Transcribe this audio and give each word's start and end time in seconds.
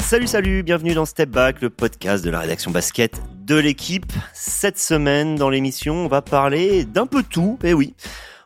Salut, 0.00 0.26
salut, 0.26 0.62
bienvenue 0.62 0.94
dans 0.94 1.04
Step 1.04 1.28
Back, 1.30 1.60
le 1.60 1.70
podcast 1.70 2.24
de 2.24 2.30
la 2.30 2.40
rédaction 2.40 2.70
basket 2.70 3.20
de 3.44 3.56
l'équipe. 3.56 4.10
Cette 4.32 4.78
semaine, 4.78 5.36
dans 5.36 5.50
l'émission, 5.50 5.94
on 5.94 6.08
va 6.08 6.22
parler 6.22 6.84
d'un 6.84 7.06
peu 7.06 7.22
tout, 7.22 7.58
eh 7.62 7.74
oui. 7.74 7.94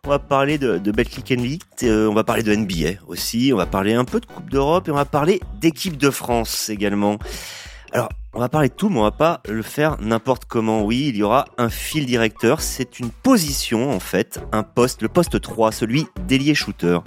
On 0.05 0.11
va 0.11 0.19
parler 0.19 0.59
de, 0.59 0.79
de 0.79 0.91
Betclic 0.91 1.31
Elite, 1.31 1.85
euh, 1.85 2.09
on 2.09 2.15
va 2.15 2.25
parler 2.25 2.43
de 2.43 2.55
NBA 2.55 3.05
aussi, 3.07 3.53
on 3.55 3.57
va 3.57 3.67
parler 3.67 3.95
un 3.95 4.05
peu 4.05 4.19
de 4.19 4.27
Coupe 4.27 4.51
d'Europe 4.51 4.89
et 4.89 4.91
on 4.91 4.97
va 4.97 5.05
parler 5.05 5.41
d'équipe 5.61 5.97
de 5.97 6.11
France 6.11 6.69
également. 6.69 7.19
Alors, 7.93 8.09
on 8.35 8.41
va 8.41 8.49
parler 8.49 8.71
de 8.71 8.75
tout, 8.75 8.89
mais 8.89 8.99
on 8.99 9.03
va 9.03 9.11
pas 9.11 9.43
le 9.47 9.63
faire 9.63 10.01
n'importe 10.01 10.47
comment. 10.47 10.83
Oui, 10.83 11.09
il 11.09 11.17
y 11.17 11.23
aura 11.23 11.45
un 11.59 11.69
fil 11.69 12.07
directeur. 12.07 12.63
C'est 12.63 12.99
une 12.99 13.11
position, 13.11 13.91
en 13.91 14.01
fait, 14.01 14.41
un 14.53 14.63
poste, 14.63 15.03
le 15.03 15.09
poste 15.09 15.41
3, 15.41 15.71
celui 15.71 16.07
d'ailier 16.27 16.55
shooter. 16.55 16.99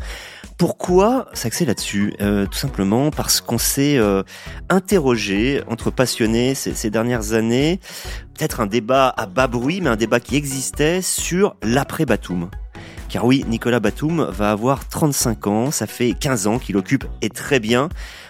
Pourquoi 0.58 1.28
s'axer 1.34 1.66
là-dessus? 1.66 2.14
Euh, 2.22 2.46
Tout 2.46 2.58
simplement 2.58 3.12
parce 3.12 3.42
qu'on 3.42 3.58
s'est 3.58 3.98
euh, 3.98 4.24
interrogé 4.70 5.62
entre 5.68 5.92
passionnés 5.92 6.56
ces, 6.56 6.74
ces 6.74 6.90
dernières 6.90 7.34
années, 7.34 7.82
peut-être 8.38 8.62
un 8.62 8.66
débat 8.66 9.14
à 9.18 9.26
bas 9.26 9.48
bruit, 9.48 9.82
mais 9.82 9.90
un 9.90 9.98
débat 9.98 10.22
qui 10.22 10.38
existait 10.38 11.02
sur 11.02 11.58
l'après-Batum. 11.62 12.50
Car 13.10 13.26
oui, 13.26 13.46
Nicolas 13.48 13.82
Batum 13.82 14.30
va 14.32 14.52
avoir 14.52 14.88
35 14.88 15.48
ans, 15.48 15.72
ça 15.72 15.88
fait 15.88 16.14
15 16.14 16.48
ans 16.48 16.58
qu'il 16.58 16.78
occupe, 16.78 17.06
et 17.22 17.30
très 17.30 17.60
bien, 17.60 17.90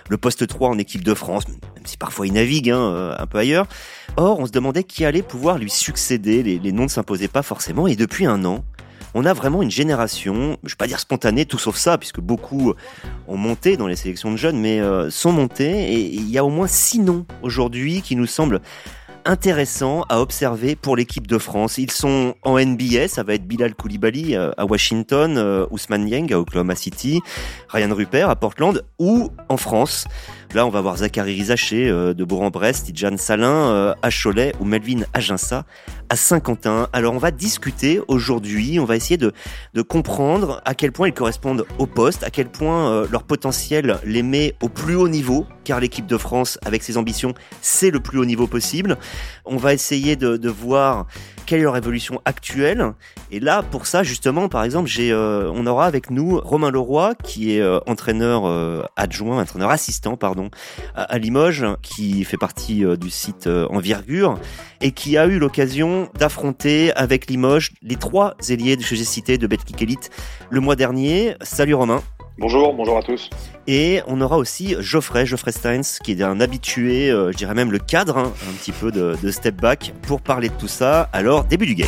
le 0.09 0.17
poste 0.17 0.47
3 0.47 0.69
en 0.69 0.77
équipe 0.79 1.03
de 1.03 1.13
France, 1.13 1.47
même 1.47 1.85
si 1.85 1.97
parfois 1.97 2.25
il 2.25 2.33
navigue 2.33 2.71
hein, 2.71 2.79
euh, 2.79 3.15
un 3.17 3.27
peu 3.27 3.37
ailleurs. 3.37 3.67
Or, 4.17 4.39
on 4.39 4.47
se 4.47 4.51
demandait 4.51 4.83
qui 4.83 5.05
allait 5.05 5.21
pouvoir 5.21 5.59
lui 5.59 5.69
succéder, 5.69 6.41
les, 6.41 6.57
les 6.57 6.71
noms 6.71 6.83
ne 6.83 6.89
s'imposaient 6.89 7.27
pas 7.27 7.43
forcément, 7.43 7.87
et 7.87 7.95
depuis 7.95 8.25
un 8.25 8.43
an, 8.45 8.63
on 9.15 9.25
a 9.25 9.33
vraiment 9.33 9.63
une 9.63 9.71
génération, 9.71 10.57
je 10.63 10.73
vais 10.73 10.77
pas 10.77 10.87
dire 10.87 10.99
spontanée, 10.99 11.45
tout 11.45 11.57
sauf 11.57 11.77
ça, 11.77 11.97
puisque 11.97 12.19
beaucoup 12.19 12.73
ont 13.29 13.37
monté 13.37 13.77
dans 13.77 13.87
les 13.87 13.95
sélections 13.95 14.29
de 14.29 14.35
jeunes, 14.35 14.59
mais 14.59 14.81
euh, 14.81 15.09
sont 15.09 15.31
montés, 15.31 15.93
et 15.93 15.99
il 15.99 16.29
y 16.29 16.37
a 16.37 16.43
au 16.43 16.49
moins 16.49 16.67
six 16.67 16.99
noms 16.99 17.25
aujourd'hui 17.41 18.01
qui 18.01 18.17
nous 18.17 18.27
semblent 18.27 18.59
intéressants 19.23 20.03
à 20.09 20.19
observer 20.19 20.75
pour 20.75 20.97
l'équipe 20.97 21.27
de 21.27 21.37
France. 21.37 21.77
Ils 21.77 21.91
sont 21.91 22.35
en 22.43 22.59
NBA, 22.59 23.07
ça 23.07 23.23
va 23.23 23.33
être 23.33 23.47
Bilal 23.47 23.73
Koulibaly 23.73 24.35
euh, 24.35 24.51
à 24.57 24.65
Washington, 24.65 25.37
euh, 25.37 25.65
Ousmane 25.71 26.05
Dieng 26.05 26.31
à 26.31 26.39
Oklahoma 26.39 26.75
City, 26.75 27.21
Ryan 27.69 27.95
Rupert 27.95 28.29
à 28.29 28.35
Portland, 28.35 28.83
ou 28.99 29.31
en 29.47 29.57
France. 29.57 30.05
Là, 30.53 30.65
on 30.65 30.69
va 30.69 30.81
voir 30.81 30.97
Zachary 30.97 31.33
Rizaché 31.33 31.89
euh, 31.89 32.13
de 32.13 32.23
Bourg-en-Brest, 32.23 32.85
Tidjane 32.85 33.17
Salin 33.17 33.69
euh, 33.69 33.93
à 34.01 34.09
Cholet 34.09 34.53
ou 34.59 34.65
Melvin 34.65 35.01
Aginsa 35.13 35.65
à 36.09 36.15
Saint-Quentin. 36.15 36.87
Alors, 36.93 37.13
on 37.13 37.17
va 37.17 37.31
discuter 37.31 37.99
aujourd'hui, 38.07 38.79
on 38.79 38.85
va 38.85 38.95
essayer 38.95 39.17
de, 39.17 39.33
comprendre 39.81 40.61
à 40.65 40.73
quel 40.73 40.91
point 40.91 41.07
ils 41.07 41.13
correspondent 41.13 41.65
au 41.77 41.87
poste, 41.87 42.23
à 42.23 42.29
quel 42.29 42.47
point 42.47 42.89
euh, 42.89 43.07
leur 43.11 43.23
potentiel 43.23 43.99
les 44.05 44.23
met 44.23 44.55
au 44.61 44.69
plus 44.69 44.95
haut 44.95 45.09
niveau, 45.09 45.45
car 45.63 45.79
l'équipe 45.79 46.05
de 46.05 46.17
France, 46.17 46.59
avec 46.65 46.83
ses 46.83 46.97
ambitions, 46.97 47.33
c'est 47.61 47.91
le 47.91 47.99
plus 47.99 48.19
haut 48.19 48.25
niveau 48.25 48.47
possible. 48.47 48.97
On 49.45 49.57
va 49.57 49.73
essayer 49.73 50.15
de 50.15 50.49
voir 50.49 51.07
quelle 51.45 51.59
est 51.59 51.63
leur 51.63 51.77
évolution 51.77 52.21
actuelle. 52.25 52.93
Et 53.31 53.39
là, 53.39 53.63
pour 53.63 53.87
ça, 53.87 54.03
justement, 54.03 54.49
par 54.49 54.63
exemple, 54.63 54.89
j'ai, 54.89 55.11
euh, 55.11 55.51
on 55.53 55.65
aura 55.67 55.85
avec 55.85 56.09
nous 56.09 56.39
Romain 56.39 56.71
Leroy, 56.71 57.15
qui 57.23 57.55
est 57.55 57.61
euh, 57.61 57.79
entraîneur 57.87 58.45
euh, 58.45 58.83
adjoint, 58.95 59.41
entraîneur 59.41 59.69
assistant, 59.69 60.17
pardon, 60.17 60.49
à, 60.95 61.17
Limoges, 61.17 61.65
qui 61.81 62.23
fait 62.23 62.37
partie 62.37 62.83
euh, 62.83 62.95
du 62.95 63.09
site 63.09 63.47
euh, 63.47 63.67
Envergure, 63.69 64.39
et 64.81 64.91
qui 64.91 65.17
a 65.17 65.25
eu 65.25 65.39
l'occasion 65.39 66.09
d'affronter 66.17 66.93
avec 66.93 67.27
Limoges 67.27 67.71
les 67.81 67.95
trois 67.95 68.35
ailiers 68.49 68.77
que 68.77 68.83
j'ai 68.83 69.03
cités 69.03 69.37
de 69.37 69.47
Betclic 69.47 69.81
Elite 69.81 70.09
le 70.49 70.59
mois 70.59 70.75
dernier. 70.75 71.35
Salut 71.41 71.75
Romain. 71.75 72.01
Bonjour, 72.37 72.73
bonjour 72.73 72.97
à 72.97 73.01
tous. 73.01 73.29
Et 73.65 74.01
on 74.07 74.19
aura 74.19 74.37
aussi 74.37 74.75
Geoffrey, 74.79 75.25
Geoffrey 75.25 75.53
Steins, 75.53 75.99
qui 76.03 76.11
est 76.11 76.21
un 76.21 76.41
habitué, 76.41 77.09
euh, 77.09 77.31
je 77.31 77.37
dirais 77.37 77.53
même 77.53 77.71
le 77.71 77.79
cadre, 77.79 78.17
hein, 78.17 78.33
un 78.49 78.53
petit 78.55 78.73
peu 78.73 78.91
de, 78.91 79.31
step 79.31 79.55
back, 79.55 79.93
pour 80.01 80.19
parler 80.19 80.49
de 80.49 80.53
tout 80.55 80.67
ça. 80.67 81.03
Alors, 81.13 81.45
début 81.45 81.65
du 81.65 81.75
game. 81.75 81.87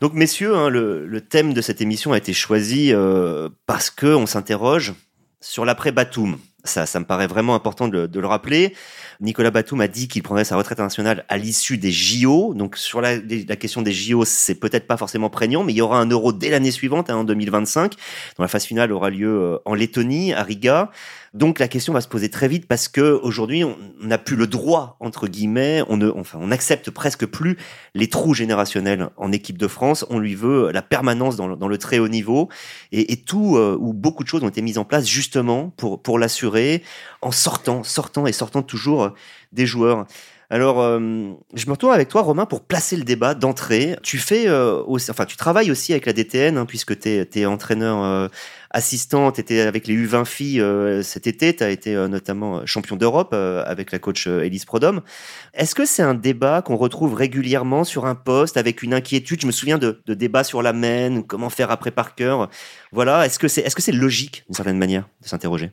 Donc, 0.00 0.14
messieurs, 0.14 0.56
hein, 0.56 0.68
le, 0.68 1.06
le, 1.06 1.20
thème 1.20 1.54
de 1.54 1.60
cette 1.60 1.80
émission 1.80 2.12
a 2.12 2.18
été 2.18 2.32
choisi 2.32 2.92
euh, 2.92 3.48
parce 3.66 3.90
que 3.90 4.06
on 4.06 4.26
s'interroge 4.26 4.94
sur 5.40 5.64
l'après 5.64 5.92
Batum. 5.92 6.38
Ça, 6.68 6.86
ça 6.86 7.00
me 7.00 7.04
paraît 7.04 7.26
vraiment 7.26 7.54
important 7.54 7.88
de, 7.88 8.08
le 8.12 8.26
rappeler. 8.26 8.74
Nicolas 9.20 9.50
Batum 9.50 9.80
a 9.80 9.88
dit 9.88 10.06
qu'il 10.06 10.22
prendrait 10.22 10.44
sa 10.44 10.56
retraite 10.56 10.78
internationale 10.78 11.24
à 11.28 11.36
l'issue 11.36 11.78
des 11.78 11.90
JO. 11.90 12.54
Donc 12.54 12.76
sur 12.76 13.00
la, 13.00 13.16
la 13.16 13.56
question 13.56 13.82
des 13.82 13.92
JO, 13.92 14.24
c'est 14.24 14.54
peut-être 14.54 14.86
pas 14.86 14.96
forcément 14.96 15.30
prégnant, 15.30 15.64
mais 15.64 15.72
il 15.72 15.76
y 15.76 15.80
aura 15.80 15.98
un 15.98 16.06
Euro 16.06 16.32
dès 16.32 16.50
l'année 16.50 16.70
suivante, 16.70 17.10
hein, 17.10 17.16
en 17.16 17.24
2025. 17.24 17.92
dont 18.36 18.42
la 18.42 18.48
phase 18.48 18.64
finale 18.64 18.92
aura 18.92 19.10
lieu 19.10 19.28
euh, 19.28 19.58
en 19.64 19.74
Lettonie, 19.74 20.32
à 20.32 20.42
Riga. 20.42 20.90
Donc 21.34 21.58
la 21.58 21.68
question 21.68 21.92
va 21.92 22.00
se 22.00 22.08
poser 22.08 22.30
très 22.30 22.48
vite 22.48 22.66
parce 22.66 22.88
que 22.88 23.20
aujourd'hui 23.22 23.64
on 23.64 23.76
n'a 24.00 24.18
plus 24.18 24.36
le 24.36 24.46
droit 24.46 24.96
entre 25.00 25.28
guillemets, 25.28 25.82
on 25.88 25.96
ne, 25.96 26.10
enfin 26.10 26.38
on 26.40 26.48
n'accepte 26.48 26.90
presque 26.90 27.26
plus 27.26 27.56
les 27.94 28.08
trous 28.08 28.34
générationnels 28.34 29.10
en 29.16 29.32
équipe 29.32 29.58
de 29.58 29.68
France. 29.68 30.06
On 30.10 30.18
lui 30.18 30.34
veut 30.34 30.70
la 30.72 30.82
permanence 30.82 31.36
dans 31.36 31.46
le, 31.46 31.56
dans 31.56 31.68
le 31.68 31.78
très 31.78 31.98
haut 31.98 32.08
niveau 32.08 32.48
et, 32.92 33.16
tout 33.16 33.56
euh, 33.56 33.76
où 33.78 33.92
beaucoup 33.92 34.22
de 34.22 34.28
choses 34.28 34.42
ont 34.42 34.48
été 34.48 34.62
mises 34.62 34.78
en 34.78 34.84
place 34.84 35.06
justement 35.06 35.70
pour 35.76 36.02
pour 36.02 36.18
l'assurer 36.18 36.82
en 37.20 37.30
sortant, 37.30 37.82
sortant 37.82 38.26
et 38.26 38.32
sortant 38.32 38.62
toujours 38.62 39.12
des 39.52 39.66
joueurs. 39.66 40.06
Alors, 40.50 40.80
euh, 40.80 40.98
je 41.52 41.66
me 41.66 41.72
retourne 41.72 41.92
avec 41.92 42.08
toi, 42.08 42.22
Romain, 42.22 42.46
pour 42.46 42.62
placer 42.62 42.96
le 42.96 43.04
débat 43.04 43.34
d'entrée. 43.34 43.96
Tu 44.02 44.16
fais 44.16 44.48
euh, 44.48 44.82
enfin, 44.86 45.26
tu 45.26 45.36
travailles 45.36 45.70
aussi 45.70 45.92
avec 45.92 46.06
la 46.06 46.14
DTN, 46.14 46.56
hein, 46.56 46.64
puisque 46.64 46.98
tu 46.98 47.08
es, 47.08 47.46
entraîneur 47.46 48.02
euh, 48.02 48.28
assistant, 48.70 49.32
tu 49.32 49.40
étais 49.40 49.60
avec 49.60 49.86
les 49.86 49.94
U20 49.94 50.24
filles 50.24 50.60
euh, 50.60 51.02
cet 51.02 51.26
été, 51.26 51.54
tu 51.54 51.64
as 51.64 51.70
été 51.70 51.94
euh, 51.94 52.08
notamment 52.08 52.64
champion 52.66 52.96
d'Europe 52.96 53.30
euh, 53.32 53.62
avec 53.66 53.92
la 53.92 53.98
coach 53.98 54.26
Elise 54.26 54.64
Prodhomme. 54.64 55.02
Est-ce 55.54 55.74
que 55.74 55.84
c'est 55.84 56.02
un 56.02 56.14
débat 56.14 56.62
qu'on 56.62 56.76
retrouve 56.76 57.14
régulièrement 57.14 57.84
sur 57.84 58.06
un 58.06 58.14
poste 58.14 58.56
avec 58.56 58.82
une 58.82 58.94
inquiétude? 58.94 59.40
Je 59.40 59.46
me 59.46 59.52
souviens 59.52 59.78
de, 59.78 60.00
de 60.06 60.14
débats 60.14 60.44
sur 60.44 60.62
la 60.62 60.72
main, 60.72 61.22
comment 61.22 61.50
faire 61.50 61.70
après 61.70 61.90
par 61.90 62.14
cœur. 62.14 62.50
Voilà, 62.92 63.26
est-ce 63.26 63.38
que 63.38 63.48
c'est 63.48 63.62
est 63.62 63.76
-ce 63.76 63.80
c'est 63.80 63.92
logique, 63.92 64.44
d'une 64.46 64.54
certaine 64.54 64.78
manière, 64.78 65.08
de 65.22 65.28
s'interroger? 65.28 65.70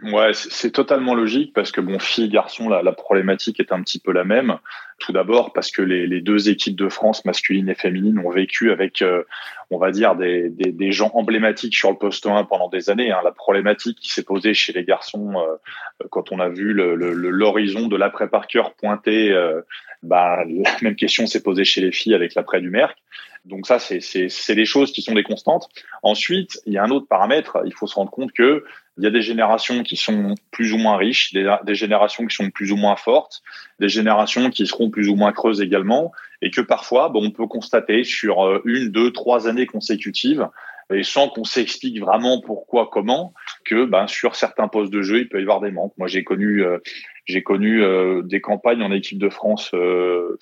Ouais, 0.00 0.30
c'est 0.32 0.70
totalement 0.70 1.14
logique 1.14 1.52
parce 1.52 1.70
que 1.70 1.82
bon, 1.82 1.98
filles, 1.98 2.30
garçons, 2.30 2.70
la, 2.70 2.82
la, 2.82 2.92
problématique 2.92 3.60
est 3.60 3.72
un 3.72 3.82
petit 3.82 3.98
peu 3.98 4.10
la 4.12 4.24
même. 4.24 4.56
Tout 4.98 5.12
d'abord 5.12 5.52
parce 5.52 5.70
que 5.70 5.82
les, 5.82 6.06
les, 6.06 6.22
deux 6.22 6.48
équipes 6.48 6.76
de 6.76 6.88
France, 6.88 7.26
masculines 7.26 7.68
et 7.68 7.74
féminines, 7.74 8.18
ont 8.18 8.30
vécu 8.30 8.72
avec, 8.72 9.02
euh, 9.02 9.24
on 9.70 9.76
va 9.76 9.90
dire, 9.90 10.16
des, 10.16 10.48
des, 10.48 10.72
des, 10.72 10.92
gens 10.92 11.10
emblématiques 11.12 11.74
sur 11.74 11.90
le 11.90 11.98
poste 11.98 12.26
1 12.26 12.44
pendant 12.44 12.70
des 12.70 12.88
années. 12.88 13.12
Hein. 13.12 13.20
La 13.22 13.32
problématique 13.32 13.98
qui 14.00 14.08
s'est 14.08 14.22
posée 14.22 14.54
chez 14.54 14.72
les 14.72 14.84
garçons 14.84 15.34
euh, 15.36 16.06
quand 16.08 16.32
on 16.32 16.40
a 16.40 16.48
vu 16.48 16.72
l'horizon 16.72 17.80
le, 17.80 17.84
le, 17.84 17.90
de 17.90 17.96
l'après 17.96 18.28
par 18.28 18.46
cœur 18.46 18.72
pointer, 18.74 19.30
euh, 19.30 19.60
bah, 20.02 20.42
la 20.46 20.70
même 20.80 20.96
question 20.96 21.26
s'est 21.26 21.42
posée 21.42 21.64
chez 21.64 21.82
les 21.82 21.92
filles 21.92 22.14
avec 22.14 22.34
l'après 22.34 22.62
du 22.62 22.70
Merc. 22.70 22.96
Donc 23.44 23.66
ça, 23.66 23.78
c'est 23.78 24.54
des 24.54 24.64
choses 24.64 24.92
qui 24.92 25.02
sont 25.02 25.14
des 25.14 25.24
constantes. 25.24 25.68
Ensuite, 26.02 26.60
il 26.64 26.72
y 26.72 26.78
a 26.78 26.84
un 26.84 26.90
autre 26.90 27.06
paramètre. 27.08 27.58
Il 27.66 27.74
faut 27.74 27.88
se 27.88 27.96
rendre 27.96 28.10
compte 28.10 28.32
que 28.32 28.64
il 28.98 29.04
y 29.04 29.06
a 29.06 29.10
des 29.10 29.22
générations 29.22 29.82
qui 29.82 29.96
sont 29.96 30.34
plus 30.50 30.72
ou 30.72 30.78
moins 30.78 30.96
riches, 30.96 31.32
des, 31.32 31.74
générations 31.74 32.26
qui 32.26 32.36
sont 32.36 32.50
plus 32.50 32.72
ou 32.72 32.76
moins 32.76 32.96
fortes, 32.96 33.42
des 33.80 33.88
générations 33.88 34.50
qui 34.50 34.66
seront 34.66 34.90
plus 34.90 35.08
ou 35.08 35.16
moins 35.16 35.32
creuses 35.32 35.62
également, 35.62 36.12
et 36.42 36.50
que 36.50 36.60
parfois, 36.60 37.08
bon, 37.08 37.24
on 37.24 37.30
peut 37.30 37.46
constater 37.46 38.04
sur 38.04 38.46
euh, 38.46 38.60
une, 38.64 38.90
deux, 38.90 39.10
trois 39.10 39.48
années 39.48 39.66
consécutives, 39.66 40.46
et 40.92 41.04
sans 41.04 41.28
qu'on 41.30 41.44
s'explique 41.44 42.00
vraiment 42.00 42.42
pourquoi, 42.42 42.90
comment, 42.92 43.32
que 43.64 43.86
ben, 43.86 44.06
sur 44.06 44.34
certains 44.34 44.68
postes 44.68 44.92
de 44.92 45.00
jeu, 45.00 45.20
il 45.20 45.28
peut 45.28 45.38
y 45.38 45.42
avoir 45.42 45.60
des 45.60 45.70
manques. 45.70 45.94
Moi, 45.96 46.06
j'ai 46.06 46.22
connu, 46.22 46.62
euh, 46.62 46.78
j'ai 47.24 47.42
connu 47.42 47.82
euh, 47.82 48.20
des 48.22 48.42
campagnes 48.42 48.82
en 48.82 48.92
équipe 48.92 49.18
de 49.18 49.30
France 49.30 49.70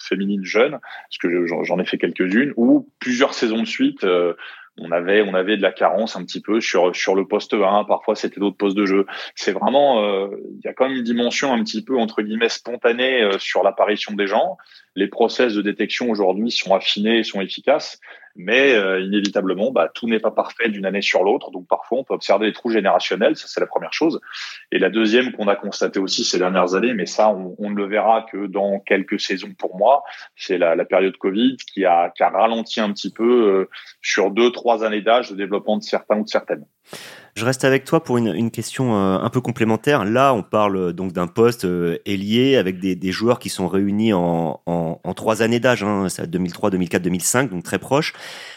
féminine 0.01 0.45
jeune, 0.45 0.73
parce 0.81 1.19
que 1.21 1.47
j'en 1.47 1.79
ai 1.79 1.85
fait 1.85 1.99
quelques-unes, 1.99 2.53
où 2.57 2.89
plusieurs 2.99 3.35
saisons 3.35 3.61
de 3.61 3.67
suite, 3.67 4.05
on 4.79 4.93
avait 4.93 5.23
on 5.23 5.35
avait 5.35 5.57
de 5.57 5.63
la 5.63 5.73
carence 5.73 6.17
un 6.17 6.25
petit 6.25 6.41
peu 6.41 6.61
sur 6.61 6.95
sur 6.95 7.15
le 7.15 7.27
poste 7.27 7.55
1 7.55 7.85
parfois 7.85 8.15
c'était 8.15 8.41
d'autres 8.41 8.57
postes 8.57 8.77
de 8.77 8.87
jeu. 8.87 9.07
C'est 9.35 9.53
vraiment 9.53 10.05
euh, 10.05 10.29
il 10.55 10.61
y 10.65 10.69
a 10.69 10.73
quand 10.73 10.89
même 10.89 10.97
une 10.97 11.05
dimension 11.05 11.53
un 11.53 11.63
petit 11.63 11.85
peu 11.85 11.99
entre 11.99 12.23
guillemets 12.23 12.49
spontanée 12.49 13.23
euh, 13.23 13.39
sur 13.39 13.63
l'apparition 13.63 14.15
des 14.15 14.27
gens 14.27 14.57
les 14.97 15.09
process 15.09 15.55
de 15.55 15.63
détection 15.63 16.11
aujourd'hui 16.11 16.51
sont 16.51 16.75
affinés 16.75 17.23
sont 17.25 17.41
efficaces 17.41 18.01
mais 18.37 18.75
euh, 18.75 19.01
inévitablement 19.01 19.73
bah, 19.73 19.91
tout 19.93 20.09
n'est 20.09 20.21
pas 20.21 20.31
parfait 20.31 20.69
d'une 20.69 20.87
année 20.87 21.03
sur 21.03 21.25
l'autre. 21.25 21.51
Donc 21.51 21.67
parfois 21.67 21.99
on 21.99 22.05
peut 22.05 22.15
observer 22.15 22.47
des 22.47 22.53
trous 22.53 22.71
générationnels. 22.71 23.37
Ça 23.37 23.47
c'est 23.49 23.61
la 23.61 23.67
première 23.67 23.93
chose. 23.93 24.21
Et 24.71 24.79
la 24.79 24.89
deuxième 24.89 25.33
qu'on 25.33 25.49
a 25.49 25.57
constaté 25.57 25.99
aussi 25.99 26.25
ces 26.25 26.39
dernières 26.39 26.75
années 26.75 26.95
mais 26.95 27.07
ça 27.07 27.29
on, 27.29 27.57
on, 27.59 27.71
ne 27.71 27.77
le 27.77 27.87
verra 27.87 28.27
que 28.31 28.47
dans 28.47 28.79
quelques 28.81 29.21
saisons 29.21 29.53
pour 29.59 29.77
moi 29.77 30.05
c'est 30.37 30.59
la, 30.59 30.75
la, 30.77 30.85
période 30.85 31.17
Covid 31.17 31.57
qui 31.57 31.85
a, 31.85 32.11
qui 32.11 32.23
a 32.23 32.31
ralenti 32.31 32.81
un 32.81 32.93
petit 32.93 33.13
peu 33.13 33.69
sur 34.01 34.31
deux 34.31 34.51
trois 34.53 34.85
années 34.85 35.03
d'âge 35.03 35.31
de 35.31 35.37
développement 35.37 35.77
de 35.77 35.83
certains 35.83 36.19
ou 36.19 36.25
de 36.25 36.29
certaines. 36.29 36.65
Je 37.37 37.45
reste 37.45 37.65
avec 37.65 37.85
toi 37.85 38.03
pour 38.03 38.19
une, 38.19 38.51
question 38.51 38.95
euh, 38.95 39.19
un 39.19 39.31
peu 39.31 39.41
complémentaire. 39.41 40.05
Là, 40.05 40.35
on 40.35 40.43
parle 40.43 40.77
euh, 40.77 40.93
donc 40.93 41.13
d'un 41.13 41.27
poste 41.27 41.65
euh, 41.65 41.99
ailier 42.05 42.57
avec 42.57 42.81
des, 42.81 43.13
joueurs 43.13 43.39
qui 43.39 43.49
sont 43.49 43.69
réunis 43.69 44.13
en, 44.13 44.61
trois 45.17 45.43
années 45.43 45.61
d'âge, 45.61 45.85
hein, 45.85 46.07
2003, 46.27 46.71
2004, 46.71 47.03
2005, 47.03 47.51
donc 47.51 47.63
très 47.63 47.79
proches. 47.79 48.15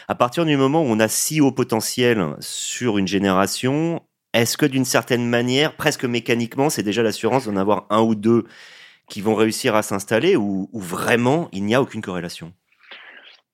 À 0.08 0.14
partir 0.14 0.44
du 0.44 0.56
moment 0.56 0.82
où 0.82 0.86
on 0.86 1.00
a 1.00 1.08
si 1.08 1.40
haut 1.40 1.52
potentiel 1.52 2.34
sur 2.40 2.98
une 2.98 3.06
génération, 3.06 4.02
est-ce 4.32 4.56
que 4.56 4.66
d'une 4.66 4.84
certaine 4.84 5.28
manière, 5.28 5.76
presque 5.76 6.04
mécaniquement, 6.04 6.70
c'est 6.70 6.82
déjà 6.82 7.02
l'assurance 7.02 7.46
d'en 7.46 7.56
avoir 7.56 7.86
un 7.90 8.00
ou 8.00 8.14
deux 8.14 8.44
qui 9.08 9.20
vont 9.20 9.34
réussir 9.34 9.74
à 9.74 9.82
s'installer 9.82 10.36
ou 10.36 10.68
vraiment 10.72 11.48
il 11.52 11.64
n'y 11.64 11.74
a 11.74 11.82
aucune 11.82 12.02
corrélation? 12.02 12.52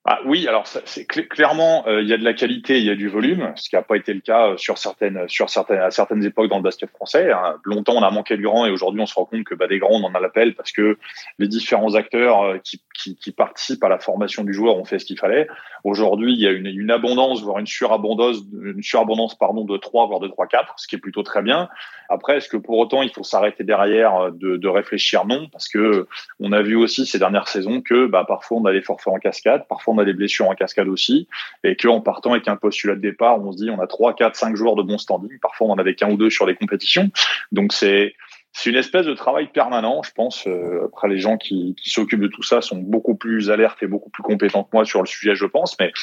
Ah, 0.03 0.17
oui, 0.25 0.47
alors 0.47 0.65
c'est 0.65 1.05
clairement 1.05 1.85
euh, 1.85 2.01
il 2.01 2.07
y 2.07 2.13
a 2.13 2.17
de 2.17 2.23
la 2.23 2.33
qualité, 2.33 2.79
il 2.79 2.85
y 2.85 2.89
a 2.89 2.95
du 2.95 3.07
volume, 3.07 3.53
ce 3.55 3.69
qui 3.69 3.75
n'a 3.75 3.83
pas 3.83 3.97
été 3.97 4.15
le 4.15 4.19
cas 4.19 4.47
euh, 4.47 4.57
sur 4.57 4.79
certaines 4.79 5.27
sur 5.27 5.51
certaines 5.51 5.77
à 5.77 5.91
certaines 5.91 6.25
époques 6.25 6.49
dans 6.49 6.57
le 6.57 6.63
basket 6.63 6.89
français. 6.89 7.31
Hein. 7.31 7.57
Longtemps 7.65 7.93
on 7.97 8.01
a 8.01 8.09
manqué 8.09 8.35
du 8.35 8.41
grand 8.41 8.65
et 8.65 8.71
aujourd'hui 8.71 8.99
on 8.99 9.05
se 9.05 9.13
rend 9.13 9.25
compte 9.25 9.43
que 9.43 9.53
bah, 9.53 9.67
des 9.67 9.77
grands 9.77 10.01
on 10.01 10.03
en 10.03 10.15
a 10.15 10.19
l'appel 10.19 10.55
parce 10.55 10.71
que 10.71 10.97
les 11.37 11.47
différents 11.47 11.93
acteurs 11.93 12.41
euh, 12.41 12.57
qui, 12.57 12.81
qui, 12.95 13.15
qui, 13.15 13.31
participent 13.31 13.83
à 13.83 13.89
la 13.89 13.99
formation 13.99 14.43
du 14.43 14.53
joueur 14.53 14.75
ont 14.75 14.85
fait 14.85 14.97
ce 14.97 15.05
qu'il 15.05 15.19
fallait. 15.19 15.47
Aujourd'hui 15.83 16.33
il 16.33 16.39
y 16.39 16.47
a 16.47 16.51
une, 16.51 16.65
une, 16.65 16.89
abondance 16.89 17.43
voire 17.43 17.59
une 17.59 17.67
surabondance 17.67 18.37
une 18.59 18.81
surabondance 18.81 19.37
pardon 19.37 19.65
de 19.65 19.77
3 19.77 20.07
voire 20.07 20.19
de 20.19 20.27
3 20.27 20.47
4, 20.47 20.73
ce 20.77 20.87
qui 20.87 20.95
est 20.95 20.99
plutôt 20.99 21.21
très 21.21 21.43
bien. 21.43 21.69
Après 22.09 22.37
est-ce 22.37 22.49
que 22.49 22.57
pour 22.57 22.79
autant 22.79 23.03
il 23.03 23.11
faut 23.11 23.23
s'arrêter 23.23 23.63
derrière 23.63 24.31
de, 24.31 24.57
de, 24.57 24.67
réfléchir? 24.67 25.27
Non 25.27 25.47
parce 25.51 25.69
que 25.69 26.07
on 26.39 26.53
a 26.53 26.63
vu 26.63 26.75
aussi 26.75 27.05
ces 27.05 27.19
dernières 27.19 27.47
saisons 27.47 27.81
que 27.81 28.07
bah, 28.07 28.25
parfois 28.27 28.57
on 28.57 28.65
a 28.65 28.71
des 28.71 28.81
forfaits 28.81 29.13
en 29.13 29.19
cascade, 29.19 29.67
parfois 29.69 29.90
on 29.91 29.97
a 29.97 30.05
des 30.05 30.13
blessures 30.13 30.49
en 30.49 30.55
cascade 30.55 30.87
aussi, 30.87 31.27
et 31.63 31.75
qu'en 31.75 32.01
partant 32.01 32.31
avec 32.31 32.47
un 32.47 32.55
postulat 32.55 32.95
de 32.95 33.01
départ, 33.01 33.39
on 33.43 33.51
se 33.51 33.57
dit 33.57 33.69
on 33.69 33.79
a 33.79 33.87
3, 33.87 34.15
4, 34.15 34.35
5 34.35 34.55
joueurs 34.55 34.75
de 34.75 34.83
bon 34.83 34.97
standing, 34.97 35.39
parfois 35.41 35.67
on 35.67 35.71
en 35.71 35.77
avait 35.77 35.95
qu'un 35.95 36.11
ou 36.11 36.17
deux 36.17 36.29
sur 36.29 36.45
les 36.45 36.55
compétitions. 36.55 37.09
Donc 37.51 37.73
c'est 37.73 38.13
c'est 38.53 38.69
une 38.69 38.75
espèce 38.75 39.05
de 39.05 39.13
travail 39.13 39.47
permanent, 39.47 40.03
je 40.03 40.11
pense. 40.11 40.45
Euh, 40.45 40.85
après, 40.85 41.07
les 41.07 41.19
gens 41.19 41.37
qui, 41.37 41.73
qui 41.81 41.89
s'occupent 41.89 42.21
de 42.21 42.27
tout 42.27 42.43
ça 42.43 42.61
sont 42.61 42.77
beaucoup 42.77 43.15
plus 43.15 43.49
alertes 43.49 43.81
et 43.81 43.87
beaucoup 43.87 44.09
plus 44.09 44.23
compétents 44.23 44.63
que 44.63 44.69
moi 44.73 44.83
sur 44.83 44.99
le 44.99 45.07
sujet, 45.07 45.35
je 45.35 45.45
pense. 45.45 45.77
Mais 45.79 45.93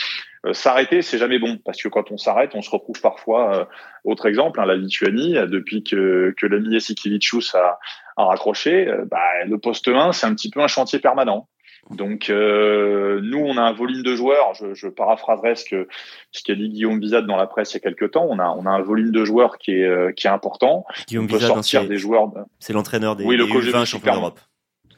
euh, 0.47 0.55
s'arrêter, 0.55 1.03
c'est 1.03 1.19
jamais 1.19 1.39
bon, 1.39 1.59
parce 1.65 1.83
que 1.83 1.89
quand 1.89 2.11
on 2.11 2.17
s'arrête, 2.17 2.53
on 2.55 2.63
se 2.63 2.71
retrouve 2.71 3.01
parfois. 3.03 3.55
Euh, 3.55 3.65
autre 4.05 4.27
exemple, 4.27 4.61
hein, 4.61 4.67
la 4.67 4.77
Lituanie, 4.77 5.35
depuis 5.35 5.85
que, 5.85 6.35
que 6.39 6.47
l'ami 6.47 6.71
Yasikivicius 6.71 7.55
a, 7.55 7.79
a 8.17 8.25
raccroché, 8.25 8.91
bah, 9.11 9.45
le 9.47 9.59
poste 9.59 9.89
1, 9.89 10.13
c'est 10.13 10.27
un 10.27 10.35
petit 10.35 10.51
peu 10.51 10.61
un 10.61 10.69
chantier 10.69 11.01
permanent. 11.01 11.49
Donc 11.91 12.29
euh, 12.29 13.21
nous, 13.23 13.39
on 13.39 13.57
a 13.57 13.63
un 13.63 13.73
volume 13.73 14.03
de 14.03 14.15
joueurs. 14.15 14.55
Je, 14.55 14.75
je 14.75 14.89
paraphraserai 14.89 15.57
ce 15.57 15.65
que 15.65 15.89
ce 16.33 16.43
qu'a 16.43 16.55
dit 16.55 16.69
Guillaume 16.69 17.01
Bizat 17.01 17.23
dans 17.23 17.37
la 17.37 17.47
presse 17.47 17.73
il 17.73 17.75
y 17.75 17.77
a 17.79 17.81
quelques 17.81 18.11
temps. 18.13 18.27
On 18.29 18.39
a 18.39 18.49
on 18.49 18.67
a 18.67 18.71
un 18.71 18.83
volume 18.83 19.11
de 19.11 19.25
joueurs 19.25 19.59
qui 19.59 19.73
est 19.73 19.85
euh, 19.85 20.13
qui 20.13 20.27
est 20.27 20.31
important. 20.31 20.85
Guillaume 21.07 21.25
on 21.25 21.29
peut 21.29 21.41
sortir 21.41 21.87
des 21.87 21.97
joueurs. 21.97 22.31
C'est 22.59 22.73
l'entraîneur 22.73 23.17
des, 23.17 23.25
oui, 23.25 23.37
le 23.37 23.47
des 23.47 23.71
20 23.71 23.85
champions 23.85 24.15
d'Europe 24.15 24.41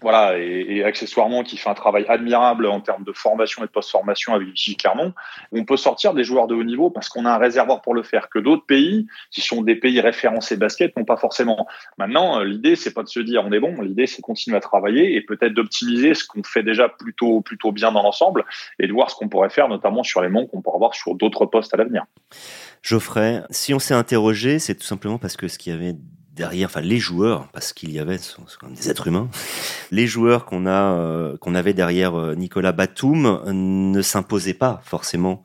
voilà, 0.02 0.38
et, 0.38 0.66
et, 0.68 0.84
accessoirement 0.84 1.42
qui 1.42 1.56
fait 1.56 1.68
un 1.68 1.74
travail 1.74 2.04
admirable 2.08 2.66
en 2.66 2.80
termes 2.80 3.04
de 3.04 3.12
formation 3.12 3.62
et 3.62 3.66
de 3.66 3.70
post-formation 3.70 4.34
avec 4.34 4.48
Vichy 4.48 4.76
Clermont, 4.76 5.12
on 5.52 5.64
peut 5.64 5.76
sortir 5.76 6.14
des 6.14 6.24
joueurs 6.24 6.46
de 6.46 6.54
haut 6.54 6.64
niveau 6.64 6.90
parce 6.90 7.08
qu'on 7.08 7.26
a 7.26 7.32
un 7.32 7.38
réservoir 7.38 7.82
pour 7.82 7.94
le 7.94 8.02
faire 8.02 8.28
que 8.28 8.38
d'autres 8.38 8.64
pays 8.64 9.06
qui 9.30 9.40
sont 9.40 9.62
des 9.62 9.76
pays 9.76 10.00
référencés 10.00 10.56
basket 10.56 10.96
n'ont 10.96 11.04
pas 11.04 11.16
forcément. 11.16 11.66
Maintenant, 11.98 12.40
euh, 12.40 12.44
l'idée 12.44 12.76
c'est 12.76 12.94
pas 12.94 13.02
de 13.02 13.08
se 13.08 13.20
dire 13.20 13.42
on 13.44 13.52
est 13.52 13.60
bon, 13.60 13.80
l'idée 13.80 14.06
c'est 14.06 14.18
de 14.18 14.22
continuer 14.22 14.56
à 14.56 14.60
travailler 14.60 15.16
et 15.16 15.20
peut-être 15.20 15.52
d'optimiser 15.52 16.14
ce 16.14 16.24
qu'on 16.24 16.42
fait 16.42 16.62
déjà 16.62 16.88
plutôt 16.88 17.40
plutôt 17.40 17.72
bien 17.72 17.92
dans 17.92 18.02
l'ensemble 18.02 18.44
et 18.78 18.86
de 18.86 18.92
voir 18.92 19.10
ce 19.10 19.16
qu'on 19.16 19.28
pourrait 19.28 19.50
faire 19.50 19.68
notamment 19.68 20.02
sur 20.02 20.22
les 20.22 20.28
manques 20.28 20.50
qu'on 20.50 20.62
pourrait 20.62 20.76
avoir 20.76 20.94
sur 20.94 21.14
d'autres 21.14 21.46
postes 21.46 21.74
à 21.74 21.76
l'avenir. 21.76 22.04
Geoffrey, 22.82 23.42
si 23.50 23.74
on 23.74 23.78
s'est 23.78 23.94
interrogé, 23.94 24.58
c'est 24.58 24.74
tout 24.74 24.86
simplement 24.86 25.18
parce 25.18 25.36
que 25.36 25.48
ce 25.48 25.58
qui 25.58 25.70
avait 25.70 25.94
derrière, 26.40 26.70
enfin 26.70 26.80
les 26.80 26.98
joueurs, 26.98 27.48
parce 27.52 27.74
qu'il 27.74 27.92
y 27.92 27.98
avait, 27.98 28.16
sont, 28.16 28.42
comme 28.58 28.72
des 28.72 28.88
êtres 28.88 29.08
humains, 29.08 29.28
les 29.90 30.06
joueurs 30.06 30.46
qu'on 30.46 30.64
a, 30.66 30.94
euh, 30.94 31.36
qu'on 31.36 31.54
avait 31.54 31.74
derrière 31.74 32.18
euh, 32.18 32.34
Nicolas 32.34 32.72
Batum 32.72 33.42
ne 33.46 34.02
s'imposaient 34.02 34.54
pas 34.54 34.80
forcément. 34.82 35.44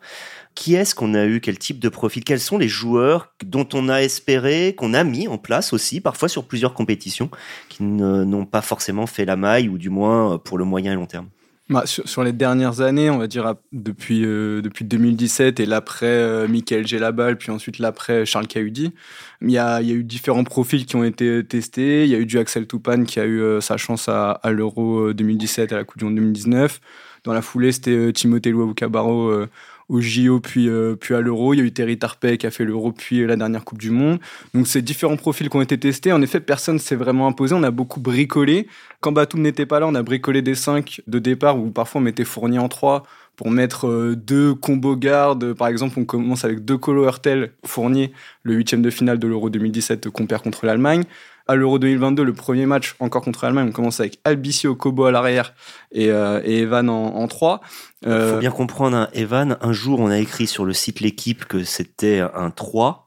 Qui 0.56 0.76
est-ce 0.76 0.96
qu'on 0.96 1.14
a 1.14 1.26
eu? 1.26 1.42
Quel 1.42 1.60
type 1.60 1.80
de 1.80 1.90
profil? 1.90 2.24
Quels 2.24 2.40
sont 2.40 2.58
les 2.58 2.70
joueurs 2.70 3.34
dont 3.44 3.68
on 3.74 3.90
a 3.90 3.98
espéré, 3.98 4.74
qu'on 4.74 4.94
a 4.94 5.04
mis 5.04 5.28
en 5.28 5.38
place 5.38 5.74
aussi, 5.74 6.00
parfois 6.00 6.30
sur 6.30 6.48
plusieurs 6.48 6.74
compétitions, 6.74 7.30
qui 7.68 7.84
n'ont 7.84 8.46
pas 8.46 8.62
forcément 8.62 9.06
fait 9.06 9.26
la 9.26 9.36
maille, 9.36 9.68
ou 9.68 9.78
du 9.78 9.90
moins 9.90 10.38
pour 10.38 10.58
le 10.58 10.64
moyen 10.64 10.94
et 10.94 10.96
long 10.96 11.08
terme? 11.08 11.28
Bah, 11.68 11.84
sur, 11.88 12.24
les 12.24 12.32
dernières 12.32 12.82
années, 12.82 13.10
on 13.10 13.18
va 13.18 13.26
dire 13.26 13.56
depuis, 13.72 14.24
euh, 14.24 14.62
depuis 14.62 14.86
2017 14.86 15.60
et 15.60 15.66
l'après 15.66 16.06
euh, 16.06 16.48
Michael 16.48 16.86
Gelabal, 16.86 17.40
puis 17.40 17.50
ensuite 17.50 17.80
l'après 17.80 18.24
Charles 18.24 18.46
Cahudi, 18.46 18.94
il 19.42 19.50
y 19.50 19.54
y 19.54 19.58
a 19.58 19.82
eu 19.82 20.04
différents 20.04 20.44
profils 20.44 20.86
qui 20.86 20.96
ont 20.96 21.04
été 21.04 21.44
testés. 21.44 22.04
Il 22.04 22.12
y 22.12 22.14
a 22.14 22.20
eu 22.20 22.28
du 22.28 22.38
Axel 22.38 22.68
Toupane 22.68 23.06
qui 23.06 23.20
a 23.20 23.26
eu 23.26 23.42
euh, 23.42 23.62
sa 23.62 23.78
chance 23.78 24.08
à, 24.10 24.40
l'Euro 24.52 25.12
2017 25.12 25.74
à 25.74 25.78
la 25.78 25.84
Coupe 25.86 25.98
du 25.98 26.06
Monde 26.06 26.16
2019. 26.16 26.80
Dans 27.24 27.34
la 27.34 27.42
foulée, 27.42 27.72
c'était 27.72 28.14
Timothée 28.14 28.52
Luavucabaro 28.52 29.48
au 29.90 30.02
JO 30.02 30.40
puis, 30.40 30.70
euh, 30.70 30.96
puis 30.96 31.14
à 31.14 31.22
l'Euro. 31.22 31.54
Il 31.54 31.58
y 31.58 31.62
a 31.62 31.66
eu 31.66 31.72
Terry 31.72 31.98
Tarpey 31.98 32.38
qui 32.38 32.48
a 32.48 32.52
fait 32.52 32.66
l'Euro 32.66 32.92
puis 32.92 33.26
la 33.26 33.36
dernière 33.36 33.64
Coupe 33.64 33.80
du 33.80 33.92
Monde. 33.92 34.20
Donc 34.54 34.68
c'est 34.68 34.82
différents 34.82 35.18
profils 35.18 35.50
qui 35.50 35.56
ont 35.56 35.62
été 35.62 35.78
testés. 35.78 36.12
En 36.12 36.22
effet, 36.22 36.40
personne 36.40 36.80
s'est 36.80 36.96
vraiment 36.96 37.28
imposé. 37.28 37.56
On 37.56 37.64
a 37.64 37.72
beaucoup 37.72 38.00
bricolé. 38.00 38.68
Quand 39.02 39.12
Batum 39.12 39.42
n'était 39.42 39.66
pas 39.66 39.80
là, 39.80 39.88
on 39.88 39.96
a 39.96 40.04
bricolé 40.04 40.42
des 40.42 40.56
5 40.56 41.02
de 41.08 41.20
départ 41.20 41.60
ou 41.60 41.70
parfois 41.70 42.02
on 42.02 42.04
mettait 42.04 42.26
Fournier 42.26 42.60
en 42.60 42.70
3 42.70 43.04
pour 43.36 43.52
mettre 43.52 43.88
euh, 43.88 44.16
deux 44.16 44.56
combos 44.56 44.96
gardes. 44.96 45.54
Par 45.54 45.68
exemple, 45.68 46.00
on 46.00 46.06
commence 46.06 46.46
avec 46.46 46.64
deux 46.64 46.78
Colo 46.78 47.04
Hurtel 47.04 47.52
Fournier, 47.66 48.12
le 48.44 48.54
huitième 48.54 48.82
de 48.82 48.90
finale 48.90 49.20
de 49.20 49.28
l'Euro 49.28 49.50
2017 49.50 50.10
qu'on 50.10 50.26
perd 50.26 50.42
contre 50.44 50.66
l'Allemagne 50.66 51.04
à 51.48 51.56
l'Euro 51.56 51.80
2022, 51.80 52.24
le 52.24 52.34
premier 52.34 52.66
match 52.66 52.96
encore 53.00 53.24
contre 53.24 53.46
l'Allemagne, 53.46 53.68
on 53.70 53.72
commence 53.72 54.00
avec 54.00 54.20
Albicio 54.24 54.76
Kobo 54.76 55.06
à 55.06 55.12
l'arrière 55.12 55.54
et, 55.92 56.10
euh, 56.10 56.42
et, 56.44 56.60
Evan 56.60 56.90
en, 56.90 57.16
en 57.16 57.28
3. 57.28 57.62
Il 58.02 58.08
faut 58.08 58.14
euh, 58.14 58.40
bien 58.40 58.52
comprendre, 58.52 58.98
hein, 58.98 59.10
Evan, 59.14 59.58
un 59.62 59.74
jour 59.74 60.00
on 60.00 60.10
a 60.10 60.18
écrit 60.18 60.48
sur 60.48 60.66
le 60.66 60.74
site 60.74 61.00
L'équipe 61.00 61.46
que 61.46 61.64
c'était 61.64 62.20
un 62.20 62.50
3 62.50 63.05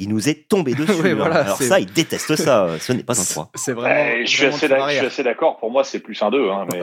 il 0.00 0.08
nous 0.08 0.28
est 0.28 0.48
tombé 0.48 0.74
dessus. 0.74 0.92
Hein. 1.04 1.20
Alors 1.20 1.56
ça, 1.56 1.78
il 1.78 1.92
déteste 1.92 2.34
ça. 2.36 2.68
Ce 2.80 2.92
n'est 2.92 3.02
pas 3.02 3.20
un 3.20 3.24
3. 3.24 3.50
C'est 3.54 3.72
vraiment. 3.72 4.24
je, 4.24 4.50
suis 4.50 4.72
assez 4.72 5.22
d'accord. 5.22 5.58
Pour 5.58 5.70
moi, 5.70 5.84
c'est 5.84 6.00
plus 6.00 6.20
un 6.22 6.30
2. 6.30 6.50
Hein, 6.50 6.66
mais 6.72 6.82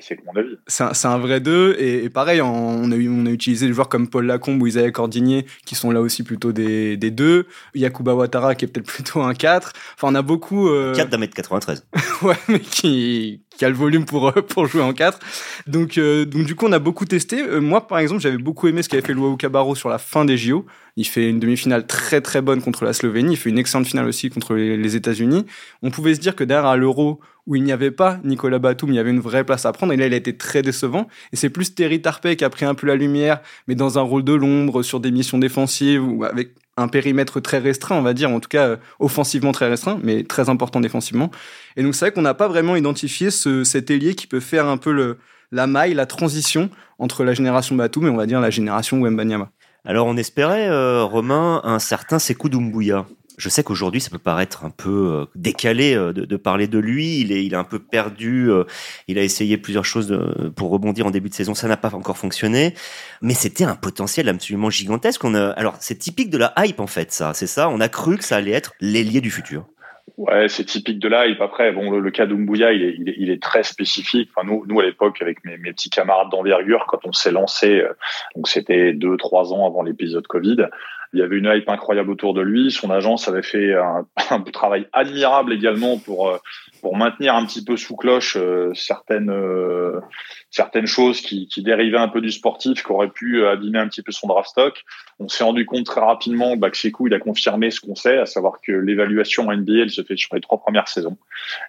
c'est 0.00 0.18
mon 0.24 0.32
avis. 0.34 0.56
C'est 0.66 1.06
un, 1.06 1.18
vrai 1.18 1.40
2. 1.40 1.76
Et, 1.78 2.08
pareil, 2.08 2.40
on 2.40 2.90
a, 2.90 2.96
on 2.96 3.26
a 3.26 3.30
utilisé 3.30 3.66
des 3.66 3.72
joueurs 3.72 3.88
comme 3.88 4.08
Paul 4.08 4.26
Lacombe 4.26 4.62
ou 4.62 4.66
Isaiah 4.66 4.90
Cordigné 4.90 5.44
qui 5.66 5.74
sont 5.74 5.90
là 5.90 6.00
aussi 6.00 6.22
plutôt 6.22 6.52
des, 6.52 6.96
des 6.96 7.10
2. 7.10 7.46
Yakuba 7.74 8.14
Ouattara 8.14 8.54
qui 8.54 8.64
est 8.64 8.68
peut-être 8.68 8.86
plutôt 8.92 9.20
un 9.20 9.34
4. 9.34 9.72
Enfin, 9.96 10.08
on 10.10 10.14
a 10.14 10.22
beaucoup. 10.22 10.68
Euh... 10.68 10.94
4 10.94 11.10
d'un 11.10 11.18
mètre 11.18 11.34
93. 11.34 11.86
ouais, 12.22 12.34
mais 12.48 12.60
qui, 12.60 13.42
qui 13.56 13.64
a 13.64 13.68
le 13.68 13.74
volume 13.74 14.04
pour, 14.04 14.28
euh, 14.28 14.42
pour 14.42 14.66
jouer 14.66 14.82
en 14.82 14.92
4. 14.92 15.18
Donc, 15.66 15.98
euh, 15.98 16.24
donc 16.24 16.44
du 16.44 16.54
coup, 16.54 16.66
on 16.66 16.72
a 16.72 16.78
beaucoup 16.78 17.04
testé. 17.04 17.42
Euh, 17.42 17.60
moi, 17.60 17.86
par 17.86 17.98
exemple, 17.98 18.20
j'avais 18.20 18.38
beaucoup 18.38 18.68
aimé 18.68 18.82
ce 18.82 18.88
qu'avait 18.88 19.02
fait 19.02 19.12
Luau 19.12 19.36
Cabarro 19.36 19.74
sur 19.74 19.88
la 19.88 19.98
fin 19.98 20.24
des 20.24 20.36
JO. 20.36 20.66
Il 20.96 21.06
fait 21.06 21.28
une 21.28 21.40
demi-finale 21.40 21.86
très 21.86 22.20
très 22.20 22.40
bonne 22.40 22.62
contre 22.62 22.84
la 22.84 22.92
Slovénie. 22.92 23.34
Il 23.34 23.36
fait 23.36 23.50
une 23.50 23.58
excellente 23.58 23.86
finale 23.86 24.06
aussi 24.06 24.30
contre 24.30 24.54
les, 24.54 24.96
États-Unis. 24.96 25.44
On 25.82 25.90
pouvait 25.90 26.14
se 26.14 26.20
dire 26.20 26.36
que 26.36 26.44
derrière 26.44 26.66
à 26.66 26.76
l'Euro, 26.76 27.20
où 27.46 27.56
il 27.56 27.64
n'y 27.64 27.72
avait 27.72 27.90
pas 27.90 28.20
Nicolas 28.24 28.58
Batum, 28.58 28.90
il 28.90 28.96
y 28.96 28.98
avait 28.98 29.10
une 29.10 29.20
vraie 29.20 29.44
place 29.44 29.66
à 29.66 29.72
prendre. 29.72 29.92
Et 29.92 29.96
là, 29.96 30.06
il 30.06 30.14
a 30.14 30.16
été 30.16 30.36
très 30.36 30.62
décevant. 30.62 31.08
Et 31.32 31.36
c'est 31.36 31.50
plus 31.50 31.74
Terry 31.74 32.00
Tarpey 32.00 32.36
qui 32.36 32.44
a 32.44 32.50
pris 32.50 32.64
un 32.64 32.74
peu 32.74 32.86
la 32.86 32.94
lumière, 32.94 33.40
mais 33.66 33.74
dans 33.74 33.98
un 33.98 34.02
rôle 34.02 34.24
de 34.24 34.32
l'ombre, 34.32 34.82
sur 34.82 35.00
des 35.00 35.10
missions 35.10 35.38
défensives, 35.38 36.06
ou 36.06 36.24
avec 36.24 36.50
un 36.76 36.88
périmètre 36.88 37.40
très 37.40 37.58
restreint, 37.58 37.96
on 37.96 38.02
va 38.02 38.14
dire, 38.14 38.30
en 38.30 38.40
tout 38.40 38.48
cas 38.48 38.76
offensivement 38.98 39.52
très 39.52 39.68
restreint, 39.68 39.98
mais 40.02 40.24
très 40.24 40.48
important 40.48 40.80
défensivement. 40.80 41.30
Et 41.76 41.82
donc 41.82 41.94
c'est 41.94 42.06
vrai 42.06 42.12
qu'on 42.12 42.22
n'a 42.22 42.34
pas 42.34 42.48
vraiment 42.48 42.76
identifié 42.76 43.30
ce, 43.30 43.64
cet 43.64 43.90
ailier 43.90 44.14
qui 44.14 44.26
peut 44.26 44.40
faire 44.40 44.66
un 44.66 44.76
peu 44.76 45.16
la 45.52 45.66
maille, 45.66 45.94
la 45.94 46.06
transition 46.06 46.70
entre 46.98 47.24
la 47.24 47.34
génération 47.34 47.76
Batum 47.76 48.06
et 48.06 48.10
on 48.10 48.16
va 48.16 48.26
dire 48.26 48.40
la 48.40 48.50
génération 48.50 49.00
Wembanyama. 49.00 49.50
Alors 49.84 50.06
on 50.06 50.16
espérait, 50.16 50.68
euh, 50.68 51.04
Romain, 51.04 51.60
un 51.64 51.78
certain 51.78 52.18
Sekou 52.18 52.48
Doumbouya. 52.48 53.06
Je 53.36 53.48
sais 53.48 53.62
qu'aujourd'hui, 53.62 54.00
ça 54.00 54.10
peut 54.10 54.18
paraître 54.18 54.64
un 54.64 54.70
peu 54.70 55.12
euh, 55.12 55.24
décalé 55.34 55.94
euh, 55.94 56.12
de, 56.12 56.36
parler 56.36 56.68
de 56.68 56.78
lui. 56.78 57.20
Il 57.20 57.32
est, 57.32 57.44
il 57.44 57.52
est 57.52 57.56
un 57.56 57.64
peu 57.64 57.78
perdu. 57.78 58.50
il 59.08 59.18
a 59.18 59.22
essayé 59.22 59.56
plusieurs 59.56 59.84
choses 59.84 60.16
pour 60.56 60.70
rebondir 60.70 61.06
en 61.06 61.10
début 61.10 61.28
de 61.28 61.34
saison. 61.34 61.54
Ça 61.54 61.68
n'a 61.68 61.76
pas 61.76 61.94
encore 61.94 62.18
fonctionné. 62.18 62.74
Mais 63.22 63.34
c'était 63.34 63.64
un 63.64 63.76
potentiel 63.76 64.28
absolument 64.28 64.70
gigantesque. 64.70 65.24
A, 65.24 65.50
alors, 65.52 65.76
c'est 65.80 65.98
typique 65.98 66.30
de 66.30 66.38
la 66.38 66.52
hype, 66.58 66.80
en 66.80 66.86
fait, 66.86 67.12
ça. 67.12 67.34
C'est 67.34 67.46
ça. 67.46 67.68
On 67.68 67.80
a 67.80 67.88
cru 67.88 68.18
que 68.18 68.24
ça 68.24 68.36
allait 68.36 68.52
être 68.52 68.72
l'ailier 68.80 69.20
du 69.20 69.30
futur. 69.30 69.66
Ouais, 70.16 70.48
c'est 70.48 70.64
typique 70.64 71.00
de 71.00 71.08
l'hype. 71.08 71.40
Après, 71.40 71.72
bon, 71.72 71.90
le, 71.90 72.10
cas 72.10 72.26
d'Umbuya, 72.26 72.72
il 72.72 72.82
est, 72.84 73.14
il, 73.16 73.30
est, 73.30 73.42
très 73.42 73.64
spécifique. 73.64 74.30
Enfin, 74.34 74.46
nous, 74.46 74.64
nous 74.66 74.78
à 74.78 74.84
l'époque, 74.84 75.20
avec 75.20 75.44
mes, 75.44 75.56
petits 75.58 75.90
camarades 75.90 76.30
d'envergure, 76.30 76.84
quand 76.86 77.00
on 77.04 77.12
s'est 77.12 77.32
lancé, 77.32 77.80
euh, 77.80 77.92
donc 78.36 78.46
c'était 78.46 78.92
deux, 78.92 79.16
trois 79.16 79.52
ans 79.52 79.66
avant 79.66 79.82
l'épisode 79.82 80.26
Covid, 80.28 80.66
il 81.14 81.20
y 81.20 81.22
avait 81.22 81.36
une 81.36 81.46
hype 81.46 81.68
incroyable 81.68 82.10
autour 82.10 82.34
de 82.34 82.42
lui. 82.42 82.72
Son 82.72 82.90
agence 82.90 83.28
avait 83.28 83.42
fait 83.42 83.72
un, 84.30 84.40
travail 84.52 84.86
admirable 84.92 85.52
également 85.52 85.98
pour 85.98 86.28
euh, 86.28 86.38
pour 86.82 86.96
maintenir 86.96 87.34
un 87.34 87.46
petit 87.46 87.64
peu 87.64 87.76
sous 87.76 87.96
cloche 87.96 88.36
euh, 88.36 88.72
certaines 88.74 89.30
certaines 90.54 90.86
choses 90.86 91.20
qui, 91.20 91.48
qui 91.48 91.64
dérivaient 91.64 91.98
un 91.98 92.06
peu 92.06 92.20
du 92.20 92.30
sportif, 92.30 92.84
qui 92.84 92.92
auraient 92.92 93.10
pu 93.10 93.44
abîmer 93.44 93.80
un 93.80 93.88
petit 93.88 94.02
peu 94.02 94.12
son 94.12 94.28
draft 94.28 94.50
stock. 94.50 94.84
On 95.18 95.26
s'est 95.26 95.42
rendu 95.42 95.66
compte 95.66 95.84
très 95.84 96.00
rapidement 96.00 96.54
bah, 96.56 96.70
que 96.70 96.76
Sekou, 96.76 97.08
il 97.08 97.14
a 97.14 97.18
confirmé 97.18 97.72
ce 97.72 97.80
qu'on 97.80 97.96
sait, 97.96 98.18
à 98.18 98.26
savoir 98.26 98.60
que 98.60 98.70
l'évaluation 98.70 99.50
NBA, 99.50 99.72
elle 99.82 99.90
se 99.90 100.02
fait 100.04 100.16
sur 100.16 100.32
les 100.32 100.40
trois 100.40 100.60
premières 100.60 100.86
saisons, 100.86 101.18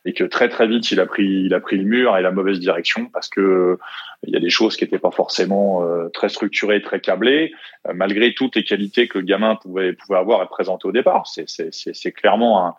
et 0.06 0.13
que 0.13 0.24
très 0.24 0.50
très 0.50 0.68
vite, 0.68 0.92
il 0.92 1.00
a 1.00 1.08
pris, 1.08 1.25
il 1.25 1.56
a 1.56 1.60
pris 1.60 1.77
le 1.77 1.84
mur 1.84 2.15
et 2.15 2.22
la 2.22 2.30
mauvaise 2.30 2.60
direction 2.60 3.08
parce 3.12 3.27
que 3.27 3.80
il 4.22 4.34
y 4.34 4.38
a 4.38 4.39
des 4.39 4.51
choses 4.51 4.77
qui 4.77 4.84
n'étaient 4.84 5.00
pas 5.00 5.10
forcément 5.10 5.84
euh, 5.84 6.10
très 6.10 6.30
structurées, 6.30 6.84
très 6.84 7.00
câblées, 7.00 7.54
euh, 7.88 7.94
malgré 7.96 8.36
toutes 8.36 8.56
les 8.56 8.63
qualités 8.63 9.08
que 9.08 9.18
le 9.18 9.25
gamin 9.25 9.56
pouvait 9.56 9.94
pouvait 9.94 10.20
avoir 10.20 10.44
et 10.44 10.48
présenter 10.48 10.88
au 10.88 10.92
départ. 10.92 11.25
C'est 11.25 12.12
clairement 12.12 12.68
un, 12.68 12.75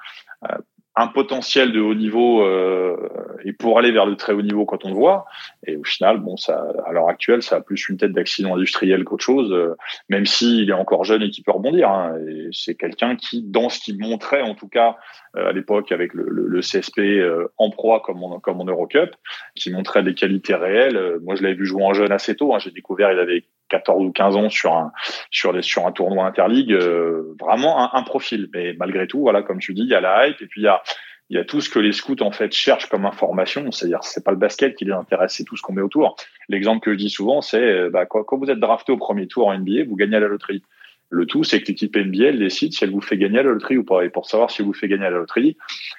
un 0.97 1.09
potentiel 1.09 1.73
de 1.73 1.81
haut 1.81 1.95
niveau 1.95 2.43
euh, 2.43 2.97
et 3.45 3.53
pour 3.53 3.79
aller 3.79 3.93
vers 3.93 4.07
le 4.07 4.17
très 4.17 4.33
haut 4.33 4.43
niveau 4.43 4.65
quand 4.65 4.85
on 4.87 4.88
le 4.88 4.95
voit. 4.95 5.26
Et 5.67 5.76
au 5.76 5.85
final, 5.85 6.19
bon, 6.19 6.38
ça, 6.38 6.67
à 6.87 6.93
l'heure 6.93 7.09
actuelle, 7.09 7.43
ça 7.43 7.57
a 7.57 7.61
plus 7.61 7.88
une 7.91 7.99
tête 7.99 8.12
d'accident 8.12 8.55
industriel 8.55 9.05
qu'autre 9.05 9.23
chose, 9.23 9.53
euh, 9.53 9.76
même 10.09 10.25
s'il 10.25 10.71
est 10.71 10.73
encore 10.73 11.05
jeune 11.05 11.23
et 11.23 11.31
qu'il 11.31 11.45
peut 11.45 11.53
rebondir. 11.53 11.91
Hein. 11.91 12.17
Et 12.29 12.49
c'est 12.53 12.75
quelqu'un 12.75 13.15
qui, 13.15 13.43
dans 13.43 13.69
ce 13.69 13.79
qu'il 13.79 13.99
montrait, 13.99 14.41
en 14.41 14.55
tout 14.55 14.69
cas 14.69 14.97
euh, 15.37 15.50
à 15.50 15.53
l'époque 15.53 15.93
avec 15.93 16.15
le 16.15 16.61
CSP 16.61 16.99
euh, 16.99 17.49
en 17.59 17.69
proie 17.69 18.00
comme 18.00 18.25
en, 18.25 18.41
comme 18.41 18.61
en 18.61 18.65
Eurocup, 18.65 19.15
qui 19.55 19.71
montrait 19.71 20.03
des 20.03 20.15
qualités 20.15 20.55
réelles. 20.55 21.19
Moi, 21.23 21.35
je 21.37 21.43
l'avais 21.43 21.55
vu 21.55 21.67
jouer 21.67 21.85
en 21.85 21.93
jeune 21.93 22.12
assez 22.12 22.35
tôt. 22.37 22.55
Hein. 22.55 22.59
J'ai 22.59 22.71
découvert, 22.71 23.12
il 23.12 23.19
avait 23.19 23.45
14 23.68 24.04
ou 24.04 24.12
15 24.12 24.37
ans 24.37 24.49
sur 24.49 24.75
un 24.75 24.92
sur 25.30 25.62
sur 25.64 25.87
un 25.87 25.92
tournoi 25.92 26.25
interligue 26.25 26.73
euh, 26.73 27.35
vraiment 27.40 27.94
un, 27.94 28.02
profil. 28.02 28.49
Mais 28.52 28.75
malgré 28.78 29.06
tout 29.06 29.20
voilà 29.20 29.42
comme 29.42 29.58
tu 29.58 29.75
dis 29.75 29.82
il 29.82 29.88
y 29.88 29.94
a 29.94 30.00
la 30.00 30.28
hype 30.28 30.40
et 30.40 30.46
puis 30.46 30.62
il 30.62 30.64
y 30.64 30.68
a 30.68 30.82
il 31.28 31.37
y 31.37 31.40
a 31.40 31.44
tout 31.44 31.61
ce 31.61 31.68
que 31.68 31.80
les 31.80 31.92
scouts 31.92 32.23
en 32.23 32.30
fait 32.30 32.52
cherchent 32.52 32.88
comme 32.88 33.04
information. 33.04 33.70
C'est-à-dire 33.73 34.02
c'est 34.02 34.25
pas 34.25 34.30
le 34.30 34.37
basket 34.37 34.76
qui 34.76 34.85
les 34.85 34.92
intéresse 34.92 35.35
c'est 35.35 35.44
tout 35.44 35.56
ce 35.56 35.62
qu'on 35.62 35.73
met 35.73 35.82
autour. 35.82 36.16
L'exemple 36.49 36.85
que 36.85 36.92
je 36.92 36.99
dis 36.99 37.11
souvent 37.11 37.40
c'est 37.40 37.61
euh, 37.61 37.90
bah, 37.90 38.06
quand, 38.06 38.23
quand, 38.25 38.38
vous 38.38 38.50
êtes 38.50 38.61
drafté 38.61 38.92
au 38.92 38.96
premier 38.96 39.26
tour 39.26 39.49
en 39.49 39.58
NBA 39.58 39.85
vous 39.88 39.96
gagnez 39.96 40.16
à 40.16 40.20
la 40.20 40.28
loterie. 40.28 40.62
Le 41.11 41.26
tout 41.26 41.44
c'est 41.44 41.61
que 41.61 41.68
l'équipe 41.68 41.96
NBA 41.96 42.26
elle 42.26 42.38
décide 42.38 42.73
si 42.73 42.85
elle 42.85 42.90
vous 42.90 43.00
fait 43.00 43.16
gagner 43.16 43.40
à 43.40 43.42
la 43.42 43.50
loterie 43.50 43.78
ou 43.78 43.85
pas. 43.85 44.04
Et 44.04 44.11
pour 44.11 44.26
savoir 44.26 44.50
si 44.50 44.62
elle 44.62 44.66
vous 44.66 44.75
fait 44.75 44.88
gagner 44.88 45.06
à 45.06 45.11
la 45.11 45.18
loterie 45.18 45.56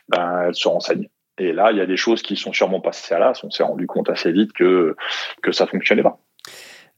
ben, 0.09 0.45
elle 0.47 0.55
se 0.55 0.67
renseigne. 0.67 1.09
Et 1.38 1.51
là 1.51 1.71
il 1.71 1.77
y 1.77 1.81
a 1.81 1.86
des 1.86 1.97
choses 1.97 2.21
qui 2.21 2.36
sont 2.36 2.53
sûrement 2.53 2.79
passées 2.79 3.13
à 3.13 3.19
l'as. 3.19 3.43
On 3.43 3.51
s'est 3.51 3.63
rendu 3.63 3.86
compte 3.88 4.09
assez 4.09 4.31
vite 4.31 4.53
que 4.53 4.95
que 5.41 5.51
ça 5.51 5.67
fonctionnait 5.67 6.03
pas 6.03 6.19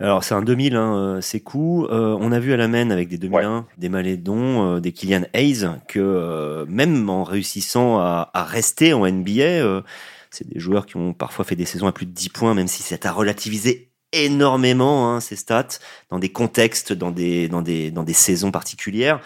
alors 0.01 0.23
c'est 0.23 0.33
un 0.33 0.41
2000, 0.41 0.75
hein, 0.75 0.95
euh, 0.95 1.21
c'est 1.21 1.41
cool. 1.41 1.87
Euh, 1.91 2.15
on 2.21 2.31
a 2.31 2.39
vu 2.39 2.53
à 2.53 2.57
la 2.57 2.69
main 2.69 2.89
avec 2.89 3.09
des 3.09 3.17
2001, 3.17 3.65
des 3.77 3.89
Malédon, 3.89 4.75
euh, 4.75 4.79
des 4.79 4.93
Kylian 4.93 5.23
Hayes, 5.33 5.67
que 5.89 5.99
euh, 5.99 6.65
même 6.69 7.09
en 7.09 7.25
réussissant 7.25 7.99
à, 7.99 8.29
à 8.33 8.45
rester 8.45 8.93
en 8.93 9.05
NBA, 9.05 9.83
c'est 10.31 10.47
des 10.47 10.59
joueurs 10.59 10.85
qui 10.85 10.95
ont 10.95 11.13
parfois 11.13 11.43
fait 11.43 11.57
des 11.57 11.65
saisons 11.65 11.87
à 11.87 11.91
plus 11.91 12.05
de 12.05 12.11
10 12.11 12.29
points, 12.29 12.53
même 12.53 12.67
si 12.67 12.81
c'est 12.81 13.05
à 13.05 13.11
relativiser 13.11 13.91
énormément 14.11 15.13
hein, 15.13 15.19
ces 15.19 15.35
stats 15.35 15.79
dans 16.09 16.17
des 16.17 16.29
contextes, 16.29 16.93
dans 16.93 17.11
des 17.11 17.47
dans 17.47 17.61
des 17.61 17.91
dans 17.91 18.03
des 18.03 18.13
saisons 18.13 18.51
particulières. 18.51 19.19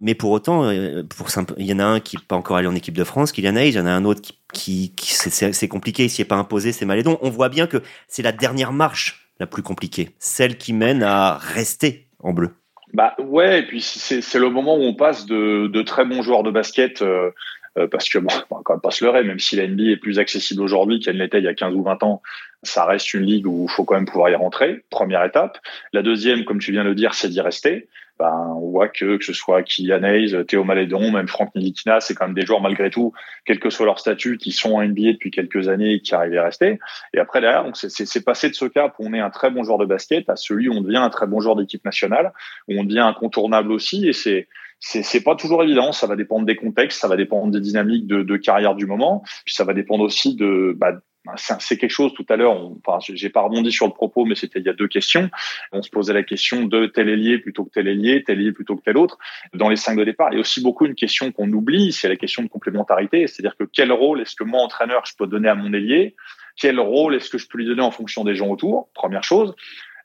Mais 0.00 0.14
pour 0.14 0.30
autant, 0.30 0.70
pour 1.08 1.28
il 1.58 1.66
y 1.66 1.72
en 1.74 1.78
a 1.80 1.84
un 1.84 2.00
qui 2.00 2.16
n'est 2.16 2.22
pas 2.22 2.36
encore 2.36 2.56
allé 2.56 2.68
en 2.68 2.74
équipe 2.76 2.96
de 2.96 3.04
France, 3.04 3.32
Kylian 3.32 3.56
Hayes, 3.56 3.70
il 3.70 3.76
y 3.76 3.80
en 3.80 3.86
a 3.86 3.90
un 3.90 4.04
autre 4.04 4.20
qui 4.20 4.38
qui, 4.52 4.92
qui 4.94 5.12
c'est 5.14 5.68
compliqué, 5.68 6.04
il 6.04 6.10
s'y 6.10 6.22
est 6.22 6.24
pas 6.24 6.36
imposé, 6.36 6.70
c'est 6.70 6.84
Malédon. 6.84 7.18
On 7.20 7.30
voit 7.30 7.48
bien 7.48 7.66
que 7.66 7.82
c'est 8.06 8.22
la 8.22 8.32
dernière 8.32 8.72
marche 8.72 9.29
la 9.40 9.46
plus 9.46 9.62
compliquée, 9.62 10.10
celle 10.18 10.56
qui 10.58 10.72
mène 10.72 11.02
à 11.02 11.38
rester 11.38 12.06
en 12.20 12.32
bleu. 12.32 12.50
Bah 12.92 13.14
ouais, 13.18 13.60
et 13.60 13.62
puis 13.62 13.80
c'est 13.80 14.38
le 14.38 14.50
moment 14.50 14.76
où 14.76 14.82
on 14.82 14.94
passe 14.94 15.26
de, 15.26 15.82
très 15.82 16.04
bons 16.04 16.22
joueurs 16.22 16.42
de 16.42 16.50
basket, 16.50 17.02
euh, 17.02 17.30
euh, 17.78 17.86
parce 17.86 18.08
que 18.08 18.18
bon, 18.18 18.32
on 18.50 18.56
va 18.56 18.62
quand 18.64 18.74
même 18.74 18.80
pas 18.80 18.90
se 18.90 19.04
leurrer, 19.04 19.22
même 19.24 19.38
si 19.38 19.56
la 19.56 19.66
NBA 19.66 19.92
est 19.92 19.96
plus 19.96 20.18
accessible 20.18 20.62
aujourd'hui 20.62 21.00
qu'elle 21.00 21.18
l'était 21.18 21.38
il 21.38 21.44
y 21.44 21.48
a 21.48 21.54
15 21.54 21.74
ou 21.74 21.82
20 21.82 22.02
ans, 22.02 22.22
ça 22.62 22.84
reste 22.84 23.14
une 23.14 23.22
ligue 23.22 23.46
où 23.46 23.66
il 23.68 23.72
faut 23.72 23.84
quand 23.84 23.94
même 23.94 24.06
pouvoir 24.06 24.30
y 24.30 24.34
rentrer. 24.34 24.84
Première 24.90 25.24
étape. 25.24 25.58
La 25.92 26.02
deuxième, 26.02 26.44
comme 26.44 26.58
tu 26.58 26.72
viens 26.72 26.84
de 26.84 26.88
le 26.88 26.94
dire, 26.94 27.14
c'est 27.14 27.28
d'y 27.28 27.40
rester. 27.40 27.88
Ben, 28.18 28.52
on 28.54 28.70
voit 28.70 28.88
que 28.88 29.16
que 29.16 29.24
ce 29.24 29.32
soit 29.32 29.62
Kylian 29.62 30.02
Hayes, 30.02 30.44
Théo 30.46 30.62
Malédon, 30.62 31.10
même 31.10 31.26
Franck 31.26 31.54
Nilikina, 31.54 32.00
c'est 32.00 32.14
quand 32.14 32.26
même 32.26 32.34
des 32.34 32.44
joueurs 32.44 32.60
malgré 32.60 32.90
tout, 32.90 33.14
quel 33.46 33.58
que 33.58 33.70
soit 33.70 33.86
leur 33.86 33.98
statut, 33.98 34.36
qui 34.36 34.52
sont 34.52 34.74
en 34.74 34.84
NBA 34.84 35.12
depuis 35.12 35.30
quelques 35.30 35.68
années 35.68 35.94
et 35.94 36.00
qui 36.00 36.14
arrivent 36.14 36.36
à 36.36 36.44
rester. 36.44 36.78
Et 37.14 37.18
après 37.18 37.40
derrière, 37.40 37.64
donc 37.64 37.78
c'est 37.78 38.24
passé 38.24 38.50
de 38.50 38.54
ce 38.54 38.66
cap 38.66 38.94
où 38.98 39.06
on 39.06 39.14
est 39.14 39.20
un 39.20 39.30
très 39.30 39.50
bon 39.50 39.62
joueur 39.62 39.78
de 39.78 39.86
basket 39.86 40.28
à 40.28 40.36
celui 40.36 40.68
où 40.68 40.74
on 40.74 40.82
devient 40.82 40.98
un 40.98 41.08
très 41.08 41.26
bon 41.26 41.40
joueur 41.40 41.56
d'équipe 41.56 41.82
nationale, 41.82 42.34
où 42.68 42.78
on 42.78 42.84
devient 42.84 42.98
incontournable 42.98 43.72
aussi. 43.72 44.06
Et 44.06 44.12
c'est 44.12 44.48
c'est 44.80 45.22
pas 45.22 45.36
toujours 45.36 45.62
évident. 45.62 45.92
Ça 45.92 46.06
va 46.06 46.16
dépendre 46.16 46.46
des 46.46 46.56
contextes, 46.56 47.00
ça 47.00 47.08
va 47.08 47.16
dépendre 47.16 47.52
des 47.52 47.60
dynamiques 47.60 48.06
de, 48.06 48.22
de 48.22 48.36
carrière 48.36 48.74
du 48.74 48.86
moment, 48.86 49.22
puis 49.44 49.54
ça 49.54 49.64
va 49.64 49.74
dépendre 49.74 50.02
aussi 50.02 50.34
de 50.34 50.74
bah, 50.76 51.00
c'est 51.36 51.76
quelque 51.76 51.90
chose 51.90 52.14
tout 52.14 52.24
à 52.28 52.36
l'heure, 52.36 52.56
enfin, 52.84 52.98
j'ai 53.00 53.28
pas 53.28 53.42
rebondi 53.42 53.70
sur 53.70 53.86
le 53.86 53.92
propos, 53.92 54.24
mais 54.24 54.34
c'était 54.34 54.58
il 54.58 54.64
y 54.64 54.68
a 54.70 54.72
deux 54.72 54.88
questions. 54.88 55.30
On 55.72 55.82
se 55.82 55.90
posait 55.90 56.14
la 56.14 56.22
question 56.22 56.64
de 56.64 56.86
tel 56.86 57.08
ailier 57.08 57.38
plutôt 57.38 57.64
que 57.64 57.70
tel 57.70 57.88
ailier, 57.88 58.24
tel 58.24 58.40
ailier 58.40 58.52
plutôt 58.52 58.76
que 58.76 58.82
tel 58.82 58.96
autre. 58.96 59.18
Dans 59.52 59.68
les 59.68 59.76
cinq 59.76 59.98
de 59.98 60.04
départ, 60.04 60.30
a 60.32 60.36
aussi 60.36 60.62
beaucoup 60.62 60.86
une 60.86 60.94
question 60.94 61.30
qu'on 61.30 61.52
oublie, 61.52 61.92
c'est 61.92 62.08
la 62.08 62.16
question 62.16 62.42
de 62.42 62.48
complémentarité. 62.48 63.26
C'est-à-dire 63.26 63.56
que 63.56 63.64
quel 63.64 63.92
rôle 63.92 64.20
est-ce 64.22 64.34
que 64.34 64.44
moi, 64.44 64.62
entraîneur, 64.62 65.04
je 65.04 65.14
peux 65.16 65.26
donner 65.26 65.48
à 65.48 65.54
mon 65.54 65.72
ailier? 65.74 66.16
Quel 66.56 66.80
rôle 66.80 67.14
est-ce 67.14 67.30
que 67.30 67.38
je 67.38 67.46
peux 67.48 67.58
lui 67.58 67.66
donner 67.66 67.82
en 67.82 67.90
fonction 67.90 68.24
des 68.24 68.34
gens 68.34 68.48
autour? 68.48 68.88
Première 68.94 69.24
chose. 69.24 69.54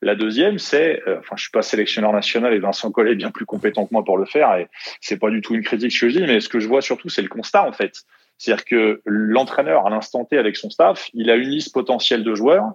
La 0.02 0.16
deuxième, 0.16 0.60
c'est, 0.60 1.02
euh, 1.08 1.20
enfin, 1.20 1.36
je 1.36 1.44
suis 1.44 1.52
pas 1.52 1.62
sélectionneur 1.62 2.12
national 2.14 2.54
et 2.54 2.60
Vincent 2.60 2.92
Collet 2.92 3.14
est 3.14 3.16
bien 3.16 3.32
plus 3.32 3.46
compétent 3.46 3.86
que 3.86 3.94
moi 3.94 4.04
pour 4.04 4.18
le 4.18 4.26
faire 4.26 4.56
et 4.56 4.68
c'est 5.02 5.18
pas 5.18 5.30
du 5.30 5.42
tout 5.42 5.56
une 5.56 5.64
critique 5.64 6.00
que 6.00 6.10
je 6.10 6.20
dis, 6.20 6.26
mais 6.26 6.40
ce 6.40 6.50
que 6.50 6.60
je 6.60 6.68
vois 6.68 6.82
surtout, 6.82 7.10
c'est 7.10 7.22
le 7.22 7.30
constat, 7.30 7.68
en 7.68 7.72
fait. 7.72 8.04
C'est-à-dire 8.38 8.66
que 8.66 9.02
l'entraîneur, 9.06 9.88
à 9.88 9.90
l'instant 9.90 10.26
T, 10.26 10.38
avec 10.38 10.58
son 10.58 10.70
staff, 10.70 11.10
il 11.14 11.30
a 11.30 11.36
une 11.36 11.50
liste 11.50 11.74
potentielle 11.74 12.24
de 12.24 12.36
joueurs 12.36 12.74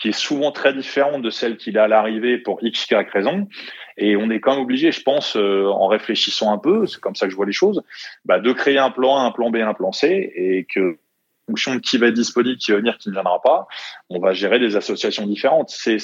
qui 0.00 0.08
est 0.08 0.12
souvent 0.12 0.52
très 0.52 0.72
différente 0.72 1.22
de 1.22 1.30
celle 1.30 1.56
qu'il 1.56 1.78
a 1.78 1.84
à 1.84 1.88
l'arrivée 1.88 2.38
pour 2.38 2.58
x, 2.62 2.90
y 2.90 3.10
raison. 3.10 3.48
Et 3.96 4.16
on 4.16 4.30
est 4.30 4.40
quand 4.40 4.52
même 4.52 4.62
obligé, 4.62 4.90
je 4.90 5.02
pense, 5.02 5.36
euh, 5.36 5.66
en 5.66 5.86
réfléchissant 5.86 6.52
un 6.52 6.58
peu, 6.58 6.86
c'est 6.86 7.00
comme 7.00 7.14
ça 7.14 7.26
que 7.26 7.30
je 7.30 7.36
vois 7.36 7.46
les 7.46 7.52
choses, 7.52 7.82
bah, 8.24 8.40
de 8.40 8.52
créer 8.52 8.78
un 8.78 8.90
plan 8.90 9.16
A, 9.18 9.20
un 9.20 9.30
plan 9.30 9.50
B, 9.50 9.56
un 9.56 9.74
plan 9.74 9.92
C, 9.92 10.32
et 10.34 10.66
que 10.72 10.98
fonction 11.46 11.74
de 11.74 11.80
qui 11.80 11.98
va 11.98 12.08
être 12.08 12.14
disponible, 12.14 12.58
qui 12.58 12.72
va 12.72 12.78
venir, 12.78 12.98
qui 12.98 13.08
ne 13.08 13.14
viendra 13.14 13.40
pas, 13.42 13.66
on 14.10 14.18
va 14.18 14.32
gérer 14.32 14.58
des 14.58 14.76
associations 14.76 15.26
différentes. 15.26 15.70
C'est, 15.70 15.98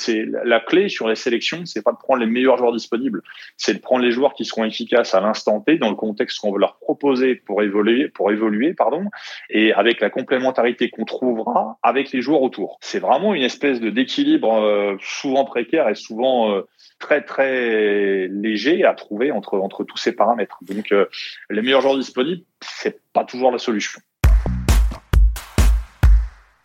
la 0.44 0.60
clé 0.60 0.88
sur 0.88 1.08
les 1.08 1.14
sélections, 1.14 1.64
c'est 1.66 1.82
pas 1.82 1.92
de 1.92 1.98
prendre 1.98 2.20
les 2.20 2.26
meilleurs 2.26 2.58
joueurs 2.58 2.72
disponibles, 2.72 3.22
c'est 3.56 3.74
de 3.74 3.78
prendre 3.78 4.04
les 4.04 4.10
joueurs 4.10 4.34
qui 4.34 4.44
seront 4.44 4.64
efficaces 4.64 5.14
à 5.14 5.20
l'instant 5.20 5.60
T 5.60 5.78
dans 5.78 5.90
le 5.90 5.96
contexte 5.96 6.40
qu'on 6.40 6.52
veut 6.52 6.58
leur 6.58 6.78
proposer 6.78 7.34
pour 7.34 7.62
évoluer, 7.62 8.08
pour 8.08 8.30
évoluer, 8.30 8.74
pardon, 8.74 9.04
et 9.50 9.72
avec 9.72 10.00
la 10.00 10.10
complémentarité 10.10 10.90
qu'on 10.90 11.04
trouvera 11.04 11.78
avec 11.82 12.12
les 12.12 12.20
joueurs 12.20 12.42
autour. 12.42 12.78
C'est 12.80 13.00
vraiment 13.00 13.34
une 13.34 13.42
espèce 13.42 13.80
de 13.80 13.90
d'équilibre 13.90 14.54
euh, 14.54 14.96
souvent 15.00 15.44
précaire 15.44 15.88
et 15.88 15.94
souvent 15.94 16.52
euh, 16.52 16.62
très 16.98 17.22
très 17.22 18.28
léger 18.28 18.84
à 18.84 18.94
trouver 18.94 19.32
entre 19.32 19.58
entre 19.58 19.84
tous 19.84 19.96
ces 19.96 20.12
paramètres. 20.12 20.58
Donc 20.62 20.92
euh, 20.92 21.06
les 21.50 21.62
meilleurs 21.62 21.80
joueurs 21.80 21.96
disponibles, 21.96 22.42
c'est 22.60 23.00
pas 23.12 23.24
toujours 23.24 23.50
la 23.50 23.58
solution. 23.58 24.00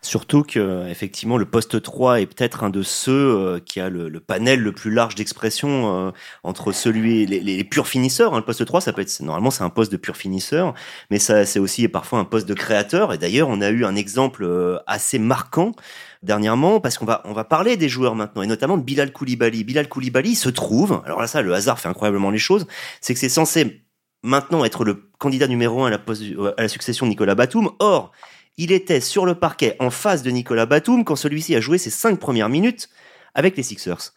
Surtout 0.04 0.42
que 0.42 0.86
effectivement 0.90 1.38
le 1.38 1.46
poste 1.46 1.80
3 1.80 2.20
est 2.20 2.26
peut-être 2.26 2.62
un 2.62 2.68
de 2.68 2.82
ceux 2.82 3.12
euh, 3.12 3.58
qui 3.58 3.80
a 3.80 3.88
le, 3.88 4.10
panel 4.20 4.60
le 4.60 4.70
plus 4.70 4.90
large 4.90 5.14
d'expression 5.14 6.08
euh, 6.08 6.10
entre 6.42 6.72
celui 6.72 7.24
les, 7.24 7.40
les, 7.40 7.64
purs 7.64 7.88
finisseurs. 7.88 8.34
Hein. 8.34 8.38
Le 8.38 8.44
poste 8.44 8.66
3, 8.66 8.82
ça 8.82 8.92
peut 8.92 9.00
être 9.00 9.20
normalement 9.22 9.50
c'est 9.50 9.64
un 9.64 9.70
poste 9.70 9.90
de 9.90 9.96
pur 9.96 10.18
finisseur, 10.18 10.74
mais 11.10 11.18
ça 11.18 11.46
c'est 11.46 11.58
aussi 11.58 11.88
parfois 11.88 12.18
un 12.18 12.26
poste 12.26 12.46
de 12.46 12.52
créateur. 12.52 13.14
Et 13.14 13.18
d'ailleurs, 13.18 13.48
on 13.48 13.62
a 13.62 13.70
eu 13.70 13.86
un 13.86 13.96
exemple 13.96 14.44
euh, 14.44 14.76
assez 14.86 15.18
marquant 15.18 15.72
dernièrement 16.22 16.80
parce 16.80 16.98
qu'on 16.98 17.06
va 17.06 17.22
on 17.24 17.32
va 17.32 17.44
parler 17.44 17.78
des 17.78 17.88
joueurs 17.88 18.14
maintenant 18.14 18.42
et 18.42 18.46
notamment 18.46 18.76
de 18.76 18.82
Bilal 18.82 19.10
Koulibaly. 19.10 19.64
Bilal 19.64 19.88
Koulibaly 19.88 20.34
se 20.34 20.50
trouve, 20.50 21.00
alors 21.06 21.22
là 21.22 21.26
ça 21.26 21.40
le 21.40 21.54
hasard 21.54 21.80
fait 21.80 21.88
incroyablement 21.88 22.30
les 22.30 22.38
choses, 22.38 22.66
c'est 23.00 23.14
que 23.14 23.20
c'est 23.20 23.30
censé 23.30 23.80
maintenant 24.22 24.66
être 24.66 24.84
le 24.84 25.08
candidat 25.18 25.46
numéro 25.46 25.82
un 25.84 25.86
à 25.86 25.90
la, 25.90 25.98
à 26.58 26.62
la 26.62 26.68
succession 26.68 27.06
de 27.06 27.10
Nicolas 27.10 27.34
Batum. 27.34 27.70
Or 27.78 28.12
il 28.56 28.72
était 28.72 29.00
sur 29.00 29.26
le 29.26 29.34
parquet 29.34 29.76
en 29.80 29.90
face 29.90 30.22
de 30.22 30.30
Nicolas 30.30 30.66
Batum 30.66 31.04
quand 31.04 31.16
celui-ci 31.16 31.54
a 31.56 31.60
joué 31.60 31.78
ses 31.78 31.90
cinq 31.90 32.18
premières 32.18 32.48
minutes 32.48 32.88
avec 33.34 33.56
les 33.56 33.62
Sixers. 33.62 34.12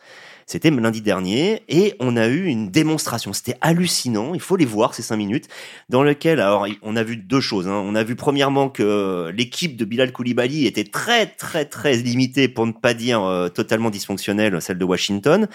C'était 0.49 0.71
lundi 0.71 1.01
dernier 1.01 1.63
et 1.67 1.95
on 1.99 2.15
a 2.15 2.27
eu 2.27 2.45
une 2.45 2.71
démonstration. 2.71 3.33
C'était 3.33 3.57
hallucinant. 3.59 4.33
Il 4.33 4.39
faut 4.39 4.55
les 4.55 4.63
voir 4.63 4.93
ces 4.93 5.01
cinq 5.01 5.17
minutes 5.17 5.49
dans 5.89 6.03
lequel 6.03 6.39
alors 6.39 6.65
on 6.83 6.95
a 6.95 7.03
vu 7.03 7.17
deux 7.17 7.41
choses. 7.41 7.67
Hein. 7.67 7.83
On 7.85 7.95
a 7.95 8.03
vu 8.05 8.15
premièrement 8.15 8.69
que 8.69 9.29
l'équipe 9.35 9.75
de 9.75 9.83
Bilal 9.83 10.13
Koulibaly 10.13 10.65
était 10.65 10.85
très 10.85 11.25
très 11.25 11.65
très 11.65 11.97
limitée 11.97 12.47
pour 12.47 12.65
ne 12.65 12.71
pas 12.71 12.93
dire 12.93 13.23
euh, 13.23 13.49
totalement 13.49 13.89
dysfonctionnelle, 13.89 14.61
celle 14.61 14.77
de 14.77 14.85
Washington 14.85 15.49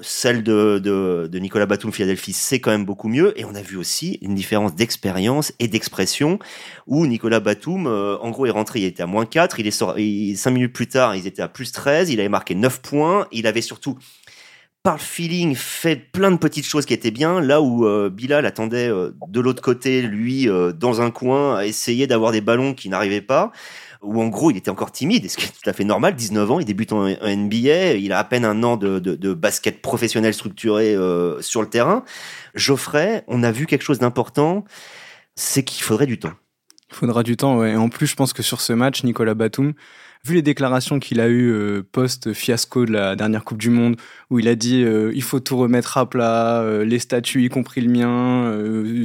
celle 0.00 0.42
de, 0.42 0.78
de, 0.78 1.28
de, 1.30 1.38
Nicolas 1.38 1.66
Batum 1.66 1.92
Philadelphie, 1.92 2.32
c'est 2.32 2.60
quand 2.60 2.70
même 2.70 2.84
beaucoup 2.84 3.08
mieux. 3.08 3.38
Et 3.38 3.44
on 3.44 3.54
a 3.54 3.60
vu 3.60 3.76
aussi 3.76 4.18
une 4.22 4.34
différence 4.34 4.74
d'expérience 4.74 5.52
et 5.58 5.68
d'expression 5.68 6.38
où 6.86 7.06
Nicolas 7.06 7.40
Batum, 7.40 7.86
euh, 7.86 8.16
en 8.18 8.30
gros, 8.30 8.46
est 8.46 8.50
rentré, 8.50 8.80
il 8.80 8.84
était 8.86 9.02
à 9.02 9.06
moins 9.06 9.26
4, 9.26 9.60
il 9.60 9.66
est 9.66 9.70
sorti, 9.70 10.36
cinq 10.36 10.52
minutes 10.52 10.72
plus 10.72 10.88
tard, 10.88 11.14
ils 11.14 11.26
étaient 11.26 11.42
à 11.42 11.48
plus 11.48 11.72
13, 11.72 12.10
il 12.10 12.20
avait 12.20 12.28
marqué 12.28 12.54
9 12.54 12.80
points, 12.80 13.26
il 13.32 13.46
avait 13.46 13.60
surtout 13.60 13.98
par 14.82 14.94
le 14.94 15.00
feeling, 15.00 15.54
fait 15.54 15.94
plein 15.94 16.32
de 16.32 16.36
petites 16.38 16.66
choses 16.66 16.86
qui 16.86 16.94
étaient 16.94 17.12
bien, 17.12 17.40
là 17.40 17.60
où 17.60 17.86
euh, 17.86 18.10
Bilal 18.10 18.46
attendait 18.46 18.88
euh, 18.88 19.12
de 19.28 19.40
l'autre 19.40 19.62
côté, 19.62 20.02
lui, 20.02 20.48
euh, 20.48 20.72
dans 20.72 21.00
un 21.00 21.12
coin, 21.12 21.56
à 21.56 21.66
essayer 21.66 22.08
d'avoir 22.08 22.32
des 22.32 22.40
ballons 22.40 22.74
qui 22.74 22.88
n'arrivaient 22.88 23.20
pas, 23.20 23.52
où 24.02 24.20
en 24.20 24.28
gros, 24.28 24.50
il 24.50 24.56
était 24.56 24.70
encore 24.70 24.92
timide, 24.92 25.30
ce 25.30 25.36
qui 25.36 25.44
est 25.46 25.48
tout 25.48 25.70
à 25.70 25.72
fait 25.72 25.84
normal, 25.84 26.14
19 26.16 26.50
ans, 26.50 26.60
il 26.60 26.64
débute 26.64 26.92
en, 26.92 27.06
NBA, 27.06 27.94
il 27.94 28.12
a 28.12 28.18
à 28.18 28.24
peine 28.24 28.44
un 28.44 28.62
an 28.62 28.76
de, 28.76 29.32
basket 29.34 29.80
professionnel 29.80 30.34
structuré 30.34 30.96
sur 31.40 31.62
le 31.62 31.68
terrain. 31.68 32.04
Geoffrey, 32.54 33.24
on 33.28 33.42
a 33.42 33.52
vu 33.52 33.66
quelque 33.66 33.82
chose 33.82 34.00
d'important, 34.00 34.64
c'est 35.36 35.62
qu'il 35.62 35.82
faudrait 35.82 36.06
du 36.06 36.18
temps. 36.18 36.32
Il 36.90 36.96
faudra 36.96 37.22
du 37.22 37.36
temps, 37.36 37.56
ouais. 37.56 37.72
Et 37.72 37.76
en 37.76 37.88
plus, 37.88 38.06
je 38.06 38.14
pense 38.14 38.32
que 38.32 38.42
sur 38.42 38.60
ce 38.60 38.72
match, 38.74 39.02
Nicolas 39.02 39.34
Batum, 39.34 39.72
vu 40.24 40.34
les 40.34 40.42
déclarations 40.42 40.98
qu'il 40.98 41.20
a 41.20 41.28
eues 41.28 41.50
euh, 41.50 41.82
post-fiasco 41.90 42.84
de 42.84 42.92
la 42.92 43.16
dernière 43.16 43.44
Coupe 43.44 43.58
du 43.58 43.70
Monde, 43.70 43.96
où 44.30 44.38
il 44.38 44.46
a 44.46 44.54
dit 44.54 44.84
euh, 44.84 45.10
il 45.14 45.22
faut 45.22 45.40
tout 45.40 45.56
remettre 45.56 45.96
à 45.96 46.08
plat, 46.08 46.60
euh, 46.60 46.84
les 46.84 46.98
statuts, 46.98 47.44
y 47.44 47.48
compris 47.48 47.80
le 47.80 47.90
mien, 47.90 48.54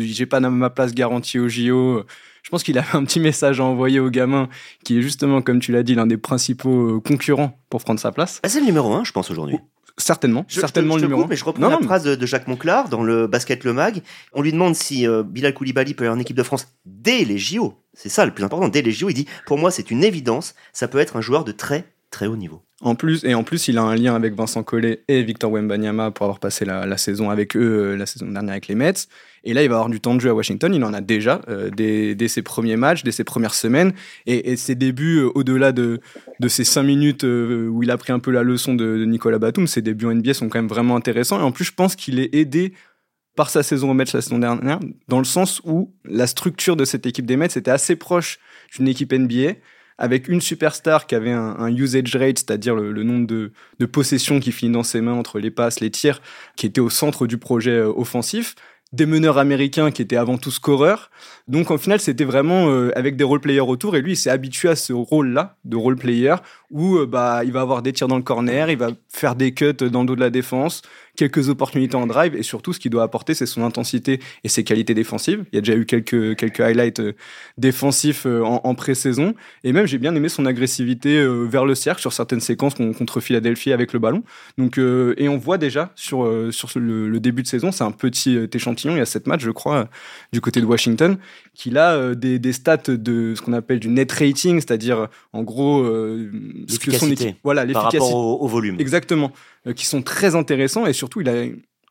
j'ai 0.05 0.25
pas 0.25 0.39
ma 0.41 0.69
place 0.69 0.93
garantie 0.93 1.39
au 1.39 1.47
JO. 1.47 2.03
Je 2.47 2.49
pense 2.49 2.63
qu'il 2.63 2.77
a 2.77 2.85
un 2.93 3.03
petit 3.03 3.19
message 3.19 3.59
à 3.59 3.65
envoyer 3.65 3.99
au 3.99 4.09
gamin, 4.09 4.47
qui 4.85 4.99
est 4.99 5.01
justement, 5.01 5.41
comme 5.41 5.59
tu 5.59 5.73
l'as 5.73 5.83
dit, 5.83 5.95
l'un 5.95 6.07
des 6.07 6.15
principaux 6.15 7.01
concurrents 7.01 7.59
pour 7.69 7.83
prendre 7.83 7.99
sa 7.99 8.13
place. 8.13 8.39
Ah, 8.41 8.47
c'est 8.47 8.61
le 8.61 8.65
numéro 8.65 8.93
un, 8.93 9.03
je 9.03 9.11
pense, 9.11 9.29
aujourd'hui. 9.29 9.57
Certainement, 9.97 10.45
certainement 10.47 10.95
le 10.95 11.01
numéro. 11.01 11.25
mais 11.27 11.35
je 11.35 11.43
reprends 11.43 11.69
la 11.69 11.79
phrase 11.79 12.03
de, 12.03 12.25
Jacques 12.25 12.47
Monclar 12.47 12.87
dans 12.87 13.03
le 13.03 13.25
Basket 13.27 13.63
Le 13.63 13.73
Mag. 13.73 14.01
On 14.31 14.43
lui 14.43 14.51
demande 14.51 14.75
si 14.75 15.07
Bilal 15.25 15.55
Koulibaly 15.55 15.95
peut 15.95 16.05
aller 16.05 16.13
en 16.13 16.19
équipe 16.19 16.37
de 16.37 16.43
France 16.43 16.67
dès 16.85 17.25
les 17.25 17.39
JO. 17.39 17.73
C'est 17.93 18.09
ça 18.09 18.23
le 18.23 18.31
plus 18.31 18.43
important. 18.43 18.69
Dès 18.69 18.83
les 18.83 18.91
JO, 18.91 19.09
il 19.09 19.15
dit 19.15 19.25
Pour 19.47 19.57
moi, 19.57 19.71
c'est 19.71 19.89
une 19.89 20.03
évidence, 20.03 20.53
ça 20.71 20.87
peut 20.87 20.99
être 20.99 21.17
un 21.17 21.21
joueur 21.21 21.45
de 21.45 21.51
très 21.51 21.83
très 22.11 22.27
haut 22.27 22.37
niveau. 22.37 22.61
En 22.81 22.93
plus, 22.93 23.23
et 23.23 23.33
en 23.33 23.43
plus, 23.43 23.67
il 23.67 23.79
a 23.79 23.81
un 23.81 23.95
lien 23.95 24.13
avec 24.13 24.35
Vincent 24.35 24.61
Collet 24.61 25.03
et 25.07 25.23
Victor 25.23 25.51
Wembanyama 25.51 26.11
pour 26.11 26.25
avoir 26.25 26.39
passé 26.39 26.63
la, 26.63 26.97
saison 26.97 27.31
avec 27.31 27.57
eux 27.57 27.93
euh, 27.93 27.97
la 27.97 28.05
saison 28.05 28.27
dernière 28.27 28.51
avec 28.51 28.67
les 28.67 28.75
Mets. 28.75 29.07
Et 29.43 29.53
là, 29.53 29.63
il 29.63 29.69
va 29.69 29.75
avoir 29.75 29.89
du 29.89 29.99
temps 29.99 30.13
de 30.13 30.21
jeu 30.21 30.29
à 30.29 30.35
Washington. 30.35 30.71
Il 30.75 30.83
en 30.83 30.93
a 30.93 31.01
déjà 31.01 31.41
euh, 31.49 31.71
dès, 31.71 32.27
ses 32.27 32.43
premiers 32.43 32.75
matchs, 32.75 33.03
dès 33.03 33.11
ses 33.11 33.23
premières 33.23 33.55
semaines. 33.55 33.93
Et, 34.27 34.55
ses 34.57 34.75
débuts, 34.75 35.21
euh, 35.21 35.31
au-delà 35.33 35.71
de, 35.71 35.99
ces 36.47 36.63
cinq 36.63 36.83
minutes 36.83 37.23
où 37.23 37.81
il 37.81 37.89
a 37.89 37.97
pris 37.97 38.13
un 38.13 38.19
peu 38.19 38.29
la 38.29 38.43
leçon 38.43 38.75
de, 38.75 38.97
de 38.97 39.05
Nicolas 39.05 39.39
Batum, 39.39 39.65
ses 39.65 39.81
débuts 39.81 40.05
en 40.05 40.13
NBA 40.13 40.35
sont 40.35 40.47
quand 40.47 40.59
même 40.59 40.67
vraiment 40.67 40.95
intéressants. 40.95 41.39
Et 41.39 41.43
en 41.43 41.51
plus, 41.51 41.65
je 41.65 41.73
pense 41.73 41.95
qu'il 41.95 42.19
est 42.19 42.33
aidé 42.35 42.73
par 43.37 43.49
sa 43.49 43.63
saison 43.63 43.91
au 43.91 43.93
Mets 43.93 44.05
la 44.13 44.21
saison 44.21 44.39
dernière, 44.39 44.79
dans 45.07 45.19
le 45.19 45.25
sens 45.25 45.61
où 45.63 45.93
la 46.03 46.27
structure 46.27 46.75
de 46.75 46.85
cette 46.85 47.05
équipe 47.05 47.25
des 47.25 47.37
Mets 47.37 47.45
était 47.45 47.71
assez 47.71 47.95
proche 47.95 48.39
d'une 48.75 48.87
équipe 48.87 49.13
NBA, 49.13 49.53
avec 49.97 50.27
une 50.27 50.41
superstar 50.41 51.07
qui 51.07 51.15
avait 51.15 51.31
un, 51.31 51.75
usage 51.75 52.15
rate, 52.15 52.39
c'est-à-dire 52.39 52.75
le, 52.75 53.03
nombre 53.03 53.27
de, 53.27 53.85
possessions 53.85 54.39
qui 54.39 54.51
finit 54.51 54.71
dans 54.71 54.83
ses 54.83 55.01
mains 55.01 55.13
entre 55.13 55.39
les 55.39 55.51
passes, 55.51 55.79
les 55.79 55.91
tirs, 55.91 56.21
qui 56.55 56.65
était 56.65 56.81
au 56.81 56.89
centre 56.89 57.27
du 57.27 57.37
projet 57.37 57.71
euh, 57.71 57.93
offensif, 57.95 58.55
des 58.93 59.05
meneurs 59.05 59.37
américains 59.37 59.91
qui 59.91 60.01
étaient 60.01 60.15
avant 60.15 60.37
tout 60.37 60.51
scoreurs. 60.51 61.11
Donc 61.47 61.71
en 61.71 61.77
final, 61.77 61.99
c'était 61.99 62.23
vraiment 62.23 62.69
euh, 62.69 62.97
avec 62.97 63.17
des 63.17 63.23
role 63.23 63.41
players 63.41 63.59
autour. 63.59 63.95
Et 63.95 64.01
lui, 64.01 64.13
il 64.13 64.15
s'est 64.15 64.29
habitué 64.29 64.69
à 64.69 64.75
ce 64.75 64.93
rôle-là 64.93 65.57
de 65.65 65.75
role 65.75 65.97
player 65.97 66.35
où 66.71 66.97
euh, 66.97 67.05
bah 67.05 67.43
il 67.43 67.51
va 67.51 67.61
avoir 67.61 67.81
des 67.81 67.91
tirs 67.91 68.07
dans 68.07 68.17
le 68.17 68.23
corner, 68.23 68.69
il 68.69 68.77
va 68.77 68.91
faire 69.09 69.35
des 69.35 69.53
cuts 69.53 69.73
dans 69.73 70.01
le 70.01 70.07
dos 70.07 70.15
de 70.15 70.21
la 70.21 70.29
défense, 70.29 70.81
quelques 71.17 71.49
opportunités 71.49 71.95
en 71.95 72.07
drive 72.07 72.35
et 72.35 72.43
surtout 72.43 72.71
ce 72.71 72.79
qu'il 72.79 72.91
doit 72.91 73.03
apporter 73.03 73.33
c'est 73.33 73.45
son 73.45 73.63
intensité 73.63 74.21
et 74.43 74.49
ses 74.49 74.63
qualités 74.63 74.93
défensives. 74.93 75.43
Il 75.51 75.55
y 75.55 75.57
a 75.57 75.61
déjà 75.61 75.75
eu 75.75 75.85
quelques 75.85 76.37
quelques 76.37 76.61
highlights 76.61 77.01
euh, 77.01 77.13
défensifs 77.57 78.25
en, 78.25 78.61
en 78.63 78.75
pré-saison 78.75 79.33
et 79.63 79.73
même 79.73 79.85
j'ai 79.85 79.97
bien 79.97 80.15
aimé 80.15 80.29
son 80.29 80.45
agressivité 80.45 81.25
vers 81.47 81.65
le 81.65 81.75
cercle 81.75 82.01
sur 82.01 82.13
certaines 82.13 82.39
séquences 82.39 82.75
contre 82.75 83.19
Philadelphie 83.19 83.73
avec 83.73 83.93
le 83.93 83.99
ballon. 83.99 84.23
Donc 84.57 84.77
et 84.77 85.27
on 85.27 85.37
voit 85.37 85.57
déjà 85.57 85.91
sur 85.95 86.29
sur 86.51 86.69
le, 86.75 87.09
le 87.09 87.19
début 87.19 87.43
de 87.43 87.47
saison, 87.47 87.71
c'est 87.71 87.83
un 87.83 87.91
petit 87.91 88.37
échantillon 88.53 88.77
il 88.85 88.99
y 88.99 89.01
a 89.01 89.05
sept 89.05 89.27
matchs, 89.27 89.43
je 89.43 89.51
crois, 89.51 89.89
du 90.31 90.41
côté 90.41 90.61
de 90.61 90.65
Washington, 90.65 91.17
qu'il 91.53 91.77
a 91.77 91.95
euh, 91.95 92.15
des, 92.15 92.53
stats 92.53 92.77
de 92.87 93.33
ce 93.35 93.41
qu'on 93.41 93.53
appelle 93.53 93.79
du 93.79 93.89
net 93.89 94.11
rating, 94.11 94.57
c'est-à-dire 94.57 95.07
en 95.33 95.43
gros 95.43 95.81
euh, 95.81 96.31
ce 96.67 96.79
que 96.79 96.91
son 96.91 97.11
équipe, 97.11 97.37
voilà, 97.43 97.65
l'efficacité 97.65 97.97
par 97.97 98.07
rapport 98.07 98.41
au, 98.41 98.47
volume. 98.47 98.77
Exactement, 98.79 99.31
euh, 99.56 99.56
qui 99.75 99.85
sont 99.85 100.01
très 100.01 100.35
intéressants 100.35 100.85
et 100.85 100.93
surtout 100.93 101.21
il 101.21 101.29
a 101.29 101.45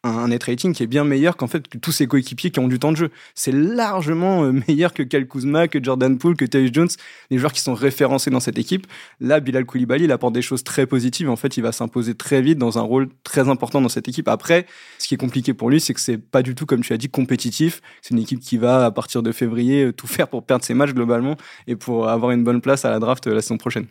un 0.07 0.29
net 0.29 0.45
rating 0.45 0.73
qui 0.73 0.83
est 0.83 0.87
bien 0.87 1.05
meilleur 1.05 1.37
qu'en 1.37 1.47
fait 1.47 1.65
tous 1.81 1.93
ses 1.93 2.07
coéquipiers 2.07 2.51
qui 2.51 2.61
ont 2.61 2.69
du 2.69 2.79
temps 2.79 2.93
de 2.93 2.97
jeu. 2.97 3.11
C'est 3.35 3.53
largement 3.53 4.45
euh, 4.45 4.53
meilleur 4.69 4.93
que 4.93 5.03
Cal 5.03 5.27
Kuzma, 5.27 5.69
que 5.69 5.83
Jordan 5.83 6.19
Poole, 6.19 6.37
que 6.37 6.45
Tyus 6.45 6.71
Jones, 6.73 6.89
les 7.31 7.39
joueurs 7.39 7.53
qui 7.53 7.61
sont 7.61 7.75
référencés 7.75 8.31
dans 8.31 8.41
cette 8.41 8.59
équipe. 8.59 8.87
Là, 9.21 9.41
Bilal 9.41 9.65
Koulibaly, 9.65 10.05
il 10.05 10.13
apporte 10.13 10.35
des 10.35 10.43
choses 10.43 10.65
très 10.65 10.87
positives. 10.87 11.29
En 11.29 11.37
fait, 11.37 11.57
il 11.57 11.63
va 11.63 11.73
s'imposer 11.73 12.15
très 12.15 12.43
vite 12.43 12.59
dans 12.59 12.79
un 12.79 12.83
rôle 12.83 13.09
très 13.25 13.49
important 13.49 13.81
dans 13.81 13.89
cette 13.89 14.09
équipe. 14.09 14.29
Après, 14.29 14.67
ce 14.99 15.09
qui 15.09 15.15
est 15.15 15.19
compliqué 15.19 15.55
pour 15.55 15.71
lui, 15.71 15.81
c'est 15.81 15.95
que 15.95 16.01
c'est 16.01 16.19
pas 16.19 16.43
du 16.43 16.55
tout, 16.55 16.67
comme 16.67 16.83
tu 16.83 16.93
as 16.93 16.99
dit, 16.99 17.09
compétitif. 17.09 17.81
C'est 18.03 18.15
une 18.15 18.21
équipe 18.21 18.41
qui 18.41 18.59
va, 18.59 18.87
à 18.87 18.91
partir 18.91 19.23
de 19.23 19.33
février, 19.33 19.85
euh, 19.85 19.93
tout 19.93 20.07
faire 20.07 20.29
pour 20.29 20.45
perdre 20.45 20.65
ses 20.65 20.75
matchs 20.75 20.93
globalement 20.93 21.37
et 21.67 21.77
pour 21.77 22.09
avoir 22.09 22.33
une 22.33 22.45
bonne 22.45 22.61
place 22.61 22.85
à 22.85 22.91
la 22.91 22.99
draft 22.99 23.27
euh, 23.27 23.35
la 23.35 23.43
saison 23.43 23.59
prochaine. 23.59 23.87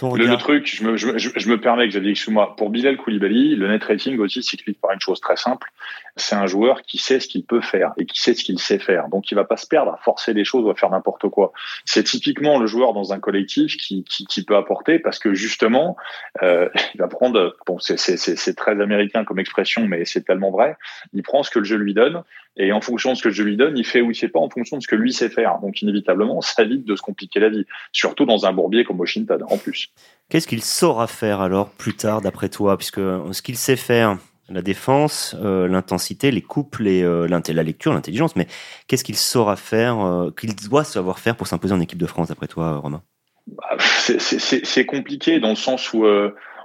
Le, 0.00 0.36
truc, 0.36 0.66
je 0.66 0.84
me, 0.84 0.96
je, 0.96 1.18
je, 1.18 1.48
me 1.48 1.60
permets, 1.60 1.88
Xavier 1.88 2.14
moi 2.28 2.54
pour 2.56 2.70
Bilal 2.70 2.96
Koulibaly, 2.96 3.56
le 3.56 3.68
net 3.68 3.82
rating 3.82 4.18
aussi 4.18 4.42
s'explique 4.42 4.80
par 4.80 4.92
une 4.92 5.00
chose 5.00 5.20
très 5.20 5.36
simple. 5.36 5.72
C'est 6.14 6.36
un 6.36 6.46
joueur 6.46 6.82
qui 6.82 6.98
sait 6.98 7.18
ce 7.18 7.26
qu'il 7.26 7.44
peut 7.44 7.60
faire 7.60 7.92
et 7.96 8.06
qui 8.06 8.20
sait 8.20 8.34
ce 8.34 8.44
qu'il 8.44 8.58
sait 8.60 8.78
faire. 8.78 9.08
Donc, 9.08 9.30
il 9.30 9.34
va 9.34 9.44
pas 9.44 9.56
se 9.56 9.66
perdre 9.66 9.92
à 9.92 9.96
forcer 9.96 10.34
les 10.34 10.44
choses 10.44 10.64
ou 10.64 10.70
à 10.70 10.74
faire 10.74 10.90
n'importe 10.90 11.28
quoi. 11.28 11.52
C'est 11.84 12.04
typiquement 12.04 12.58
le 12.58 12.66
joueur 12.66 12.92
dans 12.92 13.12
un 13.12 13.18
collectif 13.18 13.76
qui, 13.76 14.04
qui, 14.04 14.24
qui 14.26 14.44
peut 14.44 14.56
apporter 14.56 14.98
parce 14.98 15.18
que 15.18 15.34
justement, 15.34 15.96
euh, 16.42 16.68
il 16.94 16.98
va 16.98 17.08
prendre, 17.08 17.56
bon, 17.66 17.78
c'est 17.80 18.56
très 18.56 18.80
américain 18.80 19.24
comme 19.24 19.40
expression, 19.40 19.86
mais 19.86 20.04
c'est 20.04 20.24
tellement 20.24 20.50
vrai. 20.50 20.76
Il 21.12 21.22
prend 21.22 21.42
ce 21.42 21.50
que 21.50 21.58
le 21.58 21.64
jeu 21.64 21.76
lui 21.76 21.94
donne 21.94 22.22
et 22.58 22.72
en 22.72 22.80
fonction 22.80 23.12
de 23.12 23.16
ce 23.16 23.22
que 23.22 23.30
je 23.30 23.42
lui 23.42 23.56
donne, 23.56 23.78
il 23.78 23.86
fait 23.86 24.00
ou 24.00 24.10
il 24.10 24.16
fait 24.16 24.28
pas 24.28 24.40
en 24.40 24.50
fonction 24.50 24.76
de 24.76 24.82
ce 24.82 24.88
que 24.88 24.96
lui 24.96 25.12
sait 25.12 25.30
faire. 25.30 25.58
Donc, 25.60 25.80
inévitablement, 25.80 26.40
ça 26.42 26.64
évite 26.64 26.84
de 26.84 26.96
se 26.96 27.02
compliquer 27.02 27.40
la 27.40 27.48
vie. 27.48 27.64
Surtout 27.92 28.26
dans 28.26 28.46
un 28.46 28.52
bourbier 28.52 28.84
comme 28.84 28.98
Washington, 28.98 29.42
en 29.48 29.56
plus. 29.56 29.87
Qu'est-ce 30.28 30.46
qu'il 30.46 30.62
saura 30.62 31.06
faire 31.06 31.40
alors 31.40 31.70
plus 31.70 31.94
tard, 31.94 32.20
d'après 32.20 32.48
toi? 32.48 32.76
Puisque 32.76 33.00
ce 33.00 33.42
qu'il 33.42 33.56
sait 33.56 33.76
faire, 33.76 34.18
la 34.50 34.62
défense, 34.62 35.36
euh, 35.42 35.68
l'intensité, 35.68 36.30
les 36.30 36.42
couples, 36.42 36.84
les, 36.84 37.02
euh, 37.02 37.26
la 37.28 37.62
lecture, 37.62 37.92
l'intelligence, 37.92 38.36
mais 38.36 38.46
qu'est-ce 38.86 39.04
qu'il 39.04 39.16
saura 39.16 39.56
faire, 39.56 40.00
euh, 40.00 40.30
qu'il 40.30 40.54
doit 40.56 40.84
savoir 40.84 41.18
faire 41.18 41.36
pour 41.36 41.46
s'imposer 41.46 41.74
en 41.74 41.80
équipe 41.80 41.98
de 41.98 42.06
France, 42.06 42.28
d'après 42.28 42.46
toi, 42.46 42.76
Romain? 42.78 43.02
Bah, 43.46 43.76
C'est 43.78 44.86
compliqué 44.86 45.40
dans 45.40 45.50
le 45.50 45.56
sens 45.56 45.92
où, 45.92 46.04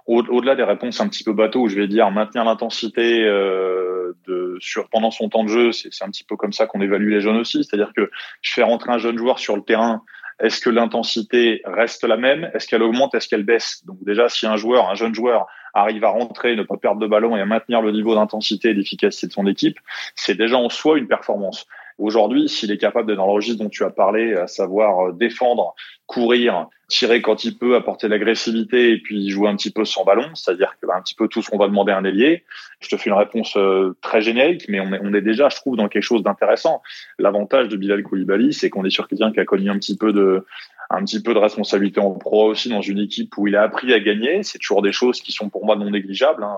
au-delà 0.07 0.55
des 0.55 0.63
réponses 0.63 0.99
un 0.99 1.07
petit 1.07 1.23
peu 1.23 1.33
bateau, 1.33 1.61
où 1.61 1.67
je 1.67 1.75
vais 1.75 1.87
dire 1.87 2.09
maintenir 2.11 2.43
l'intensité 2.45 3.25
sur 4.59 4.89
pendant 4.89 5.11
son 5.11 5.29
temps 5.29 5.43
de 5.43 5.49
jeu, 5.49 5.71
c'est 5.71 6.03
un 6.03 6.09
petit 6.09 6.23
peu 6.23 6.35
comme 6.35 6.53
ça 6.53 6.65
qu'on 6.65 6.81
évalue 6.81 7.09
les 7.09 7.21
jeunes 7.21 7.37
aussi. 7.37 7.63
C'est-à-dire 7.63 7.91
que 7.95 8.09
je 8.41 8.53
fais 8.53 8.63
rentrer 8.63 8.91
un 8.91 8.97
jeune 8.97 9.17
joueur 9.17 9.39
sur 9.39 9.55
le 9.55 9.63
terrain 9.63 10.03
est-ce 10.39 10.61
que 10.61 10.69
l'intensité 10.69 11.61
reste 11.65 12.03
la 12.03 12.17
même? 12.17 12.49
Est-ce 12.53 12.67
qu'elle 12.67 12.83
augmente? 12.83 13.15
Est-ce 13.15 13.27
qu'elle 13.27 13.43
baisse? 13.43 13.85
Donc 13.85 13.97
déjà, 14.03 14.29
si 14.29 14.45
un 14.45 14.55
joueur, 14.55 14.89
un 14.89 14.95
jeune 14.95 15.13
joueur, 15.13 15.47
arrive 15.73 16.03
à 16.03 16.09
rentrer, 16.09 16.55
ne 16.55 16.63
pas 16.63 16.77
perdre 16.77 16.99
de 16.99 17.07
ballon 17.07 17.35
et 17.35 17.41
à 17.41 17.45
maintenir 17.45 17.81
le 17.81 17.91
niveau 17.91 18.15
d'intensité 18.15 18.69
et 18.69 18.73
d'efficacité 18.73 19.27
de 19.27 19.33
son 19.33 19.47
équipe, 19.47 19.79
c'est 20.15 20.35
déjà 20.35 20.57
en 20.57 20.69
soi 20.69 20.97
une 20.97 21.07
performance. 21.07 21.67
Aujourd'hui, 21.97 22.49
s'il 22.49 22.71
est 22.71 22.77
capable 22.77 23.07
d'être 23.07 23.17
dans 23.17 23.27
le 23.27 23.33
registre 23.33 23.63
dont 23.63 23.69
tu 23.69 23.83
as 23.83 23.89
parlé, 23.89 24.33
à 24.33 24.47
savoir 24.47 25.07
euh, 25.07 25.11
défendre, 25.11 25.75
courir, 26.07 26.67
tirer 26.87 27.21
quand 27.21 27.43
il 27.43 27.57
peut, 27.57 27.75
apporter 27.75 28.07
l'agressivité 28.07 28.91
et 28.91 28.99
puis 28.99 29.29
jouer 29.29 29.49
un 29.49 29.55
petit 29.55 29.71
peu 29.71 29.85
sans 29.85 30.03
ballon, 30.03 30.33
c'est-à-dire 30.35 30.75
que 30.81 30.87
bah, 30.87 30.95
un 30.97 31.01
petit 31.01 31.15
peu 31.15 31.27
tout 31.27 31.41
ce 31.41 31.49
qu'on 31.49 31.57
va 31.57 31.67
demander 31.67 31.91
à 31.91 31.97
un 31.97 32.03
ailier. 32.03 32.43
Je 32.79 32.89
te 32.89 32.97
fais 32.97 33.09
une 33.09 33.15
réponse 33.15 33.55
euh, 33.57 33.95
très 34.01 34.21
générique, 34.21 34.65
mais 34.69 34.79
on 34.79 34.93
est, 34.93 34.99
on 35.01 35.13
est 35.13 35.21
déjà, 35.21 35.49
je 35.49 35.55
trouve, 35.55 35.75
dans 35.75 35.87
quelque 35.87 36.03
chose 36.03 36.23
d'intéressant. 36.23 36.81
L'avantage 37.19 37.69
de 37.69 37.77
Bilal 37.77 38.03
Koulibaly, 38.03 38.53
c'est 38.53 38.69
qu'on 38.69 38.85
est 38.85 38.89
sur 38.89 39.07
quelqu'un 39.07 39.31
qui 39.31 39.39
a 39.39 39.45
connu 39.45 39.69
un 39.69 39.77
petit 39.77 39.97
peu 39.97 40.13
de 40.13 40.45
un 40.93 41.03
petit 41.03 41.21
peu 41.21 41.33
de 41.33 41.39
responsabilité 41.39 41.99
en 41.99 42.11
pro 42.11 42.49
aussi 42.51 42.69
dans 42.69 42.81
une 42.81 42.99
équipe 42.99 43.35
où 43.37 43.47
il 43.47 43.55
a 43.55 43.63
appris 43.63 43.91
à 43.93 43.99
gagner. 43.99 44.43
C'est 44.43 44.59
toujours 44.59 44.83
des 44.83 44.91
choses 44.91 45.21
qui 45.21 45.31
sont 45.31 45.49
pour 45.49 45.65
moi 45.65 45.75
non 45.75 45.89
négligeables 45.89 46.43
hein. 46.43 46.55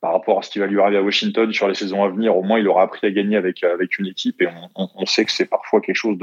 par 0.00 0.12
rapport 0.12 0.38
à 0.38 0.42
ce 0.42 0.50
qui 0.50 0.58
va 0.58 0.66
lui 0.66 0.80
arriver 0.80 0.96
à 0.96 1.02
Washington 1.02 1.52
sur 1.52 1.68
les 1.68 1.74
saisons 1.74 2.02
à 2.02 2.08
venir. 2.08 2.36
Au 2.36 2.42
moins, 2.42 2.58
il 2.58 2.66
aura 2.66 2.82
appris 2.82 3.06
à 3.06 3.10
gagner 3.10 3.36
avec 3.36 3.62
avec 3.62 3.98
une 3.98 4.06
équipe 4.06 4.40
et 4.40 4.48
on, 4.74 5.06
sait 5.06 5.24
que 5.26 5.32
c'est 5.32 5.44
parfois 5.44 5.82
quelque 5.82 5.96
chose 5.96 6.16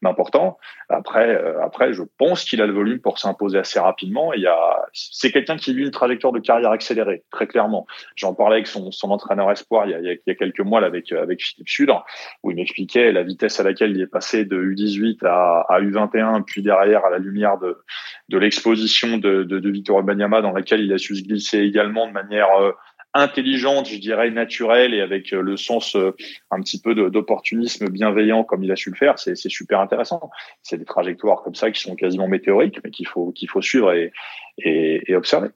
d'important. 0.00 0.58
Après, 0.88 1.28
euh, 1.28 1.60
après, 1.62 1.92
je 1.92 2.02
pense 2.18 2.44
qu'il 2.44 2.62
a 2.62 2.66
le 2.66 2.72
volume 2.72 3.00
pour 3.00 3.18
s'imposer 3.18 3.58
assez 3.58 3.80
rapidement. 3.80 4.32
Il 4.32 4.42
y 4.42 4.46
a, 4.46 4.86
c'est 4.92 5.32
quelqu'un 5.32 5.56
qui 5.56 5.74
vit 5.74 5.82
une 5.82 5.90
trajectoire 5.90 6.32
de 6.32 6.38
carrière 6.38 6.70
accélérée, 6.70 7.24
très 7.32 7.48
clairement. 7.48 7.86
J'en 8.14 8.34
parlais 8.34 8.56
avec 8.56 8.68
son, 8.68 8.92
son 8.92 9.10
entraîneur 9.10 9.50
espoir 9.50 9.86
il 9.86 9.90
y, 9.90 9.94
a, 9.94 10.00
il 10.00 10.20
y 10.24 10.30
a 10.30 10.34
quelques 10.34 10.60
mois 10.60 10.84
avec 10.84 11.10
avec 11.10 11.42
Philippe 11.42 11.68
Sudre, 11.68 12.04
où 12.42 12.50
il 12.50 12.56
m'expliquait 12.56 13.10
la 13.10 13.24
vitesse 13.24 13.58
à 13.58 13.64
laquelle 13.64 13.90
il 13.90 14.00
est 14.00 14.06
passé 14.06 14.44
de 14.44 14.62
U18 14.62 15.26
à, 15.26 15.66
à 15.68 15.80
U21, 15.80 16.42
puis 16.44 16.62
derrière 16.62 16.91
à 16.94 17.10
la 17.10 17.18
lumière 17.18 17.58
de, 17.58 18.38
l'exposition 18.38 19.18
de, 19.18 19.44
de, 19.44 19.58
de 19.58 19.70
Victor 19.70 20.02
dans 20.02 20.52
laquelle 20.52 20.80
il 20.80 20.92
a 20.92 20.98
su 20.98 21.16
se 21.16 21.22
glisser 21.22 21.58
également 21.58 22.06
de 22.06 22.12
manière 22.12 22.50
euh, 22.60 22.72
intelligente, 23.14 23.88
je 23.88 23.98
dirais 23.98 24.30
naturelle 24.30 24.94
et 24.94 25.00
avec 25.00 25.32
euh, 25.32 25.42
le 25.42 25.56
sens 25.56 25.96
euh, 25.96 26.14
un 26.50 26.60
petit 26.60 26.80
peu 26.80 26.94
d'opportunisme 27.10 27.88
bienveillant 27.88 28.44
comme 28.44 28.64
il 28.64 28.72
a 28.72 28.76
su 28.76 28.90
le 28.90 28.96
faire, 28.96 29.18
c'est 29.18 29.36
super 29.36 29.80
intéressant. 29.80 30.30
C'est 30.62 30.78
des 30.78 30.84
trajectoires 30.84 31.42
comme 31.42 31.54
ça 31.54 31.70
qui 31.70 31.80
sont 31.80 31.94
quasiment 31.94 32.28
météoriques, 32.28 32.78
mais 32.84 32.90
qu'il 32.90 33.06
faut 33.06 33.32
qu'il 33.32 33.48
faut 33.48 33.62
suivre 33.62 33.92
et 33.92 35.14
observer. 35.14 35.48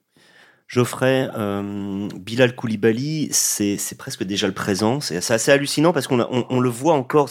Geoffrey, 0.68 1.28
euh, 1.36 2.08
Bilal 2.16 2.56
Koulibaly, 2.56 3.28
c'est 3.30 3.78
presque 3.96 4.24
déjà 4.24 4.48
le 4.48 4.52
présent. 4.52 5.00
C'est 5.00 5.16
assez 5.16 5.52
hallucinant 5.52 5.92
parce 5.92 6.08
qu'on 6.08 6.20
on, 6.20 6.46
on, 6.50 6.60
le 6.60 6.68
voit 6.68 6.94
encore 6.94 7.30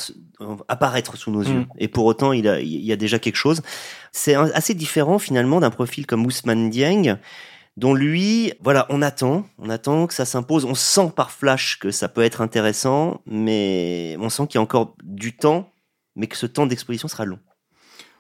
apparaître 0.68 1.18
sous 1.18 1.32
nos 1.32 1.44
yeux. 1.44 1.60
Mm. 1.60 1.68
Et 1.80 1.88
pour 1.90 2.06
autant, 2.06 2.32
il, 2.32 2.48
a, 2.48 2.62
il 2.62 2.86
y 2.86 2.94
a 2.94 2.96
déjà 2.96 3.20
quelque 3.20 3.36
chose. 3.36 3.62
C'est 4.14 4.36
assez 4.36 4.74
différent 4.74 5.20
finalement 5.20 5.60
d'un 5.60 5.70
profil 5.70 6.06
comme 6.06 6.26
Ousmane 6.26 6.70
Dieng, 6.70 7.18
dont 7.76 7.94
lui, 7.94 8.54
voilà, 8.62 8.86
on 8.90 9.02
attend, 9.02 9.46
on 9.60 9.70
attend 9.70 10.08
que 10.08 10.14
ça 10.14 10.24
s'impose. 10.24 10.64
On 10.64 10.76
sent 10.76 11.12
par 11.14 11.32
flash 11.32 11.78
que 11.78 11.92
ça 11.92 12.08
peut 12.08 12.24
être 12.24 12.40
intéressant, 12.40 13.22
mais 13.26 14.16
on 14.22 14.30
sent 14.30 14.48
qu'il 14.48 14.56
y 14.56 14.60
a 14.60 14.62
encore 14.62 14.96
du 15.04 15.36
temps, 15.36 15.70
mais 16.16 16.28
que 16.28 16.38
ce 16.38 16.46
temps 16.46 16.68
d'exposition 16.68 17.10
sera 17.10 17.26
long. 17.26 17.40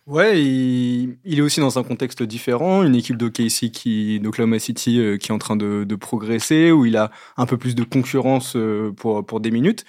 Ouais, 0.07 0.39
il, 0.39 1.17
est 1.25 1.41
aussi 1.41 1.59
dans 1.59 1.79
un 1.79 1.83
contexte 1.83 2.21
différent, 2.21 2.83
une 2.83 2.93
équipe 2.93 3.17
d'OKC 3.17 3.71
qui, 3.71 4.19
d'Oklahoma 4.19 4.59
City, 4.59 4.99
euh, 4.99 5.17
qui 5.17 5.31
est 5.31 5.33
en 5.33 5.39
train 5.39 5.55
de, 5.55 5.83
de, 5.83 5.95
progresser, 5.95 6.71
où 6.71 6.85
il 6.85 6.95
a 6.95 7.09
un 7.37 7.47
peu 7.47 7.57
plus 7.57 7.73
de 7.73 7.83
concurrence 7.83 8.55
euh, 8.55 8.91
pour, 8.91 9.25
pour 9.25 9.39
des 9.39 9.49
minutes. 9.49 9.83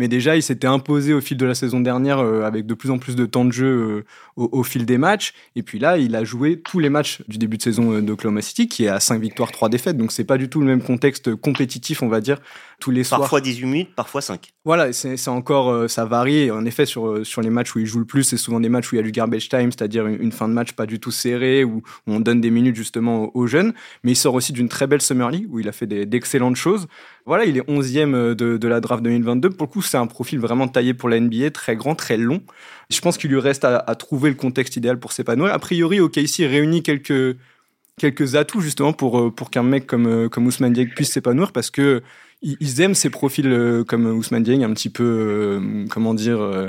Mais 0.00 0.08
déjà, 0.08 0.34
il 0.34 0.42
s'était 0.42 0.66
imposé 0.66 1.12
au 1.12 1.20
fil 1.20 1.36
de 1.36 1.44
la 1.44 1.54
saison 1.54 1.78
dernière 1.78 2.20
euh, 2.20 2.44
avec 2.44 2.64
de 2.64 2.72
plus 2.72 2.90
en 2.90 2.96
plus 2.96 3.16
de 3.16 3.26
temps 3.26 3.44
de 3.44 3.52
jeu 3.52 4.04
au, 4.36 4.48
au, 4.50 4.62
fil 4.62 4.86
des 4.86 4.96
matchs. 4.96 5.34
Et 5.56 5.62
puis 5.62 5.78
là, 5.78 5.98
il 5.98 6.16
a 6.16 6.24
joué 6.24 6.58
tous 6.58 6.78
les 6.78 6.88
matchs 6.88 7.20
du 7.28 7.36
début 7.36 7.58
de 7.58 7.62
saison 7.62 8.00
d'Oklahoma 8.00 8.40
City, 8.40 8.66
qui 8.66 8.86
est 8.86 8.88
à 8.88 8.98
5 8.98 9.20
victoires, 9.20 9.52
3 9.52 9.68
défaites. 9.68 9.98
Donc 9.98 10.10
c'est 10.10 10.24
pas 10.24 10.38
du 10.38 10.48
tout 10.48 10.60
le 10.60 10.66
même 10.66 10.82
contexte 10.82 11.34
compétitif, 11.34 12.02
on 12.02 12.08
va 12.08 12.22
dire, 12.22 12.38
tous 12.80 12.90
les 12.90 13.04
soirs. 13.04 13.20
Parfois 13.20 13.42
18 13.42 13.66
minutes, 13.66 13.94
parfois 13.94 14.22
5. 14.22 14.50
Voilà, 14.64 14.92
c'est 14.92 15.28
encore, 15.28 15.70
euh, 15.70 15.88
ça 15.88 16.04
varie. 16.04 16.50
En 16.50 16.64
effet, 16.64 16.86
sur, 16.86 17.06
euh, 17.06 17.24
sur 17.24 17.40
les 17.40 17.50
matchs 17.50 17.74
où 17.76 17.78
il 17.78 17.86
joue 17.86 17.98
le 17.98 18.04
plus, 18.04 18.24
c'est 18.24 18.36
souvent 18.36 18.60
des 18.60 18.68
matchs 18.68 18.92
où 18.92 18.96
il 18.96 18.98
y 18.98 19.00
a 19.00 19.04
du 19.04 19.12
garbage 19.12 19.48
time, 19.48 19.70
c'est-à-dire 19.70 20.06
une, 20.06 20.32
fin 20.32 20.48
de 20.48 20.54
match 20.54 20.72
pas 20.72 20.86
du 20.86 20.98
tout 20.98 21.10
serrée, 21.10 21.64
où 21.64 21.82
on 22.06 22.20
donne 22.20 22.40
des 22.40 22.50
minutes 22.50 22.76
justement 22.76 23.30
aux, 23.34 23.46
jeunes. 23.46 23.72
Mais 24.02 24.12
il 24.12 24.16
sort 24.16 24.34
aussi 24.34 24.52
d'une 24.52 24.68
très 24.68 24.86
belle 24.86 25.00
Summer 25.00 25.30
League, 25.30 25.46
où 25.50 25.60
il 25.60 25.68
a 25.68 25.72
fait 25.72 25.86
d'excellentes 25.86 26.56
choses. 26.56 26.88
Voilà, 27.30 27.44
il 27.44 27.56
est 27.56 27.68
11e 27.68 28.12
euh, 28.12 28.34
de, 28.34 28.66
la 28.66 28.80
draft 28.80 29.04
2022. 29.04 29.50
Pour 29.50 29.68
le 29.68 29.70
coup, 29.72 29.82
c'est 29.82 29.96
un 29.96 30.08
profil 30.08 30.40
vraiment 30.40 30.66
taillé 30.66 30.94
pour 30.94 31.08
la 31.08 31.20
NBA, 31.20 31.52
très 31.52 31.76
grand, 31.76 31.94
très 31.94 32.16
long. 32.16 32.42
Je 32.90 33.00
pense 33.00 33.18
qu'il 33.18 33.30
lui 33.30 33.38
reste 33.38 33.64
à, 33.64 33.94
trouver 33.94 34.30
le 34.30 34.34
contexte 34.34 34.74
idéal 34.74 34.98
pour 34.98 35.12
s'épanouir. 35.12 35.52
A 35.52 35.60
priori, 35.60 36.00
OKC 36.00 36.38
réunit 36.38 36.82
quelques 36.82 37.36
quelques 37.98 38.34
atouts 38.34 38.62
justement 38.62 38.92
pour 38.92 39.32
pour 39.32 39.50
qu'un 39.50 39.62
mec 39.62 39.86
comme 39.86 40.28
comme 40.28 40.46
Ousmane 40.48 40.72
Dieng 40.72 40.88
puisse 40.88 41.12
s'épanouir 41.12 41.52
parce 41.52 41.70
que 41.70 42.02
ils 42.42 42.80
aiment 42.80 42.94
ces 42.94 43.10
profils 43.10 43.46
euh, 43.46 43.84
comme 43.84 44.06
Ousmane 44.06 44.42
Dieng, 44.42 44.62
un 44.62 44.72
petit 44.72 44.88
peu, 44.88 45.04
euh, 45.04 45.84
comment 45.90 46.14
dire, 46.14 46.40
euh, 46.40 46.68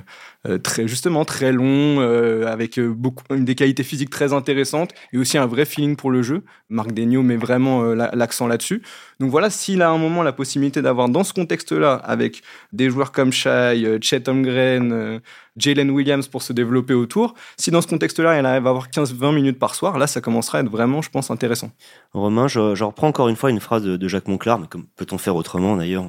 très 0.64 0.88
justement 0.88 1.26
très 1.26 1.52
long, 1.52 2.00
avec 2.46 2.80
beaucoup 2.80 3.24
des 3.30 3.56
qualités 3.56 3.84
physiques 3.84 4.10
très 4.10 4.34
intéressantes 4.34 4.92
et 5.14 5.18
aussi 5.18 5.38
un 5.38 5.46
vrai 5.46 5.66
feeling 5.66 5.96
pour 5.96 6.12
le 6.12 6.22
jeu. 6.22 6.44
Marc 6.70 6.94
Degnaud 6.94 7.22
met 7.22 7.36
vraiment 7.36 7.84
l'accent 7.94 8.48
là-dessus. 8.48 8.82
Donc 9.20 9.30
voilà, 9.30 9.50
s'il 9.50 9.82
a 9.82 9.90
un 9.90 9.98
moment 9.98 10.24
la 10.24 10.34
possibilité 10.34 10.82
d'avoir 10.82 11.10
dans 11.10 11.24
ce 11.24 11.34
contexte-là, 11.34 11.94
avec 11.94 12.42
des 12.74 12.90
joueurs 12.90 13.12
comme 13.12 13.32
Shai, 13.32 14.00
Chet 14.02 14.28
Holmgren, 14.28 15.22
Jalen 15.58 15.92
Williams 15.92 16.28
pour 16.28 16.42
se 16.42 16.54
développer 16.54 16.94
autour, 16.94 17.34
si 17.58 17.72
dans 17.72 17.82
ce 17.82 17.88
contexte-là, 17.88 18.40
il 18.40 18.46
arrive 18.46 18.66
à 18.66 18.70
avoir 18.70 18.88
15-20 18.90 19.36
minutes 19.36 19.60
par 19.60 19.76
soir, 19.76 19.98
là, 19.98 20.08
ça 20.08 20.22
commencera 20.22 20.60
à 20.60 20.62
être 20.62 20.70
vraiment, 20.70 21.02
je 21.02 21.10
pense, 21.10 21.30
intéressant. 21.30 21.72
Romain, 22.14 22.48
je, 22.48 22.76
je 22.76 22.84
reprends 22.84 23.08
encore 23.08 23.28
une 23.28 23.36
fois 23.36 23.50
une 23.50 23.60
phrase 23.60 23.84
de, 23.84 23.98
de 23.98 24.08
Jacques 24.08 24.28
Monclar, 24.28 24.60
mais 24.60 24.68
comme 24.68 24.86
peut-on 24.96 25.18
faire 25.18 25.36
autrement 25.36 25.76
d'ailleurs. 25.76 26.06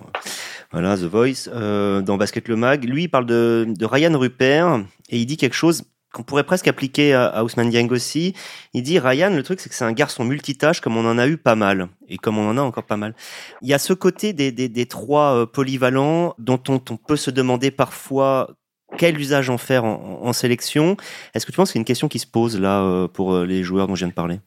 Voilà, 0.72 0.96
The 0.96 1.02
Voice, 1.02 1.48
euh, 1.48 2.00
dans 2.00 2.16
Basket 2.16 2.48
le 2.48 2.56
Mag. 2.56 2.84
Lui, 2.84 3.04
il 3.04 3.08
parle 3.08 3.26
de, 3.26 3.66
de 3.68 3.84
Ryan 3.84 4.18
Rupert 4.18 4.82
et 5.10 5.18
il 5.18 5.26
dit 5.26 5.36
quelque 5.36 5.54
chose 5.54 5.84
qu'on 6.14 6.22
pourrait 6.22 6.44
presque 6.44 6.66
appliquer 6.66 7.14
à, 7.14 7.44
Ousmane 7.44 7.70
Dieng 7.70 7.88
aussi. 7.90 8.34
Il 8.72 8.82
dit 8.82 8.98
Ryan, 8.98 9.30
le 9.30 9.42
truc 9.42 9.60
c'est 9.60 9.68
que 9.68 9.74
c'est 9.74 9.84
un 9.84 9.92
garçon 9.92 10.24
multitâche 10.24 10.80
comme 10.80 10.96
on 10.96 11.06
en 11.06 11.18
a 11.18 11.26
eu 11.26 11.36
pas 11.36 11.54
mal 11.54 11.88
et 12.08 12.18
comme 12.18 12.38
on 12.38 12.48
en 12.48 12.58
a 12.58 12.62
encore 12.62 12.84
pas 12.84 12.96
mal. 12.96 13.14
Il 13.62 13.68
y 13.68 13.74
a 13.74 13.78
ce 13.78 13.92
côté 13.92 14.32
des, 14.32 14.52
des, 14.52 14.68
des 14.68 14.86
trois 14.86 15.34
euh, 15.34 15.46
polyvalents 15.46 16.34
dont 16.38 16.62
on, 16.68 16.80
on, 16.90 16.96
peut 16.96 17.16
se 17.16 17.30
demander 17.30 17.70
parfois 17.70 18.50
quel 18.98 19.18
usage 19.18 19.48
en 19.48 19.58
faire 19.58 19.84
en, 19.84 20.20
en 20.22 20.32
sélection. 20.32 20.96
Est-ce 21.34 21.46
que 21.46 21.52
tu 21.52 21.56
penses 21.56 21.70
que 21.70 21.72
c'est 21.74 21.78
une 21.78 21.86
question 21.86 22.08
qui 22.08 22.18
se 22.18 22.26
pose 22.26 22.60
là 22.60 22.82
euh, 22.82 23.08
pour 23.08 23.40
les 23.40 23.62
joueurs 23.62 23.88
dont 23.88 23.94
je 23.94 24.00
viens 24.00 24.08
de 24.08 24.14
parler? 24.14 24.40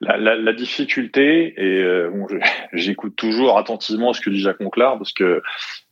La, 0.00 0.16
la, 0.16 0.36
la, 0.36 0.52
difficulté, 0.52 1.54
et 1.56 1.82
euh, 1.82 2.10
bon, 2.10 2.26
j'écoute 2.72 3.16
toujours 3.16 3.58
attentivement 3.58 4.12
ce 4.12 4.20
que 4.20 4.30
dit 4.30 4.40
Jacques 4.40 4.60
Monclar, 4.60 4.98
parce 4.98 5.12
que 5.12 5.42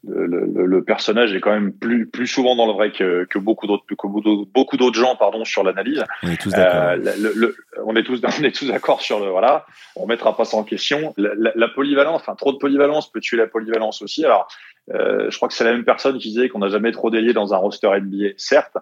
le, 0.06 0.26
le, 0.26 0.66
le, 0.66 0.84
personnage 0.84 1.34
est 1.34 1.40
quand 1.40 1.52
même 1.52 1.72
plus, 1.72 2.06
plus 2.06 2.26
souvent 2.26 2.56
dans 2.56 2.66
le 2.66 2.72
vrai 2.72 2.92
que, 2.92 3.24
que 3.24 3.38
beaucoup 3.38 3.66
d'autres 3.66 3.84
que 3.86 4.06
beaucoup 4.06 4.76
d'autres 4.76 4.98
gens 4.98 5.16
pardon 5.16 5.44
sur 5.44 5.64
l'analyse. 5.64 6.04
On 6.22 6.30
est 6.30 6.40
tous 6.40 6.50
d'accord. 6.50 6.82
Euh, 6.82 7.52
on 7.84 7.96
est 7.96 8.02
tous 8.02 8.20
on 8.40 8.44
est 8.44 8.54
tous 8.54 8.68
d'accord 8.68 9.00
sur 9.00 9.20
le 9.20 9.30
voilà. 9.30 9.64
On 9.96 10.06
mettra 10.06 10.36
pas 10.36 10.44
ça 10.44 10.56
en 10.56 10.64
question. 10.64 11.14
La, 11.16 11.52
la, 11.54 11.68
polyvalence, 11.68 12.20
enfin 12.20 12.34
trop 12.34 12.52
de 12.52 12.58
polyvalence 12.58 13.10
peut 13.10 13.20
tuer 13.20 13.36
la 13.36 13.46
polyvalence 13.46 14.02
aussi. 14.02 14.24
Alors, 14.24 14.48
euh, 14.92 15.30
je 15.30 15.36
crois 15.36 15.48
que 15.48 15.54
c'est 15.54 15.64
la 15.64 15.72
même 15.72 15.84
personne 15.84 16.18
qui 16.18 16.28
disait 16.28 16.48
qu'on 16.48 16.58
n'a 16.58 16.68
jamais 16.68 16.92
trop 16.92 17.10
délié 17.10 17.32
dans 17.32 17.54
un 17.54 17.56
roster 17.56 17.88
NBA. 17.88 18.34
Certes, 18.36 18.76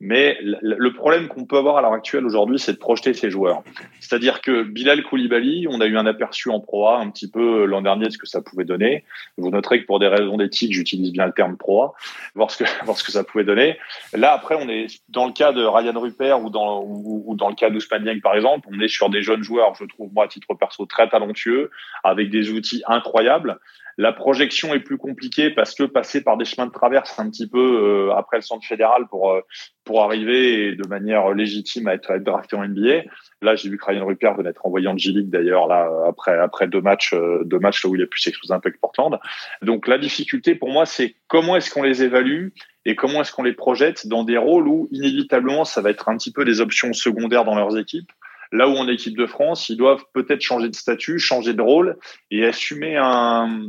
mais 0.00 0.38
le 0.40 0.92
problème 0.92 1.26
qu'on 1.26 1.44
peut 1.44 1.56
avoir 1.56 1.76
à 1.76 1.82
l'heure 1.82 1.92
actuelle 1.92 2.24
aujourd'hui, 2.24 2.60
c'est 2.60 2.72
de 2.72 2.78
projeter 2.78 3.14
ses 3.14 3.30
joueurs. 3.30 3.64
C'est-à-dire 3.98 4.40
que 4.40 4.62
Bilal 4.62 5.02
Koulibaly, 5.02 5.66
on 5.68 5.80
a 5.80 5.86
eu 5.86 5.96
un 5.96 6.06
aperçu 6.06 6.50
en 6.50 6.60
Pro 6.60 6.86
A 6.86 7.00
un 7.00 7.10
petit 7.10 7.28
peu 7.28 7.64
l'an 7.64 7.82
dernier 7.82 8.06
de 8.06 8.10
ce 8.10 8.18
que 8.18 8.28
ça 8.28 8.40
pouvait 8.40 8.64
donner. 8.64 9.04
Vous 9.38 9.50
noterez 9.50 9.80
que 9.80 9.86
pour 9.86 9.98
des 9.98 10.06
raisons 10.06 10.36
d'éthique, 10.36 10.72
j'utilise 10.72 11.12
bien 11.12 11.26
le 11.26 11.32
terme 11.32 11.56
Pro 11.56 11.94
voir 12.36 12.50
ce 12.50 12.62
que 12.62 12.64
voir 12.84 12.96
ce 12.96 13.02
que 13.02 13.10
ça 13.10 13.24
pouvait 13.24 13.42
donner. 13.42 13.76
Là, 14.12 14.32
après, 14.32 14.54
on 14.54 14.68
est 14.68 14.86
dans 15.08 15.26
le 15.26 15.32
cas 15.32 15.50
de 15.52 15.64
Ryan 15.64 15.98
Rupert 15.98 16.44
ou 16.44 16.50
dans 16.50 16.84
ou, 16.84 17.34
dans 17.34 17.48
le 17.48 17.56
cas 17.56 17.68
d'Ousmane 17.70 18.04
Dieng, 18.04 18.20
par 18.20 18.36
exemple, 18.36 18.68
on 18.70 18.78
est 18.80 18.88
sur 18.88 19.10
des 19.10 19.22
jeunes 19.22 19.42
joueurs, 19.42 19.74
je 19.74 19.84
trouve 19.84 20.12
moi 20.12 20.26
à 20.26 20.28
titre 20.28 20.54
perso 20.54 20.86
très 20.86 21.08
talentueux, 21.08 21.70
avec 22.04 22.30
des 22.30 22.50
outils 22.50 22.82
incroyables. 22.86 23.58
La 23.98 24.12
projection 24.12 24.72
est 24.74 24.80
plus 24.80 24.96
compliquée 24.96 25.50
parce 25.50 25.74
que 25.74 25.82
passer 25.82 26.22
par 26.22 26.36
des 26.36 26.44
chemins 26.44 26.66
de 26.66 26.72
traverse 26.72 27.18
un 27.18 27.28
petit 27.28 27.48
peu 27.48 27.58
euh, 27.58 28.14
après 28.14 28.36
le 28.36 28.42
centre 28.42 28.64
fédéral 28.64 29.08
pour 29.10 29.32
euh, 29.32 29.40
pour 29.82 30.04
arriver 30.04 30.76
de 30.76 30.86
manière 30.86 31.32
légitime 31.34 31.88
à 31.88 31.94
être, 31.94 32.12
être 32.12 32.22
drafté 32.22 32.54
en 32.54 32.64
NBA. 32.64 33.02
Là, 33.42 33.56
j'ai 33.56 33.68
vu 33.68 33.76
que 33.76 33.84
Ryan 33.84 34.06
Rupert 34.06 34.34
venait 34.34 34.50
d'être 34.50 34.64
envoyé 34.64 34.86
en 34.86 34.96
G-League 34.96 35.30
d'ailleurs 35.30 35.66
là 35.66 35.90
après 36.06 36.38
après 36.38 36.68
deux 36.68 36.80
matchs 36.80 37.12
euh, 37.12 37.42
deux 37.44 37.58
matchs 37.58 37.84
où 37.84 37.96
il 37.96 38.02
a 38.02 38.06
pu 38.06 38.20
s'exposer 38.20 38.54
un 38.54 38.60
peu 38.60 38.70
Portland. 38.80 39.18
Donc 39.62 39.88
la 39.88 39.98
difficulté 39.98 40.54
pour 40.54 40.70
moi, 40.70 40.86
c'est 40.86 41.16
comment 41.26 41.56
est-ce 41.56 41.70
qu'on 41.70 41.82
les 41.82 42.04
évalue 42.04 42.50
et 42.84 42.94
comment 42.94 43.20
est-ce 43.22 43.32
qu'on 43.32 43.42
les 43.42 43.52
projette 43.52 44.06
dans 44.06 44.22
des 44.22 44.38
rôles 44.38 44.68
où 44.68 44.88
inévitablement 44.92 45.64
ça 45.64 45.82
va 45.82 45.90
être 45.90 46.08
un 46.08 46.16
petit 46.16 46.32
peu 46.32 46.44
des 46.44 46.60
options 46.60 46.92
secondaires 46.92 47.44
dans 47.44 47.56
leurs 47.56 47.76
équipes 47.76 48.10
Là 48.52 48.68
où 48.68 48.72
en 48.76 48.88
équipe 48.88 49.16
de 49.16 49.26
France, 49.26 49.68
ils 49.68 49.76
doivent 49.76 50.04
peut-être 50.14 50.40
changer 50.40 50.68
de 50.68 50.74
statut, 50.74 51.18
changer 51.18 51.54
de 51.54 51.62
rôle 51.62 51.98
et 52.30 52.46
assumer 52.46 52.96
un, 52.96 53.60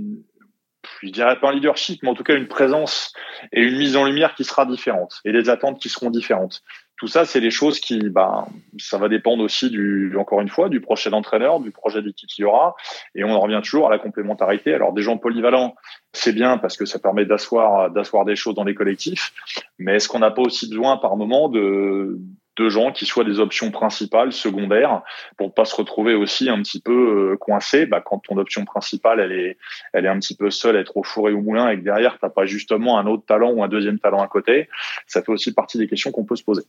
je 1.01 1.09
dirais 1.09 1.39
pas 1.39 1.49
un 1.49 1.53
leadership, 1.53 2.01
mais 2.03 2.09
en 2.09 2.15
tout 2.15 2.23
cas 2.23 2.35
une 2.35 2.47
présence 2.47 3.13
et 3.51 3.61
une 3.61 3.77
mise 3.77 3.95
en 3.95 4.05
lumière 4.05 4.35
qui 4.35 4.43
sera 4.43 4.65
différente 4.65 5.19
et 5.25 5.31
des 5.31 5.49
attentes 5.49 5.79
qui 5.79 5.89
seront 5.89 6.09
différentes. 6.09 6.61
Tout 6.97 7.07
ça, 7.07 7.23
c'est 7.23 7.39
des 7.39 7.51
choses 7.51 7.79
qui, 7.79 8.09
bah, 8.09 8.45
ça 8.77 8.97
va 8.97 9.07
dépendre 9.07 9.41
aussi 9.41 9.69
du, 9.69 10.13
encore 10.17 10.41
une 10.41 10.49
fois, 10.49 10.67
du 10.67 10.81
prochain 10.81 11.13
entraîneur, 11.13 11.61
du 11.61 11.71
projet 11.71 12.01
d'équipe 12.01 12.27
qu'il 12.27 12.41
y 12.41 12.45
aura. 12.45 12.75
Et 13.15 13.23
on 13.23 13.31
en 13.31 13.39
revient 13.39 13.61
toujours 13.63 13.87
à 13.87 13.89
la 13.89 13.99
complémentarité. 13.99 14.73
Alors, 14.73 14.91
des 14.91 15.01
gens 15.01 15.17
polyvalents, 15.17 15.75
c'est 16.11 16.33
bien 16.33 16.57
parce 16.57 16.75
que 16.75 16.83
ça 16.83 16.99
permet 16.99 17.23
d'asseoir, 17.23 17.89
d'asseoir 17.89 18.25
des 18.25 18.35
choses 18.35 18.55
dans 18.55 18.65
les 18.65 18.75
collectifs. 18.75 19.31
Mais 19.77 19.95
est-ce 19.95 20.09
qu'on 20.09 20.19
n'a 20.19 20.31
pas 20.31 20.41
aussi 20.41 20.67
besoin, 20.67 20.97
par 20.97 21.15
moment, 21.15 21.47
de, 21.47 22.19
de 22.60 22.69
gens 22.69 22.91
qui 22.91 23.06
soient 23.06 23.24
des 23.24 23.39
options 23.39 23.72
principales, 23.72 24.34
secondaires, 24.34 25.02
pour 25.38 25.54
pas 25.54 25.65
se 25.65 25.76
retrouver 25.76 26.13
aussi 26.13 26.50
un 26.50 26.62
petit 26.62 26.82
peu 26.82 27.32
euh, 27.32 27.38
coincé. 27.38 27.86
Bah, 27.86 28.02
quand 28.06 28.19
ton 28.19 28.38
option 28.38 28.65
principale, 28.65 29.19
elle 29.19 29.32
est, 29.32 29.58
elle 29.93 30.06
est 30.06 30.10
un 30.10 30.19
petit 30.19 30.36
peu 30.36 30.50
seule, 30.50 30.76
être 30.76 30.98
au 30.98 31.04
four 31.04 31.30
et 31.30 31.34
au 31.34 31.41
moulin, 31.41 31.69
et 31.69 31.78
que 31.78 31.84
derrière, 31.84 32.17
t'as 32.19 32.30
pas 32.30 32.45
justement 32.45 33.00
un 33.00 33.08
autre 33.08 33.26
talent 33.26 33.52
ou 33.52 33.63
un 33.63 33.69
deuxième 33.69 34.00
talent 34.00 34.22
à 34.22 34.28
côté, 34.28 34.69
ça 35.08 35.22
fait 35.22 35.32
aussi 35.32 35.54
partie 35.54 35.78
des 35.78 35.88
questions 35.88 36.12
qu'on 36.12 36.26
peut 36.26 36.36
se 36.36 36.43
poser. 36.43 36.63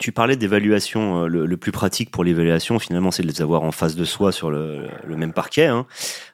Tu 0.00 0.12
parlais 0.12 0.36
d'évaluation. 0.36 1.24
Euh, 1.24 1.26
le, 1.28 1.56
plus 1.58 1.72
pratique 1.72 2.10
pour 2.10 2.24
l'évaluation, 2.24 2.78
finalement, 2.78 3.10
c'est 3.10 3.22
de 3.22 3.28
les 3.28 3.42
avoir 3.42 3.62
en 3.62 3.70
face 3.70 3.94
de 3.94 4.04
soi 4.04 4.32
sur 4.32 4.50
le, 4.50 4.88
même 5.06 5.34
parquet. 5.34 5.66
Hein. 5.66 5.86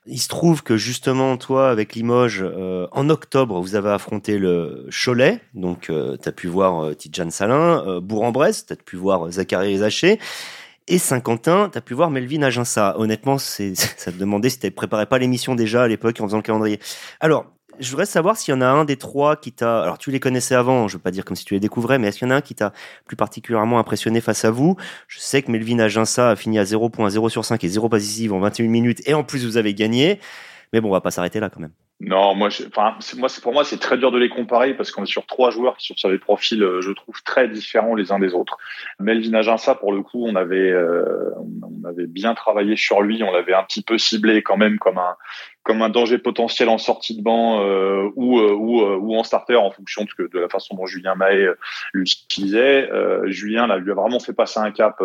Il 0.06 0.20
se 0.20 0.28
trouve 0.28 0.62
que 0.62 0.76
justement, 0.76 1.36
toi, 1.36 1.68
avec 1.68 1.96
Limoges, 1.96 2.44
euh, 2.44 2.86
en 2.92 3.10
octobre, 3.10 3.60
vous 3.60 3.74
avez 3.74 3.90
affronté 3.90 4.38
le 4.38 4.86
Cholet. 4.90 5.40
Donc, 5.54 5.90
euh, 5.90 6.16
tu 6.22 6.28
as 6.28 6.32
pu 6.32 6.46
voir 6.46 6.84
euh, 6.84 6.94
Tidjane 6.94 7.32
Salin, 7.32 8.00
Bourg-en-Bresse, 8.00 8.66
tu 8.66 8.72
as 8.72 8.76
pu 8.76 8.94
voir 8.94 9.32
Zachary 9.32 9.78
Zaché. 9.78 10.20
Et 10.86 10.98
Saint-Quentin, 10.98 11.68
tu 11.72 11.78
as 11.78 11.80
pu 11.80 11.94
voir 11.94 12.10
Melvin 12.10 12.42
Aginsa. 12.42 12.94
Honnêtement, 13.00 13.38
ça 13.38 13.64
te 13.64 14.16
demandait 14.16 14.48
si 14.48 14.60
tu 14.60 14.70
préparé 14.70 15.06
pas 15.06 15.18
l'émission 15.18 15.56
déjà 15.56 15.82
à 15.82 15.88
l'époque 15.88 16.20
en 16.20 16.26
faisant 16.26 16.36
le 16.36 16.44
calendrier. 16.44 16.78
Alors, 17.18 17.46
je 17.80 17.90
voudrais 17.90 18.06
savoir 18.06 18.36
s'il 18.36 18.52
y 18.52 18.56
en 18.56 18.60
a 18.60 18.66
un 18.66 18.84
des 18.84 18.96
trois 18.96 19.36
qui 19.36 19.52
t'a. 19.52 19.82
Alors, 19.82 19.98
tu 19.98 20.10
les 20.10 20.20
connaissais 20.20 20.54
avant, 20.54 20.88
je 20.88 20.96
veux 20.96 21.02
pas 21.02 21.10
dire 21.10 21.24
comme 21.24 21.36
si 21.36 21.44
tu 21.44 21.54
les 21.54 21.60
découvrais, 21.60 21.98
mais 21.98 22.08
est-ce 22.08 22.18
qu'il 22.18 22.28
y 22.28 22.30
en 22.30 22.34
a 22.34 22.38
un 22.38 22.40
qui 22.40 22.54
t'a 22.54 22.72
plus 23.06 23.16
particulièrement 23.16 23.78
impressionné 23.78 24.20
face 24.20 24.44
à 24.44 24.50
vous? 24.50 24.76
Je 25.08 25.18
sais 25.18 25.42
que 25.42 25.50
Melvin 25.50 25.78
Aginsa 25.78 26.30
a 26.30 26.36
fini 26.36 26.58
à 26.58 26.64
0.0 26.64 27.28
sur 27.28 27.44
5 27.44 27.62
et 27.64 27.68
0 27.68 27.88
pas 27.88 27.98
en 28.30 28.38
21 28.38 28.68
minutes, 28.68 29.02
et 29.06 29.14
en 29.14 29.24
plus, 29.24 29.44
vous 29.46 29.56
avez 29.56 29.74
gagné. 29.74 30.20
Mais 30.72 30.80
bon, 30.80 30.88
on 30.88 30.92
va 30.92 31.00
pas 31.00 31.10
s'arrêter 31.10 31.40
là 31.40 31.48
quand 31.48 31.60
même. 31.60 31.72
Non, 31.98 32.34
moi, 32.34 32.48
enfin, 32.68 32.98
moi, 33.16 33.28
pour 33.42 33.52
moi, 33.54 33.64
c'est 33.64 33.78
très 33.78 33.96
dur 33.96 34.10
de 34.10 34.18
les 34.18 34.28
comparer 34.28 34.74
parce 34.74 34.90
qu'on 34.90 35.04
est 35.04 35.10
sur 35.10 35.24
trois 35.24 35.50
joueurs 35.50 35.78
qui 35.78 35.86
sont 35.86 35.96
sur 35.96 36.10
des 36.10 36.18
profils, 36.18 36.62
euh, 36.62 36.82
je 36.82 36.92
trouve, 36.92 37.22
très 37.22 37.48
différents 37.48 37.94
les 37.94 38.12
uns 38.12 38.18
des 38.18 38.34
autres. 38.34 38.58
Melvin 39.00 39.32
Aginsa, 39.32 39.74
pour 39.74 39.92
le 39.92 40.02
coup, 40.02 40.26
on 40.26 40.36
avait, 40.36 40.70
euh, 40.70 41.30
on 41.40 41.88
avait 41.88 42.06
bien 42.06 42.34
travaillé 42.34 42.76
sur 42.76 43.00
lui, 43.00 43.22
on 43.22 43.32
l'avait 43.32 43.54
un 43.54 43.62
petit 43.62 43.80
peu 43.80 43.96
ciblé 43.96 44.42
quand 44.42 44.58
même 44.58 44.78
comme 44.78 44.98
un, 44.98 45.16
comme 45.66 45.82
un 45.82 45.88
danger 45.88 46.18
potentiel 46.18 46.68
en 46.68 46.78
sortie 46.78 47.16
de 47.16 47.22
banc 47.22 47.60
euh, 47.60 48.08
ou, 48.14 48.38
euh, 48.38 48.52
ou, 48.52 48.82
euh, 48.82 48.96
ou 48.98 49.16
en 49.16 49.24
starter 49.24 49.56
en 49.56 49.72
fonction 49.72 50.04
de, 50.04 50.28
de 50.28 50.38
la 50.38 50.48
façon 50.48 50.76
dont 50.76 50.86
Julien 50.86 51.16
Mahé 51.16 51.48
l'utilisait. 51.92 52.88
Julien 53.24 53.66
là, 53.66 53.76
lui 53.76 53.90
a 53.90 53.94
vraiment 53.94 54.20
fait 54.20 54.32
passer 54.32 54.60
un 54.60 54.70
cap 54.70 55.02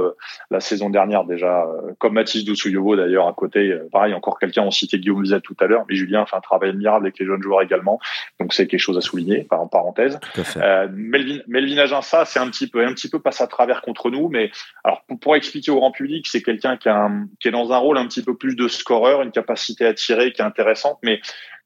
la 0.52 0.60
saison 0.60 0.91
dernière 0.91 1.24
déjà, 1.24 1.65
comme 1.97 2.13
Mathis 2.13 2.45
Doussouyovo 2.45 2.95
d'ailleurs 2.95 3.28
à 3.28 3.34
côté. 3.34 3.76
pareil, 3.91 4.13
encore 4.13 4.38
quelqu'un, 4.38 4.62
on 4.62 4.69
citait 4.69 5.00
Guillaume 5.00 5.24
Bizet 5.24 5.41
tout 5.41 5.56
à 5.60 5.65
l'heure, 5.65 5.84
mais 5.89 5.95
Julien 5.95 6.28
fait 6.28 6.36
un 6.36 6.41
travail 6.41 6.69
admirable 6.69 7.06
avec 7.06 7.17
les 7.17 7.26
jeunes 7.26 7.41
joueurs 7.41 7.63
également. 7.63 8.00
Donc 8.39 8.54
c'est 8.54 8.67
quelque 8.67 8.80
chose 8.80 8.97
à 8.97 9.02
souligner, 9.02 9.43
par 9.43 9.62
en 9.62 9.67
parenthèse. 9.67 10.19
Melvin, 10.93 11.39
Melvin 11.47 11.80
Aginsa, 11.80 12.26
c'est 12.26 12.39
un 12.39 12.50
petit 12.50 12.67
peu 12.67 12.86
un 12.86 12.93
petit 12.93 13.10
peu 13.10 13.19
passe 13.19 13.41
à 13.41 13.47
travers 13.47 13.82
contre 13.82 14.12
nous, 14.12 14.30
mais 14.30 14.52
alors 14.84 15.04
pour, 15.08 15.19
pour 15.19 15.36
expliquer 15.36 15.71
au 15.71 15.78
grand 15.78 15.91
public, 15.91 16.28
c'est 16.28 16.43
quelqu'un 16.43 16.78
qui, 16.78 16.89
qui 17.39 17.47
est 17.47 17.52
dans 17.52 17.71
un 17.71 17.78
rôle 17.78 17.97
un 17.97 18.06
petit 18.06 18.21
peu 18.21 18.38
plus 18.38 18.56
de 18.56 18.67
scoreur, 18.67 19.24
une 19.24 19.32
capacité 19.32 19.88
à 19.88 19.95
tirer, 19.95 20.32
qui 20.32 20.41
a 20.43 20.50
intéressante, 20.51 20.99
mais 21.01 21.21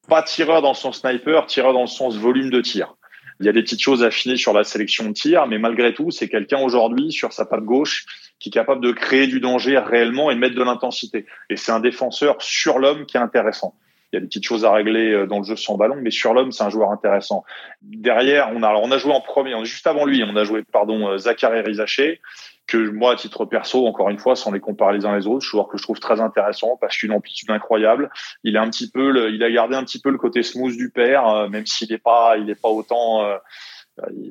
pas 0.07 0.23
tireur 0.23 0.61
dans 0.61 0.73
son 0.73 0.91
sniper, 0.91 1.45
tireur 1.47 1.73
dans 1.73 1.81
le 1.81 1.87
sens 1.87 2.15
volume 2.15 2.49
de 2.49 2.61
tir. 2.61 2.95
Il 3.39 3.45
y 3.45 3.49
a 3.49 3.51
des 3.51 3.63
petites 3.63 3.81
choses 3.81 4.03
affinées 4.03 4.37
sur 4.37 4.53
la 4.53 4.63
sélection 4.63 5.09
de 5.09 5.13
tir, 5.13 5.45
mais 5.47 5.57
malgré 5.57 5.93
tout, 5.93 6.11
c'est 6.11 6.29
quelqu'un 6.29 6.59
aujourd'hui 6.61 7.11
sur 7.11 7.33
sa 7.33 7.45
patte 7.45 7.65
gauche 7.65 8.05
qui 8.39 8.49
est 8.49 8.51
capable 8.51 8.81
de 8.81 8.91
créer 8.91 9.27
du 9.27 9.39
danger 9.39 9.77
réellement 9.77 10.31
et 10.31 10.35
de 10.35 10.39
mettre 10.39 10.55
de 10.55 10.63
l'intensité. 10.63 11.25
Et 11.49 11.57
c'est 11.57 11.71
un 11.71 11.79
défenseur 11.79 12.41
sur 12.41 12.79
l'homme 12.79 13.05
qui 13.05 13.17
est 13.17 13.19
intéressant. 13.19 13.75
Il 14.11 14.15
y 14.15 14.17
a 14.17 14.21
des 14.21 14.27
petites 14.27 14.45
choses 14.45 14.65
à 14.65 14.71
régler 14.71 15.11
euh, 15.11 15.25
dans 15.25 15.39
le 15.39 15.43
jeu 15.43 15.55
sans 15.55 15.77
ballon, 15.77 15.97
mais 16.01 16.11
sur 16.11 16.33
l'homme, 16.33 16.51
c'est 16.51 16.63
un 16.63 16.69
joueur 16.69 16.91
intéressant. 16.91 17.43
Derrière, 17.81 18.51
on 18.53 18.63
a, 18.63 18.69
alors 18.69 18.83
on 18.83 18.91
a 18.91 18.97
joué 18.97 19.11
en 19.11 19.21
premier, 19.21 19.53
juste 19.65 19.87
avant 19.87 20.05
lui, 20.05 20.23
on 20.23 20.35
a 20.35 20.43
joué, 20.43 20.63
pardon, 20.63 21.09
euh, 21.09 21.17
Zachary 21.17 21.61
Rizaché 21.61 22.21
que 22.67 22.77
moi, 22.77 23.13
à 23.13 23.15
titre 23.15 23.45
perso, 23.45 23.85
encore 23.85 24.09
une 24.09 24.17
fois, 24.17 24.35
sans 24.35 24.51
les 24.51 24.59
comparer 24.59 24.97
les 24.97 25.05
uns 25.05 25.15
les 25.15 25.27
autres, 25.27 25.45
joueur 25.45 25.67
que 25.67 25.77
je 25.77 25.83
trouve 25.83 25.99
très 25.99 26.19
intéressant 26.19 26.77
parce 26.81 26.97
qu'une 26.97 27.11
amplitude 27.11 27.51
incroyable. 27.51 28.09
Il 28.43 28.57
a 28.57 28.61
un 28.63 28.69
petit 28.71 28.89
peu, 28.89 29.31
il 29.31 29.43
a 29.43 29.51
gardé 29.51 29.75
un 29.75 29.83
petit 29.83 29.99
peu 29.99 30.09
le 30.09 30.17
côté 30.17 30.41
smooth 30.41 30.75
du 30.75 30.89
père, 30.89 31.27
euh, 31.27 31.47
même 31.47 31.67
s'il 31.67 31.91
n'est 31.91 31.99
pas, 31.99 32.37
il 32.37 32.49
est 32.49 32.59
pas 32.59 32.69
autant. 32.69 33.23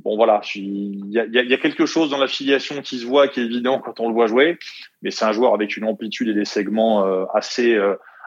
Bon 0.02 0.16
voilà, 0.16 0.42
il 0.56 1.10
y 1.10 1.18
a, 1.18 1.22
a, 1.22 1.56
quelque 1.56 1.86
chose 1.86 2.10
dans 2.10 2.18
l'affiliation 2.18 2.82
qui 2.82 2.98
se 2.98 3.06
voit, 3.06 3.28
qui 3.28 3.40
est 3.40 3.44
évident 3.44 3.78
quand 3.78 4.00
on 4.00 4.08
le 4.08 4.14
voit 4.14 4.26
jouer, 4.26 4.58
mais 5.00 5.10
c'est 5.10 5.24
un 5.24 5.32
joueur 5.32 5.54
avec 5.54 5.76
une 5.76 5.84
amplitude 5.84 6.28
et 6.28 6.34
des 6.34 6.44
segments 6.44 7.04
assez 7.32 7.78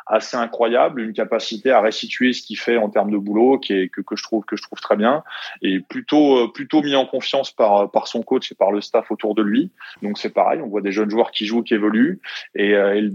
assez 0.10 0.38
incroyable, 0.38 1.02
une 1.02 1.14
capacité 1.14 1.72
à 1.72 1.82
restituer 1.82 2.34
ce 2.34 2.42
qu'il 2.42 2.58
fait 2.58 2.78
en 2.78 2.90
termes 2.90 3.12
de 3.12 3.18
boulot, 3.18 3.60
qui 3.60 3.74
est 3.74 3.90
que, 3.90 4.02
que 4.02 4.16
je 4.16 4.24
trouve 4.24 4.44
que 4.46 4.56
je 4.56 4.62
trouve 4.62 4.80
très 4.80 4.96
bien, 4.96 5.24
et 5.62 5.80
plutôt 5.80 6.38
euh, 6.38 6.48
plutôt 6.52 6.82
mis 6.82 6.96
en 6.96 7.06
confiance 7.06 7.52
par 7.52 7.92
par 7.92 8.08
son 8.08 8.24
coach 8.24 8.52
et 8.52 8.56
par 8.56 8.72
le 8.72 8.82
staff 8.82 9.12
autour 9.12 9.36
de 9.36 9.42
lui. 9.42 9.72
Donc 10.02 10.18
c'est 10.18 10.34
pareil, 10.34 10.62
on 10.62 10.68
voit 10.68 10.82
des 10.82 10.92
jeunes 10.92 11.10
joueurs 11.10 11.32
qui 11.32 11.46
jouent, 11.46 11.64
qui 11.64 11.74
évoluent. 11.74 12.20
Et, 12.56 12.74
euh, 12.74 13.10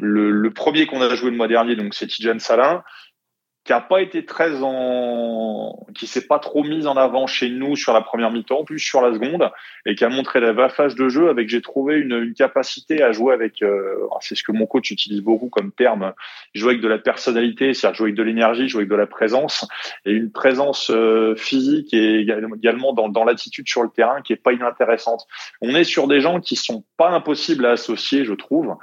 le, 0.00 0.30
le, 0.30 0.50
premier 0.50 0.86
qu'on 0.86 1.00
a 1.00 1.14
joué 1.14 1.30
le 1.30 1.36
mois 1.36 1.48
dernier, 1.48 1.76
donc 1.76 1.94
c'est 1.94 2.06
Tijan 2.06 2.38
Salin, 2.38 2.82
qui 3.66 3.72
a 3.72 3.80
pas 3.80 4.00
été 4.00 4.24
très 4.24 4.62
en, 4.62 5.76
qui 5.92 6.06
s'est 6.06 6.28
pas 6.28 6.38
trop 6.38 6.62
mise 6.62 6.86
en 6.86 6.96
avant 6.96 7.26
chez 7.26 7.50
nous 7.50 7.74
sur 7.74 7.92
la 7.92 8.00
première 8.00 8.30
mi-temps, 8.30 8.64
plus 8.64 8.78
sur 8.78 9.02
la 9.02 9.12
seconde, 9.12 9.50
et 9.86 9.96
qui 9.96 10.04
a 10.04 10.08
montré 10.08 10.38
la 10.38 10.52
vaffage 10.52 10.94
de 10.94 11.08
jeu 11.08 11.28
avec, 11.28 11.48
j'ai 11.48 11.60
trouvé 11.60 11.96
une, 11.96 12.12
une, 12.12 12.34
capacité 12.34 13.02
à 13.02 13.10
jouer 13.10 13.34
avec, 13.34 13.62
euh, 13.62 13.96
c'est 14.20 14.36
ce 14.36 14.44
que 14.44 14.52
mon 14.52 14.66
coach 14.66 14.92
utilise 14.92 15.20
beaucoup 15.20 15.48
comme 15.48 15.72
terme, 15.72 16.12
jouer 16.54 16.70
avec 16.70 16.80
de 16.80 16.86
la 16.86 16.98
personnalité, 16.98 17.74
c'est-à-dire 17.74 17.96
jouer 17.96 18.06
avec 18.06 18.14
de 18.14 18.22
l'énergie, 18.22 18.68
jouer 18.68 18.82
avec 18.82 18.90
de 18.90 18.94
la 18.94 19.08
présence, 19.08 19.66
et 20.04 20.12
une 20.12 20.30
présence 20.30 20.90
euh, 20.90 21.34
physique 21.34 21.92
et 21.92 22.20
également 22.20 22.92
dans, 22.92 23.08
dans 23.08 23.24
l'attitude 23.24 23.66
sur 23.68 23.82
le 23.82 23.88
terrain 23.88 24.22
qui 24.22 24.32
est 24.32 24.36
pas 24.36 24.52
inintéressante. 24.52 25.26
On 25.60 25.74
est 25.74 25.84
sur 25.84 26.06
des 26.06 26.20
gens 26.20 26.40
qui 26.40 26.54
sont 26.54 26.84
pas 26.96 27.10
impossibles 27.10 27.66
à 27.66 27.72
associer, 27.72 28.24
je 28.24 28.34
trouve, 28.34 28.76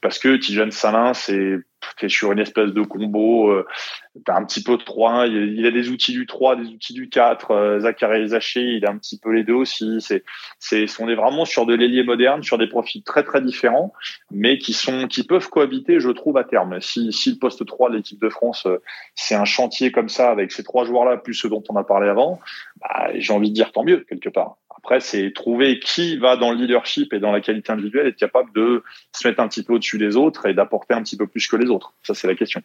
parce 0.00 0.18
que 0.18 0.34
Tijan 0.36 0.70
Salin, 0.70 1.12
c'est 1.12 1.58
tu 1.96 2.06
es 2.06 2.08
sur 2.08 2.32
une 2.32 2.38
espèce 2.38 2.72
de 2.72 2.82
combo, 2.82 3.50
euh, 3.50 3.66
tu 4.14 4.30
as 4.30 4.36
un 4.36 4.44
petit 4.44 4.62
peu 4.62 4.76
de 4.76 4.82
3, 4.82 5.26
il, 5.26 5.66
a 5.66 5.70
des 5.70 5.90
outils 5.90 6.12
du 6.12 6.26
3, 6.26 6.56
des 6.56 6.68
outils 6.68 6.92
du 6.92 7.08
4, 7.08 7.50
euh, 7.50 7.80
Zachary 7.80 8.28
Zaché, 8.28 8.60
il 8.60 8.86
a 8.86 8.90
un 8.90 8.98
petit 8.98 9.18
peu 9.18 9.30
les 9.30 9.44
deux 9.44 9.54
aussi, 9.54 10.00
c'est 10.00 10.24
c'est 10.58 10.86
on 11.00 11.08
est 11.08 11.14
vraiment 11.14 11.44
sur 11.44 11.66
de 11.66 11.74
l'ailier 11.74 12.02
moderne, 12.02 12.42
sur 12.42 12.58
des 12.58 12.68
profils 12.68 13.02
très 13.02 13.22
très 13.22 13.40
différents, 13.40 13.92
mais 14.30 14.58
qui 14.58 14.72
sont 14.72 15.06
qui 15.08 15.24
peuvent 15.24 15.48
cohabiter, 15.48 16.00
je 16.00 16.10
trouve 16.10 16.36
à 16.36 16.44
terme. 16.44 16.80
Si 16.80 17.12
si 17.12 17.32
le 17.32 17.38
poste 17.38 17.64
3 17.64 17.90
de 17.90 17.96
l'équipe 17.96 18.20
de 18.20 18.28
France, 18.28 18.66
euh, 18.66 18.82
c'est 19.14 19.34
un 19.34 19.44
chantier 19.44 19.92
comme 19.92 20.08
ça 20.08 20.30
avec 20.30 20.52
ces 20.52 20.62
trois 20.62 20.84
joueurs 20.84 21.04
là 21.04 21.16
plus 21.16 21.34
ceux 21.34 21.48
dont 21.48 21.62
on 21.68 21.76
a 21.76 21.84
parlé 21.84 22.08
avant, 22.08 22.40
bah, 22.80 23.08
j'ai 23.14 23.32
envie 23.32 23.50
de 23.50 23.54
dire 23.54 23.72
tant 23.72 23.84
mieux 23.84 24.04
quelque 24.08 24.28
part. 24.28 24.56
Après, 24.82 25.00
c'est 25.00 25.32
trouver 25.34 25.78
qui 25.78 26.16
va 26.16 26.36
dans 26.36 26.50
le 26.50 26.56
leadership 26.56 27.12
et 27.12 27.20
dans 27.20 27.32
la 27.32 27.42
qualité 27.42 27.70
individuelle 27.70 28.06
être 28.06 28.16
capable 28.16 28.50
de 28.54 28.82
se 29.12 29.28
mettre 29.28 29.40
un 29.40 29.48
petit 29.48 29.62
peu 29.62 29.74
au-dessus 29.74 29.98
des 29.98 30.16
autres 30.16 30.46
et 30.46 30.54
d'apporter 30.54 30.94
un 30.94 31.02
petit 31.02 31.18
peu 31.18 31.26
plus 31.26 31.46
que 31.46 31.56
les 31.56 31.68
autres. 31.68 31.92
Ça, 32.02 32.14
c'est 32.14 32.26
la 32.26 32.34
question. 32.34 32.62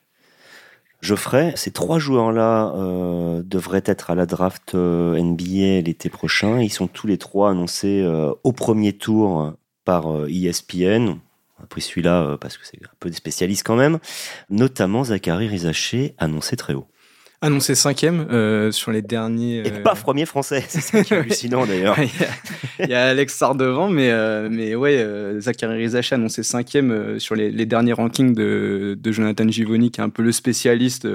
Geoffrey, 1.02 1.52
ces 1.58 1.72
trois 1.72 2.00
joueurs-là 2.00 2.74
euh, 2.74 3.44
devraient 3.44 3.84
être 3.86 4.12
à 4.12 4.16
la 4.16 4.26
draft 4.26 4.76
euh, 4.76 5.22
NBA 5.22 5.82
l'été 5.82 6.10
prochain. 6.10 6.62
Ils 6.62 6.72
sont 6.72 6.88
tous 6.88 7.06
les 7.06 7.18
trois 7.18 7.52
annoncés 7.52 8.02
euh, 8.02 8.34
au 8.46 8.54
premier 8.54 8.94
tour 8.94 9.54
par 9.84 10.08
ESPN. 10.30 11.20
On 11.60 11.64
a 11.64 11.68
pris 11.68 11.82
celui-là 11.82 12.38
parce 12.40 12.58
que 12.58 12.66
c'est 12.66 12.78
un 12.82 12.96
peu 13.00 13.10
des 13.10 13.16
spécialistes 13.16 13.66
quand 13.66 13.76
même. 13.76 14.00
Notamment 14.50 15.04
Zachary 15.04 15.48
Rizaché, 15.48 16.16
annoncé 16.18 16.56
très 16.56 16.74
haut 16.74 16.88
annoncé 17.42 17.76
cinquième 17.76 18.28
euh, 18.32 18.72
sur 18.72 18.92
les 18.92 19.02
derniers. 19.02 19.66
Et 19.66 19.72
pas 19.72 19.96
premier 19.96 20.26
français, 20.26 20.64
c'est 20.68 21.12
hallucinant 21.12 21.66
d'ailleurs. 21.66 21.98
il, 22.80 22.90
y 22.90 22.94
a 22.94 23.08
Alex 23.08 23.36
Sarr 23.36 23.56
devant, 23.56 23.90
mais 23.90 24.12
euh, 24.12 24.50
mais 24.52 24.76
ouais, 24.76 24.98
euh, 24.98 25.40
Zachary 25.40 25.78
Rizaché 25.78 26.16
annoncé 26.16 26.44
cinquième 26.44 26.92
euh, 26.92 27.20
sur 27.20 27.36
les, 27.36 27.52
les, 27.52 27.66
derniers 27.66 27.94
rankings 27.94 28.34
de, 28.34 28.98
de 29.00 29.12
Jonathan 29.12 29.48
Givoni, 29.48 29.92
qui 29.92 30.02
est 30.02 30.04
un 30.04 30.10
peu 30.10 30.24
le 30.24 30.32
spécialiste 30.32 31.08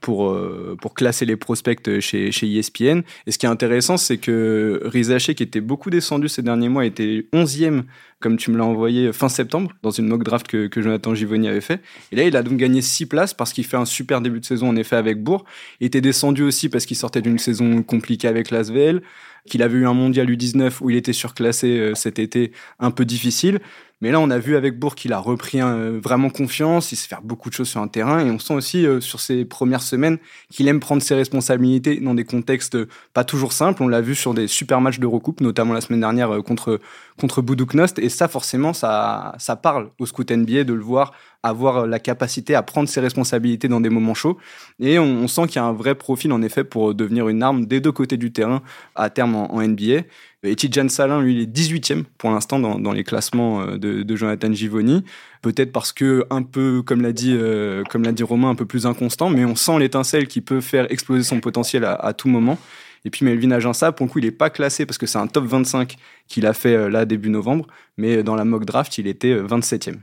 pour 0.00 0.36
pour 0.80 0.94
classer 0.94 1.24
les 1.24 1.36
prospects 1.36 2.00
chez 2.00 2.30
chez 2.30 2.58
ESPN. 2.58 3.00
Et 3.26 3.32
ce 3.32 3.38
qui 3.38 3.46
est 3.46 3.48
intéressant, 3.50 3.96
c'est 3.96 4.18
que 4.18 4.80
Rizaché, 4.84 5.34
qui 5.34 5.42
était 5.42 5.60
beaucoup 5.60 5.90
descendu 5.90 6.28
ces 6.28 6.42
derniers 6.42 6.68
mois, 6.68 6.84
était 6.84 7.26
onzième 7.32 7.84
comme 8.20 8.36
tu 8.36 8.50
me 8.50 8.56
l'as 8.56 8.64
envoyé 8.64 9.12
fin 9.12 9.28
septembre, 9.28 9.70
dans 9.82 9.90
une 9.90 10.06
mock 10.06 10.24
draft 10.24 10.46
que, 10.46 10.68
que, 10.68 10.80
Jonathan 10.80 11.14
Givoni 11.14 11.48
avait 11.48 11.60
fait. 11.60 11.82
Et 12.12 12.16
là, 12.16 12.24
il 12.24 12.36
a 12.36 12.42
donc 12.42 12.56
gagné 12.56 12.80
6 12.80 13.06
places 13.06 13.34
parce 13.34 13.52
qu'il 13.52 13.64
fait 13.64 13.76
un 13.76 13.84
super 13.84 14.20
début 14.20 14.40
de 14.40 14.44
saison, 14.44 14.68
en 14.68 14.76
effet, 14.76 14.96
avec 14.96 15.22
Bourg. 15.22 15.44
Il 15.80 15.86
était 15.86 16.00
descendu 16.00 16.42
aussi 16.42 16.68
parce 16.68 16.86
qu'il 16.86 16.96
sortait 16.96 17.20
d'une 17.20 17.38
saison 17.38 17.82
compliquée 17.82 18.28
avec 18.28 18.50
l'Asvel, 18.50 19.02
qu'il 19.46 19.62
avait 19.62 19.78
eu 19.78 19.86
un 19.86 19.94
mondial 19.94 20.28
U19 20.28 20.78
où 20.80 20.90
il 20.90 20.96
était 20.96 21.12
surclassé 21.12 21.78
euh, 21.78 21.94
cet 21.94 22.18
été, 22.18 22.52
un 22.78 22.90
peu 22.90 23.04
difficile. 23.04 23.60
Mais 24.02 24.10
là, 24.10 24.20
on 24.20 24.28
a 24.28 24.38
vu 24.38 24.56
avec 24.56 24.78
Bourg 24.78 24.94
qu'il 24.94 25.14
a 25.14 25.18
repris 25.18 25.60
vraiment 26.02 26.28
confiance, 26.28 26.92
il 26.92 26.96
sait 26.96 27.08
faire 27.08 27.22
beaucoup 27.22 27.48
de 27.48 27.54
choses 27.54 27.68
sur 27.70 27.80
un 27.80 27.88
terrain, 27.88 28.20
et 28.20 28.30
on 28.30 28.38
sent 28.38 28.52
aussi 28.52 28.86
euh, 28.86 29.00
sur 29.00 29.20
ses 29.20 29.46
premières 29.46 29.80
semaines 29.80 30.18
qu'il 30.50 30.68
aime 30.68 30.80
prendre 30.80 31.00
ses 31.00 31.14
responsabilités 31.14 31.98
dans 32.00 32.12
des 32.12 32.24
contextes 32.24 32.76
pas 33.14 33.24
toujours 33.24 33.54
simples. 33.54 33.82
On 33.82 33.88
l'a 33.88 34.02
vu 34.02 34.14
sur 34.14 34.34
des 34.34 34.48
super 34.48 34.82
matchs 34.82 34.98
de 34.98 35.06
recoupe, 35.06 35.40
notamment 35.40 35.72
la 35.72 35.80
semaine 35.80 36.00
dernière 36.00 36.30
euh, 36.30 36.42
contre 36.42 36.78
contre 37.18 37.40
Buduknost, 37.40 37.98
et 37.98 38.10
ça 38.10 38.28
forcément, 38.28 38.74
ça 38.74 39.34
ça 39.38 39.56
parle 39.56 39.88
au 39.98 40.04
scout 40.04 40.30
NBA 40.30 40.64
de 40.64 40.74
le 40.74 40.82
voir 40.82 41.14
avoir 41.48 41.86
la 41.86 41.98
capacité 41.98 42.54
à 42.54 42.62
prendre 42.62 42.88
ses 42.88 43.00
responsabilités 43.00 43.68
dans 43.68 43.80
des 43.80 43.90
moments 43.90 44.14
chauds. 44.14 44.38
Et 44.80 44.98
on, 44.98 45.26
sent 45.28 45.46
qu'il 45.46 45.56
y 45.56 45.58
a 45.58 45.64
un 45.64 45.72
vrai 45.72 45.94
profil, 45.94 46.32
en 46.32 46.42
effet, 46.42 46.64
pour 46.64 46.94
devenir 46.94 47.28
une 47.28 47.42
arme 47.42 47.66
des 47.66 47.80
deux 47.80 47.92
côtés 47.92 48.16
du 48.16 48.32
terrain 48.32 48.62
à 48.94 49.10
terme 49.10 49.34
en, 49.34 49.54
en 49.54 49.62
NBA. 49.62 50.02
Et 50.46 50.54
Tijan 50.54 50.88
Salin, 50.88 51.20
lui, 51.20 51.34
il 51.34 51.40
est 51.40 51.52
18e 51.52 52.04
pour 52.18 52.30
l'instant 52.30 52.58
dans, 52.58 52.92
les 52.92 53.04
classements 53.04 53.62
euh, 53.62 53.78
de, 53.78 54.16
Jonathan 54.16 54.52
Givoni. 54.52 55.04
Peut-être 55.42 55.72
parce 55.72 55.92
que, 55.92 56.24
un 56.30 56.42
peu, 56.42 56.82
comme 56.82 57.02
l'a 57.02 57.12
dit, 57.12 57.34
euh, 57.34 57.82
comme 57.90 58.02
l'a 58.02 58.12
dit 58.12 58.22
Romain, 58.22 58.50
un 58.50 58.54
peu 58.54 58.66
plus 58.66 58.86
inconstant, 58.86 59.28
mais 59.28 59.44
on 59.44 59.56
sent 59.56 59.78
l'étincelle 59.78 60.28
qui 60.28 60.40
peut 60.40 60.60
faire 60.60 60.90
exploser 60.90 61.24
son 61.24 61.40
potentiel 61.40 61.84
à, 61.84 62.12
tout 62.12 62.28
moment. 62.28 62.58
Et 63.04 63.10
puis 63.10 63.24
Melvin 63.24 63.50
Aginsa, 63.52 63.92
pour 63.92 64.06
le 64.06 64.12
coup, 64.12 64.18
il 64.18 64.24
n'est 64.24 64.30
pas 64.30 64.50
classé 64.50 64.86
parce 64.86 64.98
que 64.98 65.06
c'est 65.06 65.18
un 65.18 65.26
top 65.26 65.44
25 65.44 65.96
qu'il 66.26 66.46
a 66.46 66.52
fait 66.52 66.74
euh, 66.74 66.88
là 66.88 67.04
début 67.04 67.30
novembre, 67.30 67.66
mais 67.96 68.22
dans 68.22 68.34
la 68.34 68.44
mock 68.44 68.64
draft, 68.64 68.98
il 68.98 69.06
était 69.06 69.34
27e. 69.34 69.96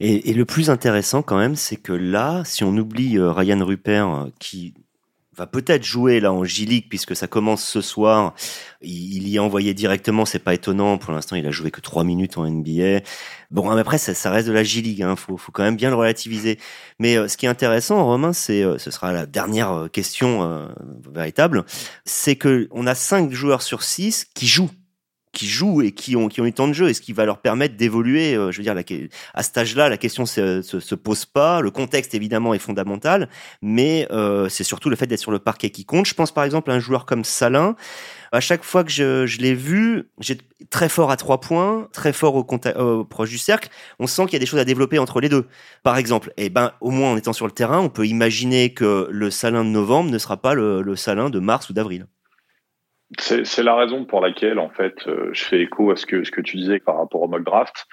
Et, 0.00 0.32
le 0.32 0.44
plus 0.44 0.70
intéressant 0.70 1.22
quand 1.22 1.38
même, 1.38 1.56
c'est 1.56 1.76
que 1.76 1.92
là, 1.92 2.42
si 2.44 2.62
on 2.64 2.76
oublie 2.76 3.18
Ryan 3.18 3.64
Rupert, 3.64 4.28
qui 4.38 4.74
va 5.38 5.46
peut-être 5.46 5.84
jouer 5.84 6.20
là 6.20 6.32
en 6.32 6.44
J-League 6.44 6.86
puisque 6.88 7.16
ça 7.16 7.26
commence 7.26 7.64
ce 7.64 7.80
soir. 7.80 8.34
Il, 8.82 9.26
y 9.28 9.36
est 9.36 9.38
envoyé 9.38 9.72
directement, 9.72 10.24
c'est 10.24 10.38
pas 10.38 10.54
étonnant. 10.54 10.98
Pour 10.98 11.12
l'instant, 11.12 11.36
il 11.36 11.46
a 11.46 11.50
joué 11.50 11.70
que 11.70 11.80
trois 11.80 12.04
minutes 12.04 12.36
en 12.36 12.48
NBA. 12.48 13.00
Bon, 13.50 13.70
après, 13.70 13.98
ça, 13.98 14.14
ça 14.14 14.30
reste 14.30 14.48
de 14.48 14.52
la 14.52 14.64
J-League. 14.64 15.02
Hein. 15.02 15.16
Faut, 15.16 15.38
quand 15.52 15.62
même 15.62 15.76
bien 15.76 15.90
le 15.90 15.96
relativiser. 15.96 16.58
Mais 16.98 17.16
euh, 17.16 17.28
ce 17.28 17.36
qui 17.36 17.46
est 17.46 17.48
intéressant, 17.48 18.04
Romain, 18.04 18.32
c'est, 18.32 18.62
euh, 18.62 18.78
ce 18.78 18.90
sera 18.90 19.12
la 19.12 19.26
dernière 19.26 19.72
euh, 19.72 19.88
question 19.88 20.68
véritable, 21.10 21.64
c'est 22.04 22.36
que 22.36 22.68
on 22.70 22.86
a 22.86 22.94
cinq 22.94 23.32
joueurs 23.32 23.62
sur 23.62 23.82
six 23.82 24.26
qui 24.34 24.46
jouent 24.46 24.70
qui 25.38 25.46
jouent 25.46 25.82
et 25.82 25.92
qui 25.92 26.16
ont, 26.16 26.26
qui 26.26 26.40
ont 26.40 26.46
eu 26.46 26.52
tant 26.52 26.66
de 26.66 26.72
jeu 26.72 26.88
et 26.88 26.94
ce 26.94 27.00
qui 27.00 27.12
va 27.12 27.24
leur 27.24 27.38
permettre 27.38 27.76
d'évoluer. 27.76 28.32
je 28.32 28.56
veux 28.56 28.62
dire, 28.64 28.74
à 29.34 29.42
cet 29.44 29.56
âge-là, 29.56 29.88
la 29.88 29.96
question 29.96 30.26
se, 30.26 30.62
se, 30.62 30.80
se, 30.80 30.94
pose 30.96 31.26
pas. 31.26 31.60
Le 31.60 31.70
contexte, 31.70 32.12
évidemment, 32.14 32.54
est 32.54 32.58
fondamental, 32.58 33.28
mais 33.62 34.08
c'est 34.48 34.64
surtout 34.64 34.90
le 34.90 34.96
fait 34.96 35.06
d'être 35.06 35.20
sur 35.20 35.30
le 35.30 35.38
parquet 35.38 35.70
qui 35.70 35.84
compte. 35.84 36.06
Je 36.06 36.14
pense 36.14 36.32
par 36.32 36.42
exemple 36.42 36.72
à 36.72 36.74
un 36.74 36.80
joueur 36.80 37.06
comme 37.06 37.22
Salin. 37.22 37.76
À 38.32 38.40
chaque 38.40 38.64
fois 38.64 38.82
que 38.82 38.90
je, 38.90 39.38
l'ai 39.38 39.54
vu, 39.54 40.10
j'ai 40.18 40.38
très 40.70 40.88
fort 40.88 41.12
à 41.12 41.16
trois 41.16 41.40
points, 41.40 41.88
très 41.92 42.12
fort 42.12 42.34
au, 42.34 42.44
au 42.44 43.04
proche 43.04 43.30
du 43.30 43.38
cercle. 43.38 43.68
On 44.00 44.08
sent 44.08 44.24
qu'il 44.24 44.32
y 44.34 44.36
a 44.36 44.40
des 44.40 44.46
choses 44.46 44.60
à 44.60 44.64
développer 44.64 44.98
entre 44.98 45.20
les 45.20 45.28
deux. 45.28 45.46
Par 45.84 45.96
exemple, 45.96 46.32
eh 46.36 46.50
ben, 46.50 46.72
au 46.80 46.90
moins 46.90 47.12
en 47.12 47.16
étant 47.16 47.32
sur 47.32 47.46
le 47.46 47.52
terrain, 47.52 47.78
on 47.78 47.88
peut 47.88 48.06
imaginer 48.06 48.74
que 48.74 49.08
le 49.10 49.30
Salin 49.30 49.64
de 49.64 49.70
novembre 49.70 50.10
ne 50.10 50.18
sera 50.18 50.36
pas 50.36 50.54
le 50.54 50.96
Salin 50.96 51.30
de 51.30 51.38
mars 51.38 51.70
ou 51.70 51.72
d'avril. 51.72 52.06
C'est 53.16 53.62
la 53.62 53.74
raison 53.74 54.04
pour 54.04 54.20
laquelle, 54.20 54.58
en 54.58 54.68
fait, 54.68 55.06
euh, 55.06 55.30
je 55.32 55.42
fais 55.42 55.62
écho 55.62 55.90
à 55.90 55.96
ce 55.96 56.04
que, 56.04 56.24
ce 56.24 56.30
que 56.30 56.42
tu 56.42 56.58
disais 56.58 56.78
par 56.78 56.98
rapport 56.98 57.22
au 57.22 57.28
mock 57.28 57.42
draft. 57.42 57.86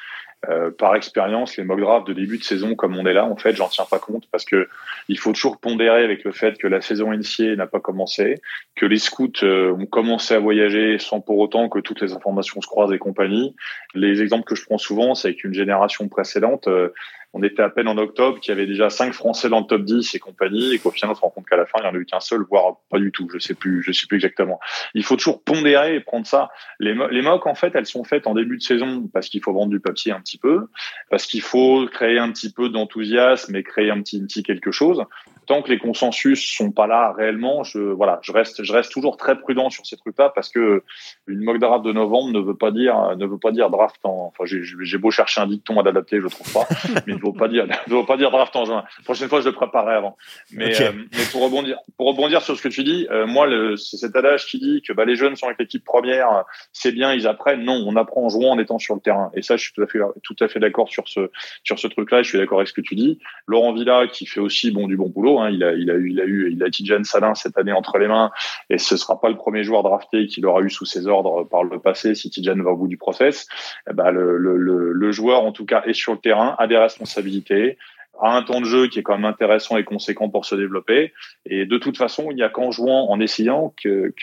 Euh, 0.50 0.70
par 0.70 0.96
expérience, 0.96 1.58
les 1.58 1.64
mock 1.64 1.80
drafts 1.80 2.08
de 2.08 2.14
début 2.14 2.38
de 2.38 2.44
saison, 2.44 2.76
comme 2.76 2.96
on 2.98 3.06
est 3.06 3.14
là, 3.14 3.26
en 3.26 3.36
fait, 3.36 3.56
j'en 3.56 3.68
tiens 3.68 3.86
pas 3.90 4.00
compte 4.00 4.26
parce 4.32 4.46
que 4.46 4.68
il 5.08 5.18
faut 5.18 5.34
toujours 5.34 5.58
pondérer 5.58 6.04
avec 6.04 6.24
le 6.24 6.32
fait 6.32 6.58
que 6.58 6.68
la 6.68 6.82
saison 6.82 7.14
initiée 7.14 7.56
n'a 7.56 7.66
pas 7.68 7.80
commencé, 7.80 8.36
que 8.76 8.86
les 8.86 8.98
scouts 8.98 9.44
euh, 9.44 9.72
ont 9.72 9.86
commencé 9.86 10.34
à 10.34 10.40
voyager 10.40 11.00
sans 11.00 11.20
pour 11.20 11.40
autant 11.40 11.70
que 11.70 11.80
toutes 11.80 12.02
les 12.02 12.14
informations 12.14 12.62
se 12.62 12.68
croisent 12.68 12.94
et 12.94 13.00
compagnie. 13.00 13.56
Les 13.96 14.22
exemples 14.22 14.44
que 14.44 14.56
je 14.56 14.66
prends 14.66 14.78
souvent, 14.78 15.16
c'est 15.16 15.34
qu'une 15.34 15.54
génération 15.54 16.08
précédente, 16.10 16.68
euh, 16.68 16.90
on 17.36 17.44
était 17.44 17.62
à 17.62 17.70
peine 17.70 17.90
en 17.90 17.98
octobre, 17.98 18.40
qu'il 18.40 18.54
y 18.54 18.54
avait 18.54 18.66
déjà 18.66 18.90
cinq 18.90 19.14
Français 19.14 19.50
dans 19.50 19.60
le 19.60 19.66
top 19.66 19.84
10 19.84 20.16
et 20.16 20.20
compagnie, 20.20 20.74
et 20.74 20.80
qu'au 20.80 20.90
final, 20.90 21.12
on 21.12 21.16
se 21.16 21.20
rend 21.20 21.30
compte 21.30 21.46
qu'à 21.46 21.58
la 21.58 21.66
fin, 21.66 21.80
il 21.80 21.82
n'y 21.82 21.90
en 21.90 21.94
a 21.94 21.98
eu 21.98 22.06
qu'un 22.06 22.22
seul, 22.22 22.46
voire 22.50 22.78
pas 22.90 22.98
du 22.98 23.12
tout. 23.12 23.28
Je 23.34 23.40
sais 23.40 23.54
plus, 23.54 23.84
je 23.84 23.92
sais 23.92 24.08
plus 24.08 24.16
exactement. 24.16 24.58
Il 24.94 25.04
faut 25.04 25.18
toujours 25.18 25.44
pondérer 25.44 25.96
et 25.96 26.00
prendre 26.00 26.26
ça. 26.26 26.50
Les, 26.80 26.94
mocks, 26.94 27.46
en 27.46 27.54
fait, 27.54 27.76
elles 27.76 27.88
sont 27.88 28.06
faites 28.06 28.26
en 28.26 28.36
début 28.36 28.56
de 28.56 28.64
saison 28.64 29.10
parce 29.14 29.28
qu'il 29.28 29.44
faut 29.44 29.52
vendre 29.52 29.70
du 29.70 29.82
papier 29.82 30.14
un 30.14 30.22
petit 30.22 30.38
peu, 30.38 30.68
parce 31.10 31.26
qu'il 31.26 31.42
faut 31.42 31.86
créer 31.88 32.20
un 32.20 32.32
petit 32.32 32.54
peu 32.54 32.70
d'enthousiasme 32.70 33.54
et 33.54 33.64
créer 33.64 33.92
un 33.92 34.02
petit, 34.02 34.22
petit 34.24 34.42
quelque 34.42 34.72
chose 34.72 35.04
tant 35.46 35.62
que 35.62 35.70
les 35.70 35.80
consensus 35.80 36.46
sont 36.56 36.72
pas 36.72 36.88
là 36.88 37.14
réellement, 37.16 37.64
je 37.64 37.80
voilà, 37.80 38.20
je 38.22 38.32
reste 38.32 38.64
je 38.64 38.74
reste 38.74 38.92
toujours 38.92 39.18
très 39.18 39.38
prudent 39.38 39.70
sur 39.70 39.86
ces 39.86 39.98
trucs-là 39.98 40.32
parce 40.34 40.50
que 40.50 40.84
une 41.28 41.44
mock 41.44 41.60
draft 41.60 41.86
de 41.86 41.92
novembre 41.92 42.32
ne 42.32 42.40
veut 42.40 42.56
pas 42.56 42.72
dire 42.72 43.16
ne 43.18 43.26
veut 43.26 43.38
pas 43.38 43.52
dire 43.52 43.70
draft 43.70 44.00
en 44.04 44.32
enfin 44.34 44.46
j'ai 44.46 44.98
beau 44.98 45.12
chercher 45.12 45.42
un 45.42 45.48
dicton 45.48 45.80
à 45.80 45.84
l'adapter, 45.84 46.20
je 46.22 46.28
trouve 46.28 46.52
pas, 46.52 46.68
mais 47.08 47.14
ne 47.14 47.20
veut 47.20 47.38
pas 47.38 47.48
dire 47.48 47.66
ne 47.66 47.96
veut 47.96 48.06
pas 48.06 48.18
dire 48.18 48.32
draft 48.32 48.56
en 48.56 48.66
juin. 48.66 48.84
La 48.98 49.04
prochaine 49.04 49.30
fois, 49.30 49.42
je 49.42 49.50
le 49.50 49.54
préparerai 49.54 49.96
avant. 49.96 50.18
Mais 50.52 50.82
euh, 50.82 50.92
mais 50.94 51.24
pour 51.32 51.44
rebondir 51.44 51.78
pour 51.98 52.08
rebondir 52.08 52.42
sur 52.42 52.58
ce 52.58 52.62
que 52.62 52.70
tu 52.70 52.84
dis, 52.84 53.08
euh, 53.12 53.28
moi 53.28 53.48
c'est 53.78 53.98
cet 53.98 54.16
adage 54.16 54.46
qui 54.46 54.60
dit 54.60 54.82
que 54.82 54.94
bah, 54.94 55.06
les 55.06 55.16
jeunes 55.16 55.36
sont 55.36 55.48
avec 55.48 55.60
l'équipe 55.60 55.84
première, 55.84 56.44
c'est 56.74 56.92
bien, 56.92 57.14
ils 57.14 57.28
apprennent. 57.28 57.64
Non, 57.64 57.84
on 57.86 57.96
apprend 57.96 58.26
en 58.26 58.30
jouant 58.30 58.52
en 58.52 58.60
étant 58.60 58.80
sur 58.80 58.96
le 58.96 59.02
terrain. 59.02 59.32
Et 59.34 59.42
ça, 59.42 59.58
je 59.58 59.64
suis 59.64 59.74
tout 59.74 59.84
à 59.84 59.88
fait 59.88 60.00
tout 60.24 60.36
à 60.40 60.48
fait 60.48 60.60
d'accord 60.60 60.90
sur 60.90 61.08
ce 61.08 61.32
sur 61.64 61.80
ce 61.80 61.88
truc-là. 61.88 62.24
Je 62.24 62.30
suis 62.30 62.38
d'accord 62.38 62.60
avec 62.60 62.68
ce 62.68 62.74
que 62.74 62.82
tu 62.82 62.96
dis. 62.96 63.20
Laurent 63.48 63.74
Villa 63.74 64.08
qui 64.08 64.26
fait 64.26 64.40
aussi 64.40 64.72
bon 64.72 64.88
du 64.88 64.98
bon 64.98 65.10
boulot 65.10 65.35
Hein. 65.40 65.50
Il, 65.52 65.64
a, 65.64 65.74
eu, 65.74 66.64
a 66.64 66.70
Tijan 66.70 67.04
Salin 67.04 67.36
cette 67.36 67.58
année 67.58 67.72
entre 67.72 67.98
les 67.98 68.08
mains, 68.08 68.32
et 68.70 68.78
ce 68.78 68.98
sera 68.98 69.20
pas 69.20 69.30
le 69.30 69.36
premier 69.36 69.64
joueur 69.64 69.84
drafté 69.84 70.28
qu'il 70.28 70.46
aura 70.46 70.62
eu 70.62 70.70
sous 70.70 70.86
ses 70.86 71.08
ordres 71.08 71.44
par 71.44 71.64
le 71.64 71.80
passé 71.80 72.16
si 72.16 72.30
Tijan 72.30 72.62
va 72.62 72.72
au 72.72 72.78
bout 72.78 72.88
du 72.88 72.98
process. 72.98 73.48
Eh 73.90 73.94
ben, 73.94 74.12
le, 74.12 75.12
joueur, 75.12 75.44
en 75.44 75.52
tout 75.52 75.66
cas, 75.66 75.84
est 75.86 75.94
sur 75.94 76.14
le 76.14 76.20
terrain, 76.20 76.56
a 76.58 76.68
des 76.68 76.78
responsabilités, 76.78 77.78
a 78.22 78.36
un 78.36 78.44
temps 78.44 78.62
de 78.62 78.66
jeu 78.66 78.88
qui 78.88 79.00
est 79.00 79.04
quand 79.04 79.16
même 79.16 79.26
intéressant 79.26 79.78
et 79.78 79.84
conséquent 79.84 80.30
pour 80.30 80.46
se 80.46 80.56
développer. 80.56 81.14
Et 81.46 81.66
de 81.66 81.78
toute 81.78 81.98
façon, 81.98 82.28
il 82.32 82.36
n'y 82.36 82.44
a 82.44 82.50
qu'en 82.50 82.72
jouant, 82.72 83.10
en 83.10 83.20
essayant, 83.20 83.74
que, 83.82 84.14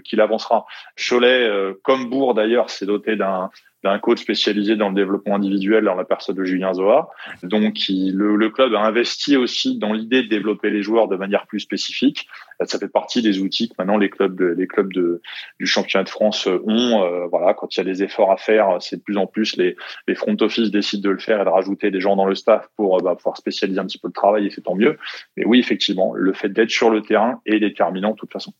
qu'il 0.00 0.20
avancera. 0.20 0.66
Cholet, 0.96 1.48
euh, 1.48 1.74
comme 1.82 2.08
Bourg 2.08 2.34
d'ailleurs, 2.34 2.70
s'est 2.70 2.86
doté 2.86 3.16
d'un 3.16 3.50
d'un 3.84 3.98
coach 3.98 4.20
spécialisé 4.20 4.76
dans 4.76 4.88
le 4.88 4.94
développement 4.94 5.36
individuel 5.36 5.84
dans 5.84 5.94
la 5.94 6.04
personne 6.04 6.34
de 6.34 6.44
Julien 6.44 6.72
Zoa. 6.72 7.10
Donc, 7.42 7.74
le, 7.88 8.48
club 8.48 8.74
a 8.74 8.80
investi 8.80 9.36
aussi 9.36 9.78
dans 9.78 9.92
l'idée 9.92 10.22
de 10.22 10.28
développer 10.28 10.70
les 10.70 10.82
joueurs 10.82 11.06
de 11.06 11.16
manière 11.16 11.46
plus 11.46 11.60
spécifique. 11.60 12.26
Ça 12.64 12.78
fait 12.78 12.88
partie 12.88 13.20
des 13.20 13.40
outils 13.40 13.68
que 13.68 13.74
maintenant 13.78 13.98
les 13.98 14.08
clubs, 14.08 14.40
les 14.40 14.66
clubs 14.66 14.92
de, 14.92 15.20
du 15.60 15.66
championnat 15.66 16.04
de 16.04 16.08
France 16.08 16.46
ont. 16.46 17.02
Euh, 17.02 17.26
voilà, 17.26 17.52
quand 17.52 17.76
il 17.76 17.78
y 17.78 17.80
a 17.82 17.84
des 17.84 18.02
efforts 18.02 18.32
à 18.32 18.38
faire, 18.38 18.78
c'est 18.80 18.96
de 18.96 19.02
plus 19.02 19.18
en 19.18 19.26
plus 19.26 19.56
les, 19.56 19.76
les 20.08 20.14
front 20.14 20.36
office 20.40 20.70
décident 20.70 21.02
de 21.02 21.10
le 21.10 21.18
faire 21.18 21.42
et 21.42 21.44
de 21.44 21.50
rajouter 21.50 21.90
des 21.90 22.00
gens 22.00 22.16
dans 22.16 22.26
le 22.26 22.34
staff 22.34 22.68
pour 22.76 23.02
bah, 23.02 23.14
pouvoir 23.16 23.36
spécialiser 23.36 23.78
un 23.78 23.84
petit 23.84 23.98
peu 23.98 24.08
le 24.08 24.14
travail 24.14 24.46
et 24.46 24.50
c'est 24.50 24.62
tant 24.62 24.76
mieux. 24.76 24.96
Mais 25.36 25.44
oui, 25.44 25.58
effectivement, 25.58 26.14
le 26.14 26.32
fait 26.32 26.48
d'être 26.48 26.70
sur 26.70 26.88
le 26.88 27.02
terrain 27.02 27.40
est 27.44 27.60
déterminant 27.60 28.12
de 28.12 28.16
toute 28.16 28.32
façon. 28.32 28.54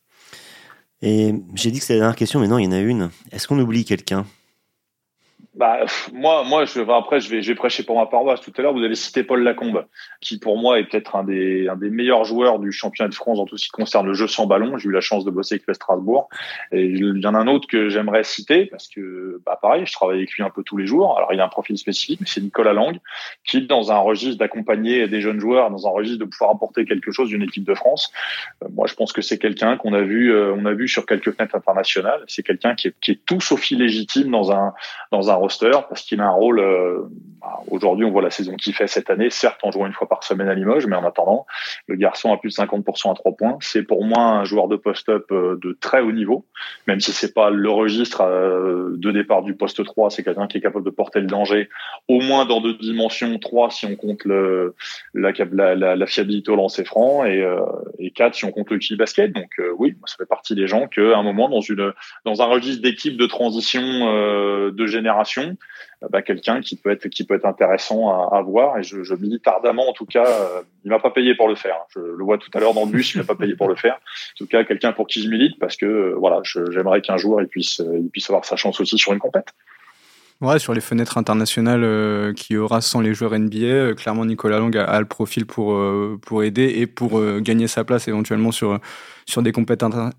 Et 1.01 1.35
j'ai 1.55 1.71
dit 1.71 1.79
que 1.79 1.85
c'était 1.85 1.95
la 1.95 2.01
dernière 2.01 2.17
question, 2.17 2.41
mais 2.41 2.49
non, 2.49 2.59
il 2.59 2.65
y 2.65 2.69
en 2.69 2.73
a 2.73 2.81
une. 2.81 3.11
Est-ce 3.33 3.49
qu'on 3.49 3.59
oublie 3.59 3.85
quelqu'un? 3.85 4.27
Bah, 5.55 5.81
moi, 6.13 6.45
moi, 6.45 6.65
après, 6.97 7.21
je 7.21 7.29
vais, 7.31 7.43
je 7.43 7.49
vais 7.49 7.55
prêcher 7.55 7.83
pour 7.83 7.97
ma 7.97 8.07
paroisse. 8.07 8.41
Tout 8.41 8.53
à 8.57 8.63
l'heure, 8.63 8.73
vous 8.73 8.83
avez 8.83 8.95
cité 8.95 9.23
Paul 9.23 9.43
Lacombe, 9.43 9.87
qui 10.21 10.39
pour 10.39 10.59
moi 10.59 10.79
est 10.79 10.85
peut-être 10.85 11.17
un 11.17 11.25
des, 11.25 11.69
meilleurs 11.81 12.25
joueurs 12.25 12.59
du 12.59 12.73
championnat 12.73 13.09
de 13.09 13.15
France 13.15 13.39
en 13.39 13.47
tout 13.47 13.57
ce 13.57 13.67
qui 13.67 13.71
concerne 13.71 14.07
le 14.07 14.15
jeu 14.15 14.27
sans 14.27 14.47
ballon. 14.47 14.79
J'ai 14.79 14.89
eu 14.89 14.93
la 14.93 15.01
chance 15.01 15.25
de 15.25 15.31
bosser 15.31 15.57
avec 15.57 15.67
le 15.67 15.75
Strasbourg. 15.75 16.29
Et 16.73 16.85
il 16.87 17.19
y 17.19 17.27
en 17.27 17.35
a 17.35 17.39
un 17.39 17.47
autre 17.47 17.69
que 17.69 17.89
j'aimerais 17.89 18.25
citer 18.25 18.67
parce 18.67 18.89
que, 18.89 19.41
bah, 19.45 19.59
pareil, 19.61 19.87
je 19.87 19.93
travaille 19.93 20.19
avec 20.19 20.33
lui 20.33 20.43
un 20.43 20.51
peu 20.51 20.63
tous 20.63 20.77
les 20.77 20.87
jours. 20.87 21.17
Alors, 21.17 21.33
il 21.33 21.41
a 21.41 21.45
un 21.45 21.49
profil 21.49 21.77
spécifique, 21.79 22.21
mais 22.21 22.27
c'est 22.29 22.41
Nicolas 22.41 22.73
Lang, 22.73 22.99
qui, 23.45 23.67
dans 23.67 23.93
un 23.93 23.99
registre 23.99 24.39
d'accompagner 24.39 25.09
des 25.09 25.21
jeunes 25.21 25.41
joueurs, 25.41 25.71
dans 25.71 25.87
un 25.87 25.91
registre 25.91 26.19
de 26.19 26.29
pouvoir 26.29 26.51
apporter 26.51 26.85
quelque 26.85 27.13
chose 27.13 27.29
d'une 27.29 27.43
équipe 27.43 27.65
de 27.65 27.75
France. 27.75 28.13
Euh, 28.63 28.69
moi, 28.73 28.87
je 28.87 28.95
pense 28.95 29.13
que 29.13 29.23
c'est 29.23 29.39
quelqu'un 29.39 29.77
qu'on 29.77 29.93
a 29.93 30.03
vu, 30.03 30.33
euh, 30.33 30.55
on 30.55 30.65
a 30.67 30.73
vu 30.73 30.89
sur 30.89 31.07
quelques 31.07 31.33
fenêtres 31.33 31.57
internationales. 31.57 32.23
C'est 32.27 32.43
quelqu'un 32.43 32.75
qui 32.75 32.89
est, 32.89 32.95
qui 33.01 33.13
est 33.13 33.21
tout 33.27 33.41
sauf 33.41 33.71
illégitime 33.71 34.31
dans 34.31 34.53
un, 34.53 34.75
dans 35.11 35.31
un 35.31 35.34
roster 35.35 35.71
parce 35.89 36.03
qu'il 36.03 36.21
a 36.21 36.27
un 36.27 36.31
rôle. 36.31 36.61
Euh, 36.61 37.03
bah, 37.41 37.61
aujourd'hui, 37.71 38.05
on 38.05 38.11
voit 38.11 38.23
la 38.23 38.31
saison 38.31 38.55
qu'il 38.57 38.75
fait 38.75 38.87
cette 38.87 39.11
année. 39.11 39.31
Certes, 39.31 39.61
en 39.63 39.71
jouant 39.71 39.87
une 39.87 39.93
fois 39.93 40.09
par 40.09 40.25
semaine 40.25 40.49
à 40.49 40.55
Limoges, 40.55 40.87
mais 40.87 40.97
en 40.97 41.05
attendant, 41.05 41.47
le 41.87 41.97
garçon 41.97 42.33
a 42.33 42.39
plus 42.39 42.51
de 42.51 42.55
50% 42.55 43.11
à 43.11 43.15
trois 43.15 43.33
points. 43.33 43.59
C'est 43.61 43.83
pour 43.83 44.05
moi 44.05 44.21
un 44.21 44.45
joueur 44.45 44.69
de 44.69 44.77
post-up 44.77 45.27
euh, 45.31 45.59
de 45.63 45.77
très 45.79 46.01
haut 46.01 46.13
niveau, 46.13 46.47
même 46.87 47.01
si 47.01 47.13
c'est 47.13 47.35
pas 47.35 47.51
le 47.51 47.71
registre 47.71 48.23
euh, 48.23 48.95
de 48.97 49.11
départ 49.11 49.43
du 49.43 49.55
poste 49.55 49.85
3. 49.85 50.11
C'est 50.11 50.23
quelqu'un 50.23 50.47
qui 50.47 50.59
est 50.59 50.61
capable 50.63 50.85
de 50.85 50.91
porter 50.91 51.21
le 51.21 51.27
danger, 51.27 51.69
au 52.09 52.21
moins 52.21 52.47
dans 52.47 52.61
deux 52.61 52.75
dimensions. 52.75 53.39
3 53.39 53.71
si 53.71 53.87
on 53.87 53.97
compte 53.97 54.25
le, 54.25 54.75
la, 55.13 55.33
la, 55.75 56.07
fiabilité 56.07 56.51
au 56.51 56.57
lancer 56.57 56.85
franc 56.85 57.25
et, 57.25 57.45
et 57.99 58.11
4 58.11 58.35
si 58.35 58.45
on 58.45 58.53
compte 58.53 58.71
le 58.71 58.97
basket. 58.97 59.33
Donc 59.33 59.51
oui, 59.79 59.97
ça 60.07 60.17
fait 60.17 60.27
partie 60.27 60.55
des 60.55 60.67
gens 60.67 60.87
qu'à 60.87 61.17
un 61.17 61.23
moment 61.23 61.49
dans 61.49 61.61
une 61.61 61.93
dans 62.25 62.43
un 62.43 62.47
registre 62.47 62.83
d'équipe 62.83 63.17
de 63.17 63.27
transition 63.27 63.83
de 63.83 64.87
génération, 64.87 65.14
euh, 66.05 66.09
bah, 66.11 66.23
quelqu'un 66.23 66.61
qui 66.61 66.77
peut 66.77 66.91
être 66.91 67.09
qui 67.09 67.25
peut 67.25 67.35
être 67.35 67.45
intéressant 67.45 68.29
à, 68.31 68.41
voir. 68.43 68.79
Et 68.79 68.83
je, 68.83 69.15
milite 69.15 69.47
ardemment, 69.47 69.89
en 69.89 69.93
tout 69.93 70.07
cas, 70.07 70.27
euh, 70.27 70.63
il 70.85 70.91
m'a 70.91 70.99
pas 70.99 71.11
payé 71.11 71.35
pour 71.35 71.49
le 71.49 71.55
faire. 71.55 71.77
Je 71.91 72.01
le 72.01 72.25
vois 72.25 72.39
tout 72.39 72.51
à 72.55 72.61
l'heure 72.61 72.75
dans 72.75 72.85
le 72.85 72.91
bus, 72.91 73.15
il 73.15 73.19
m'a 73.19 73.25
pas 73.25 73.35
payé 73.35 73.55
pour 73.57 73.69
le 73.69 73.77
faire. 73.77 73.95
En 73.95 74.39
tout 74.39 74.47
cas, 74.47 74.65
quelqu'un 74.65 74.93
pour 74.93 75.07
qui 75.07 75.23
je 75.23 75.29
milite 75.29 75.59
parce 75.59 75.77
que 75.77 75.87
euh, 75.87 76.15
voilà, 76.17 76.41
j'aimerais 76.45 77.01
qu'un 77.01 77.17
jour 77.17 77.41
il 77.41 77.49
puisse 77.49 77.79
il 77.79 78.09
puisse 78.11 78.29
avoir 78.31 78.45
sa 78.45 78.57
chance 78.57 78.81
aussi 78.81 78.99
sur 78.99 79.13
une 79.13 79.19
compète. 79.19 79.49
Ouais, 80.41 80.59
sur 80.59 80.75
les 80.75 80.81
fenêtres 80.81 81.17
internationales 81.17 81.85
euh, 81.85 82.33
qu'il 82.33 82.57
y 82.57 82.59
aura 82.59 82.81
sans 82.81 83.01
les 83.01 83.15
joueurs 83.15 83.39
NBA, 83.39 83.95
clairement 83.95 84.27
Nicolas 84.27 84.59
Long 84.59 84.71
a, 84.73 84.83
a, 84.83 84.99
le 84.99 85.07
profil 85.07 85.47
pour, 85.47 85.81
pour 86.21 86.43
aider 86.43 86.75
et 86.77 86.87
pour 86.87 87.23
gagner 87.41 87.69
sa 87.69 87.85
place 87.85 88.09
éventuellement 88.09 88.51
sur, 88.51 88.79
sur 89.27 89.43
des 89.43 89.53
compétitions 89.53 89.65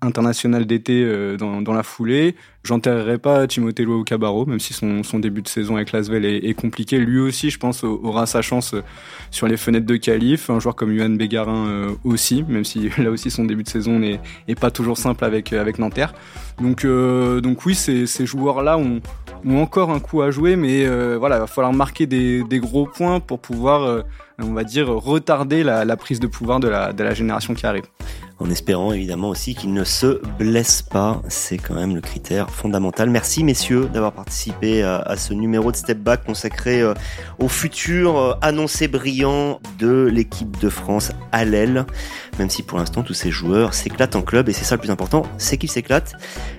internationales 0.02 0.66
d'été 0.66 1.02
euh, 1.04 1.36
dans, 1.36 1.72
la 1.72 1.82
foulée. 1.82 2.34
J'enterrerai 2.64 3.18
pas 3.18 3.46
Timothée 3.46 3.84
Loa 3.84 4.02
Cabarro, 4.04 4.44
même 4.46 4.58
si 4.58 4.72
son, 4.74 5.18
début 5.18 5.42
de 5.42 5.48
saison 5.48 5.76
avec 5.76 5.92
Lasvel 5.92 6.24
est, 6.24 6.38
est, 6.38 6.54
compliqué. 6.54 6.98
Lui 6.98 7.20
aussi, 7.20 7.50
je 7.50 7.58
pense, 7.58 7.84
aura 7.84 8.26
sa 8.26 8.42
chance 8.42 8.74
euh, 8.74 8.82
sur 9.30 9.46
les 9.46 9.56
fenêtres 9.56 9.86
de 9.86 9.96
qualif. 9.96 10.50
Un 10.50 10.58
joueur 10.58 10.74
comme 10.74 10.92
Yuan 10.92 11.16
Bégarin 11.16 11.68
euh, 11.68 11.90
aussi, 12.04 12.44
même 12.48 12.64
si 12.64 12.90
là 12.98 13.10
aussi 13.10 13.30
son 13.30 13.44
début 13.44 13.62
de 13.62 13.68
saison 13.68 13.98
n'est 13.98 14.20
pas 14.60 14.70
toujours 14.70 14.98
simple 14.98 15.24
avec, 15.24 15.52
avec 15.52 15.78
Nanterre. 15.78 16.12
Donc, 16.60 16.86
donc 16.86 17.66
oui, 17.66 17.74
ces, 17.74 18.06
joueurs-là 18.26 18.78
ont, 18.78 19.00
encore 19.48 19.90
un 19.90 20.00
coup 20.00 20.22
à 20.22 20.30
jouer, 20.30 20.56
mais 20.56 20.86
voilà, 21.16 21.36
il 21.36 21.40
va 21.40 21.46
falloir 21.46 21.72
marquer 21.72 22.06
des, 22.06 22.60
gros 22.60 22.86
points 22.86 23.20
pour 23.20 23.40
pouvoir, 23.40 24.04
on 24.42 24.52
va 24.52 24.64
dire, 24.64 24.88
retarder 24.88 25.62
la, 25.62 25.96
prise 25.96 26.20
de 26.20 26.26
pouvoir 26.26 26.60
de 26.60 26.68
la, 26.68 27.14
génération 27.14 27.54
qui 27.54 27.66
arrive 27.66 27.84
en 28.38 28.50
espérant 28.50 28.92
évidemment 28.92 29.30
aussi 29.30 29.54
qu'il 29.54 29.72
ne 29.72 29.84
se 29.84 30.20
blesse 30.38 30.82
pas. 30.82 31.22
C'est 31.28 31.56
quand 31.56 31.74
même 31.74 31.94
le 31.94 32.00
critère 32.00 32.50
fondamental. 32.50 33.08
Merci 33.08 33.44
messieurs 33.44 33.88
d'avoir 33.92 34.12
participé 34.12 34.82
à, 34.82 35.16
ce 35.16 35.32
numéro 35.32 35.72
de 35.72 35.76
Step 35.76 35.98
Back 35.98 36.24
consacré 36.24 36.82
euh, 36.82 36.92
au 37.38 37.48
futur 37.48 38.18
euh, 38.18 38.34
annoncé 38.42 38.88
brillant 38.88 39.60
de 39.78 40.02
l'équipe 40.12 40.60
de 40.60 40.68
France 40.68 41.12
à 41.32 41.44
l'aile. 41.44 41.86
Même 42.38 42.50
si 42.50 42.62
pour 42.62 42.78
l'instant 42.78 43.02
tous 43.02 43.14
ces 43.14 43.30
joueurs 43.30 43.72
s'éclatent 43.72 44.16
en 44.16 44.22
club 44.22 44.48
et 44.48 44.52
c'est 44.52 44.64
ça 44.64 44.74
le 44.74 44.80
plus 44.80 44.90
important, 44.90 45.22
c'est 45.38 45.56
qu'ils 45.56 45.70
s'éclatent. 45.70 46.14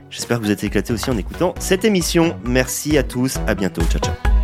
J'espère 0.09 0.39
que 0.39 0.45
vous 0.45 0.51
êtes 0.51 0.63
éclatés 0.63 0.93
aussi 0.93 1.09
en 1.11 1.17
écoutant 1.17 1.53
cette 1.59 1.85
émission. 1.85 2.35
Merci 2.43 2.97
à 2.97 3.03
tous, 3.03 3.37
à 3.45 3.53
bientôt, 3.53 3.83
ciao 3.83 4.01
ciao. 4.01 4.36